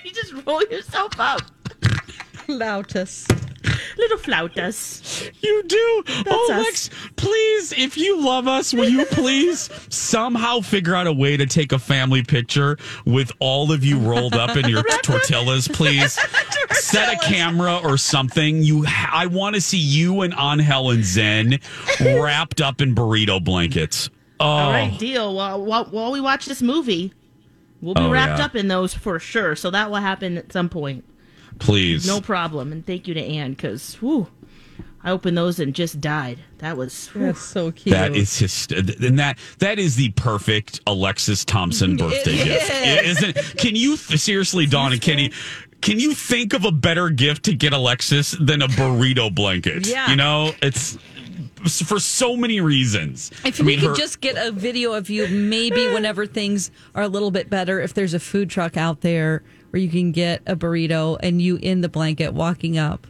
you 0.04 0.12
just 0.12 0.34
roll 0.46 0.62
yourself 0.64 1.12
up. 1.18 1.40
Lautus. 2.48 3.26
Little 3.98 4.18
flautas. 4.18 5.30
You 5.42 5.62
do. 5.64 6.04
oh, 6.28 6.48
us. 6.52 6.64
Lex, 6.64 6.90
please, 7.16 7.72
if 7.72 7.96
you 7.96 8.20
love 8.24 8.48
us, 8.48 8.72
will 8.72 8.88
you 8.88 9.04
please 9.06 9.68
somehow 9.88 10.60
figure 10.60 10.94
out 10.94 11.06
a 11.06 11.12
way 11.12 11.36
to 11.36 11.46
take 11.46 11.72
a 11.72 11.78
family 11.78 12.22
picture 12.22 12.78
with 13.04 13.32
all 13.38 13.72
of 13.72 13.84
you 13.84 13.98
rolled 13.98 14.34
up 14.34 14.56
in 14.56 14.68
your 14.68 14.82
tortillas, 15.02 15.68
please? 15.68 16.12
Set 16.72 17.12
a 17.12 17.18
camera 17.26 17.78
or 17.82 17.96
something. 17.96 18.62
You, 18.62 18.84
I 18.88 19.26
want 19.26 19.54
to 19.54 19.60
see 19.60 19.78
you 19.78 20.22
and 20.22 20.34
Angel 20.38 20.90
and 20.90 21.04
Zen 21.04 21.58
wrapped 22.00 22.60
up 22.60 22.80
in 22.80 22.94
burrito 22.94 23.42
blankets. 23.42 24.10
Oh, 24.40 24.46
All 24.46 24.70
right, 24.72 24.90
oh. 24.94 24.98
deal. 24.98 25.34
While, 25.34 25.64
while, 25.64 25.84
while 25.86 26.12
we 26.12 26.20
watch 26.20 26.46
this 26.46 26.62
movie, 26.62 27.12
we'll 27.80 27.94
be 27.94 28.00
Oh, 28.02 28.10
wrapped 28.10 28.38
yeah. 28.38 28.44
up 28.46 28.56
in 28.56 28.68
those 28.68 28.94
for 28.94 29.18
sure. 29.18 29.54
So 29.54 29.70
that 29.70 29.90
will 29.90 29.98
happen 29.98 30.38
at 30.38 30.52
some 30.52 30.68
point. 30.68 31.04
Please. 31.62 32.06
No 32.06 32.20
problem. 32.20 32.72
And 32.72 32.84
thank 32.86 33.08
you 33.08 33.14
to 33.14 33.20
Anne 33.22 33.52
because, 33.52 33.94
whew, 33.96 34.28
I 35.04 35.10
opened 35.10 35.36
those 35.36 35.58
and 35.58 35.74
just 35.74 36.00
died. 36.00 36.38
That 36.58 36.76
was. 36.76 37.08
whew. 37.08 37.22
That's 37.26 37.40
so 37.40 37.72
cute. 37.72 37.94
That 37.94 38.14
is 38.14 38.38
his, 38.38 38.66
and 38.70 39.18
that 39.18 39.38
that 39.58 39.78
is 39.78 39.96
the 39.96 40.10
perfect 40.10 40.80
Alexis 40.86 41.44
Thompson 41.44 41.96
birthday 41.96 42.34
It 42.34 42.44
gift, 42.44 42.70
is. 42.70 43.16
isn't 43.22 43.36
it? 43.36 43.58
Can 43.58 43.74
you 43.76 43.96
seriously, 43.96 44.66
Dawn 44.66 44.92
and 44.92 45.00
Kenny? 45.00 45.32
Can 45.80 45.98
you 45.98 46.14
think 46.14 46.52
of 46.52 46.64
a 46.64 46.70
better 46.70 47.10
gift 47.10 47.44
to 47.46 47.54
get 47.54 47.72
Alexis 47.72 48.36
than 48.38 48.62
a 48.62 48.68
burrito 48.68 49.34
blanket? 49.34 49.88
Yeah. 49.88 50.08
you 50.10 50.14
know 50.16 50.52
it's 50.62 50.96
for 51.84 51.98
so 51.98 52.36
many 52.36 52.60
reasons. 52.60 53.32
If 53.44 53.60
I 53.60 53.64
we 53.64 53.66
mean, 53.66 53.80
could 53.80 53.88
her- 53.90 53.94
just 53.96 54.20
get 54.20 54.36
a 54.36 54.52
video 54.52 54.92
of 54.92 55.10
you, 55.10 55.26
maybe 55.28 55.88
whenever 55.92 56.26
things 56.26 56.70
are 56.94 57.02
a 57.02 57.08
little 57.08 57.32
bit 57.32 57.50
better, 57.50 57.80
if 57.80 57.94
there's 57.94 58.14
a 58.14 58.20
food 58.20 58.48
truck 58.50 58.76
out 58.76 59.00
there 59.00 59.42
where 59.72 59.80
you 59.80 59.88
can 59.88 60.12
get 60.12 60.42
a 60.46 60.54
burrito 60.54 61.16
and 61.22 61.40
you 61.40 61.56
in 61.56 61.80
the 61.80 61.88
blanket 61.88 62.34
walking 62.34 62.76
up. 62.78 63.06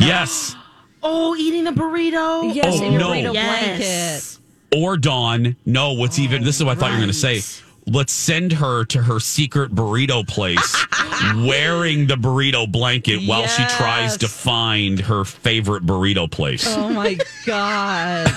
yes, 0.00 0.56
Oh, 1.02 1.36
eating 1.36 1.66
a 1.68 1.72
burrito? 1.72 2.52
Yes, 2.52 2.80
Oh, 2.80 2.84
in 2.84 2.92
your 2.92 3.00
no. 3.02 3.10
burrito 3.10 3.34
Yes. 3.34 4.40
or 4.74 4.96
Dawn. 4.96 5.54
No, 5.64 5.92
what's 5.92 6.18
oh, 6.18 6.22
even? 6.22 6.42
This 6.42 6.56
is 6.56 6.64
what 6.64 6.76
I 6.76 6.80
thought 6.80 6.86
you 6.88 6.94
were 6.94 6.98
going 7.02 7.08
to 7.08 7.14
say. 7.14 7.40
Let's 7.86 8.12
send 8.12 8.52
her 8.52 8.84
to 8.86 9.02
her 9.02 9.20
secret 9.20 9.72
burrito 9.74 10.26
place 10.26 10.76
wearing 11.46 12.06
the 12.08 12.16
burrito 12.16 12.70
blanket 12.70 13.26
while 13.28 13.46
she 13.46 13.64
tries 13.76 14.16
to 14.18 14.28
find 14.28 14.98
her 15.00 15.24
favorite 15.24 15.86
burrito 15.86 16.28
place. 16.30 16.64
Oh 16.66 16.88
my 16.90 17.16
God. 17.46 18.30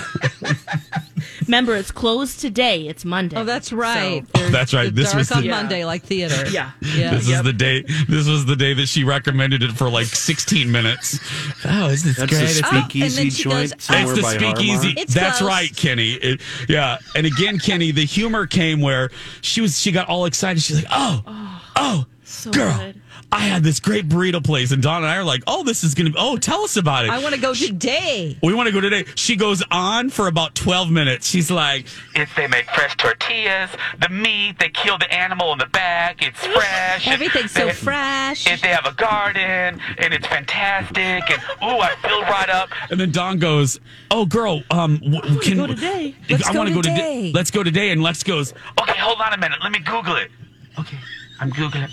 Remember, 1.46 1.76
it's 1.76 1.90
closed 1.90 2.40
today. 2.40 2.86
It's 2.88 3.04
Monday. 3.04 3.36
Oh, 3.36 3.44
that's 3.44 3.72
right. 3.72 4.24
Oh, 4.34 4.48
that's 4.50 4.72
right. 4.74 4.94
This 4.94 5.06
dark 5.10 5.18
was 5.18 5.32
on 5.32 5.42
the, 5.42 5.48
Monday, 5.50 5.84
like 5.84 6.02
theater. 6.02 6.44
Yeah. 6.52 6.72
Yeah. 6.80 7.14
This 7.14 7.28
is 7.28 7.42
the 7.42 7.52
day. 7.52 7.82
This 8.08 8.28
was 8.28 8.44
the 8.46 8.56
day 8.56 8.74
that 8.74 8.86
she 8.86 9.04
recommended 9.04 9.62
it 9.62 9.72
for 9.72 9.88
like 9.88 10.06
16 10.06 10.70
minutes. 10.70 11.18
Oh, 11.64 11.88
isn't 11.88 12.08
this 12.08 12.16
That's 12.16 12.30
great? 12.30 12.46
the 12.48 12.80
speakeasy 12.80 13.04
and 13.06 13.12
then 13.14 13.30
she 13.30 13.42
joint 13.44 13.70
goes, 13.70 13.82
somewhere 13.84 14.14
it's 14.14 14.16
the 14.16 14.22
by 14.22 14.34
speakeasy. 14.54 14.94
It's 14.98 15.14
That's 15.14 15.38
close. 15.38 15.48
right, 15.48 15.74
Kenny. 15.76 16.12
It- 16.12 16.40
yeah, 16.68 16.98
and 17.16 17.26
again, 17.26 17.58
Kenny, 17.58 17.90
the 17.90 18.04
humor 18.04 18.46
came 18.46 18.80
where 18.80 19.10
she 19.40 19.60
was. 19.60 19.78
She 19.80 19.92
got 19.92 20.08
all 20.08 20.26
excited. 20.26 20.62
She's 20.62 20.76
like, 20.76 20.90
"Oh, 20.90 21.22
oh, 21.26 21.60
oh 21.76 22.50
girl, 22.50 22.76
good. 22.78 23.01
I 23.32 23.40
had 23.40 23.62
this 23.64 23.80
great 23.80 24.08
burrito 24.08 24.44
place," 24.44 24.70
and 24.72 24.82
Dawn 24.82 24.98
and 25.02 25.06
I 25.06 25.16
are 25.16 25.24
like, 25.24 25.42
"Oh, 25.46 25.64
this 25.64 25.82
is 25.82 25.94
gonna. 25.94 26.10
Be 26.10 26.16
oh, 26.18 26.36
tell 26.36 26.62
us 26.62 26.76
about 26.76 27.04
it." 27.06 27.10
I 27.10 27.18
want 27.18 27.34
to 27.34 27.40
go 27.40 27.54
today. 27.54 28.36
we 28.42 28.52
want 28.54 28.66
to 28.66 28.72
go 28.72 28.80
today. 28.80 29.04
She 29.14 29.36
goes 29.36 29.62
on 29.70 30.10
for 30.10 30.26
about 30.28 30.54
12 30.54 30.90
minutes. 30.90 31.28
She's 31.28 31.50
like, 31.50 31.86
If 32.14 32.34
they 32.36 32.46
make 32.46 32.70
fresh 32.70 32.94
tortillas, 32.96 33.70
the 34.00 34.08
meat, 34.10 34.58
they 34.58 34.68
kill 34.68 34.98
the 34.98 35.12
animal 35.12 35.52
in 35.52 35.58
the 35.58 35.66
back, 35.66 36.22
it's 36.22 36.44
fresh. 36.46 37.08
Everything's 37.08 37.50
so 37.52 37.66
they- 37.66 37.72
fresh. 37.72 38.46
If 38.46 38.60
they 38.60 38.68
have 38.68 38.84
a 38.86 38.92
garden 38.94 39.80
and 39.98 40.12
it's 40.14 40.26
fantastic, 40.26 41.30
and 41.30 41.40
ooh, 41.62 41.78
I 41.80 41.94
feel 42.02 42.20
right 42.22 42.50
up. 42.50 42.68
and 42.90 43.00
then 43.00 43.10
Dawn 43.12 43.38
goes, 43.38 43.80
"Oh, 44.10 44.26
girl, 44.26 44.62
um, 44.70 44.98
w- 44.98 45.40
can 45.40 45.56
go 45.56 45.66
today. 45.66 46.14
Let's 46.28 46.46
I 46.48 46.52
go 46.52 46.58
want 46.58 46.68
to 46.68 46.74
go 46.74 46.82
today." 46.82 46.96
today. 46.96 47.32
Let's 47.34 47.50
go 47.50 47.62
today." 47.62 47.90
And 47.90 48.02
Lex 48.02 48.22
goes, 48.22 48.52
Okay, 48.80 48.98
hold 48.98 49.20
on 49.20 49.32
a 49.32 49.36
minute. 49.38 49.58
Let 49.62 49.72
me 49.72 49.78
Google 49.78 50.16
it. 50.16 50.30
Okay, 50.78 50.98
I'm 51.40 51.50
Googling. 51.50 51.90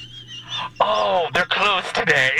Oh, 0.82 1.28
they're 1.34 1.46
closed 1.46 1.94
today. 1.96 2.32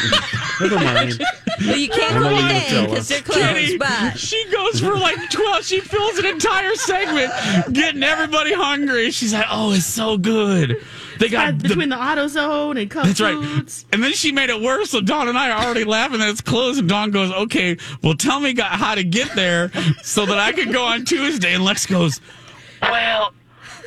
Never 0.60 0.76
mind. 0.76 1.22
Well, 1.60 1.76
you 1.76 1.88
can't 1.88 2.16
I'm 2.16 2.22
go 2.22 2.30
gonna 2.30 2.48
today 2.60 2.68
to 2.82 2.88
because 2.88 3.08
her. 3.08 3.14
they're 3.14 3.22
closed. 3.22 3.40
Kenny, 3.40 3.78
But 3.78 4.18
she 4.18 4.44
goes 4.50 4.80
for 4.80 4.94
like 4.96 5.30
12. 5.30 5.64
She 5.64 5.80
fills 5.80 6.18
an 6.18 6.26
entire 6.26 6.74
segment 6.74 7.32
getting 7.72 8.02
everybody 8.02 8.52
hungry. 8.52 9.10
She's 9.10 9.32
like, 9.32 9.46
oh, 9.50 9.72
it's 9.72 9.84
so 9.86 10.16
good. 10.18 10.82
They 11.18 11.28
got 11.28 11.58
the, 11.58 11.68
between 11.68 11.88
the, 11.88 11.96
AutoZone 11.96 12.80
and 12.80 12.90
Cub 12.90 13.06
that's 13.06 13.20
right. 13.20 13.34
Foods. 13.34 13.86
And 13.92 14.02
then 14.02 14.12
she 14.12 14.30
made 14.32 14.50
it 14.50 14.60
worse. 14.60 14.90
So 14.90 15.00
Dawn 15.00 15.28
and 15.28 15.36
I 15.38 15.50
are 15.50 15.64
already 15.64 15.84
laughing 15.84 16.18
that 16.20 16.28
it's 16.28 16.40
closed. 16.40 16.78
And 16.78 16.88
Dawn 16.88 17.10
goes, 17.10 17.32
okay, 17.32 17.76
well, 18.02 18.14
tell 18.14 18.38
me 18.40 18.52
got- 18.52 18.72
how 18.72 18.94
to 18.94 19.02
get 19.04 19.34
there 19.34 19.70
so 20.02 20.26
that 20.26 20.38
I 20.38 20.52
can 20.52 20.70
go 20.72 20.84
on 20.84 21.04
Tuesday. 21.04 21.54
And 21.54 21.64
Lex 21.64 21.86
goes, 21.86 22.20
well, 22.82 23.32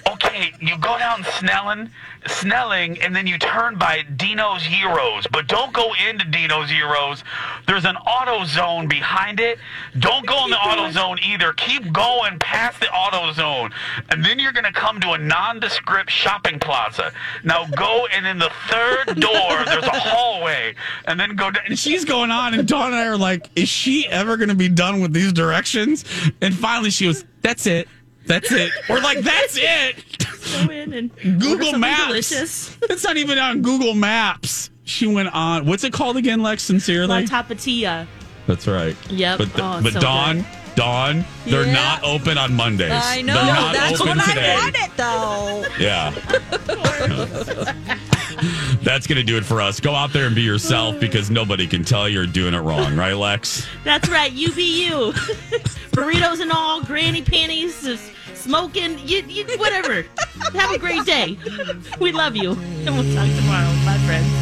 okay, 0.10 0.52
you 0.60 0.78
go 0.78 0.98
down 0.98 1.24
Snelling, 1.40 1.90
Snelling, 2.28 3.02
and 3.02 3.16
then 3.16 3.26
you 3.26 3.38
turn 3.38 3.78
by 3.78 4.04
Dino's 4.16 4.64
Gyros. 4.64 5.26
But 5.32 5.48
don't 5.48 5.74
go 5.74 5.94
into 6.08 6.26
Dino's 6.26 6.70
Gyros. 6.70 7.24
There's 7.68 7.86
an 7.86 7.96
auto 7.98 8.46
zone 8.46 8.88
behind 8.88 9.40
it. 9.40 9.58
Don't 9.98 10.26
go 10.26 10.46
in 10.46 10.52
the 10.52 10.58
auto 10.58 10.92
zone 10.92 11.18
either. 11.26 11.54
Keep 11.54 11.92
going 11.92 12.38
past 12.40 12.80
the 12.80 12.92
auto 12.92 13.34
zone. 13.34 13.72
And 14.10 14.24
then 14.24 14.38
you're 14.38 14.52
going 14.52 14.66
to 14.66 14.72
come 14.72 15.00
to 15.02 15.12
a 15.12 15.18
nondescript 15.18 16.12
shopping 16.12 16.60
plaza. 16.60 17.12
Now 17.44 17.66
go, 17.66 18.08
and 18.14 18.28
in 18.28 18.38
the 18.38 18.52
third 18.70 19.20
door, 19.20 19.32
there's 19.66 19.84
a 19.84 20.00
hallway. 20.00 20.76
And 21.06 21.20
then 21.20 21.36
go 21.36 21.50
down. 21.52 21.64
and 21.68 21.80
she's 21.80 22.06
going 22.06 22.30
on. 22.30 22.54
And 22.54 22.68
Dawn 22.68 22.88
and 22.88 22.96
I 22.96 23.08
are 23.08 23.18
like, 23.18 23.50
is 23.56 23.68
she 23.68 24.08
ever 24.08 24.38
going 24.38 24.50
to 24.50 24.56
be 24.56 24.70
done 24.70 25.02
with 25.02 25.14
these 25.14 25.34
directions? 25.34 26.06
And 26.42 26.54
finally 26.54 26.92
she 26.92 27.06
goes, 27.06 27.26
that's 27.42 27.66
it. 27.66 27.88
That's 28.26 28.52
it. 28.52 28.72
We're 28.90 29.02
like, 29.02 29.20
that's 29.20 29.58
it. 29.60 30.04
Go 30.68 30.72
in 30.72 30.94
and 30.94 31.16
Google 31.40 31.78
Maps. 31.78 32.08
Delicious. 32.08 32.78
It's 32.90 33.04
not 33.04 33.18
even 33.18 33.38
on 33.38 33.62
Google 33.62 33.94
Maps. 33.94 34.70
She 34.84 35.08
went 35.08 35.34
on. 35.34 35.66
What's 35.66 35.84
it 35.84 35.94
called 35.94 36.18
again, 36.18 36.42
Lex? 36.42 36.64
Sincerely. 36.64 37.08
La 37.08 37.22
Tapatia. 37.22 38.08
That's 38.48 38.68
right. 38.68 38.96
Yep. 39.10 39.38
But 39.38 39.54
the, 39.54 39.64
Oh, 39.64 39.80
but 39.84 39.94
so 39.94 40.00
Dawn, 40.00 40.38
good. 40.38 40.46
Dawn, 40.76 41.26
they're 41.46 41.66
Yeah. 41.66 41.74
not 41.74 42.04
open 42.04 42.38
on 42.38 42.54
Mondays. 42.54 42.92
I 42.94 43.22
know 43.22 43.34
They're 43.34 43.46
not 43.46 43.74
that's 43.74 44.02
open 44.02 44.18
what 44.18 44.28
today. 44.30 44.56
I 44.56 44.60
wanted, 44.60 44.92
though. 44.98 45.66
Yeah. 45.80 46.12
That's 48.84 49.06
going 49.06 49.18
to 49.18 49.24
do 49.24 49.38
it 49.38 49.46
for 49.46 49.62
us. 49.62 49.80
Go 49.80 49.94
out 49.94 50.12
there 50.14 50.26
and 50.26 50.34
be 50.34 50.42
yourself 50.42 51.00
because 51.00 51.30
nobody 51.30 51.68
can 51.68 51.84
tell 51.84 52.10
you're 52.10 52.26
doing 52.26 52.54
it 52.56 52.60
wrong, 52.60 52.96
right, 52.96 53.14
Lex? 53.14 53.68
That's 53.84 54.10
right. 54.10 54.32
You 54.32 54.52
be 54.54 54.86
you. 54.86 55.12
Burritos 55.92 56.40
and 56.42 56.52
all, 56.52 56.82
granny 56.82 57.22
panties, 57.22 57.84
just 57.84 58.12
smoking, 58.34 58.98
you, 59.08 59.22
you, 59.28 59.46
whatever. 59.60 60.06
Have 60.58 60.72
a 60.72 60.80
great 60.80 61.06
day. 61.06 61.38
We 62.00 62.12
love 62.12 62.36
you. 62.36 62.52
And 62.54 62.96
we'll 62.98 63.14
talk 63.14 63.30
tomorrow. 63.36 63.70
Bye, 63.86 64.00
friends. 64.08 64.41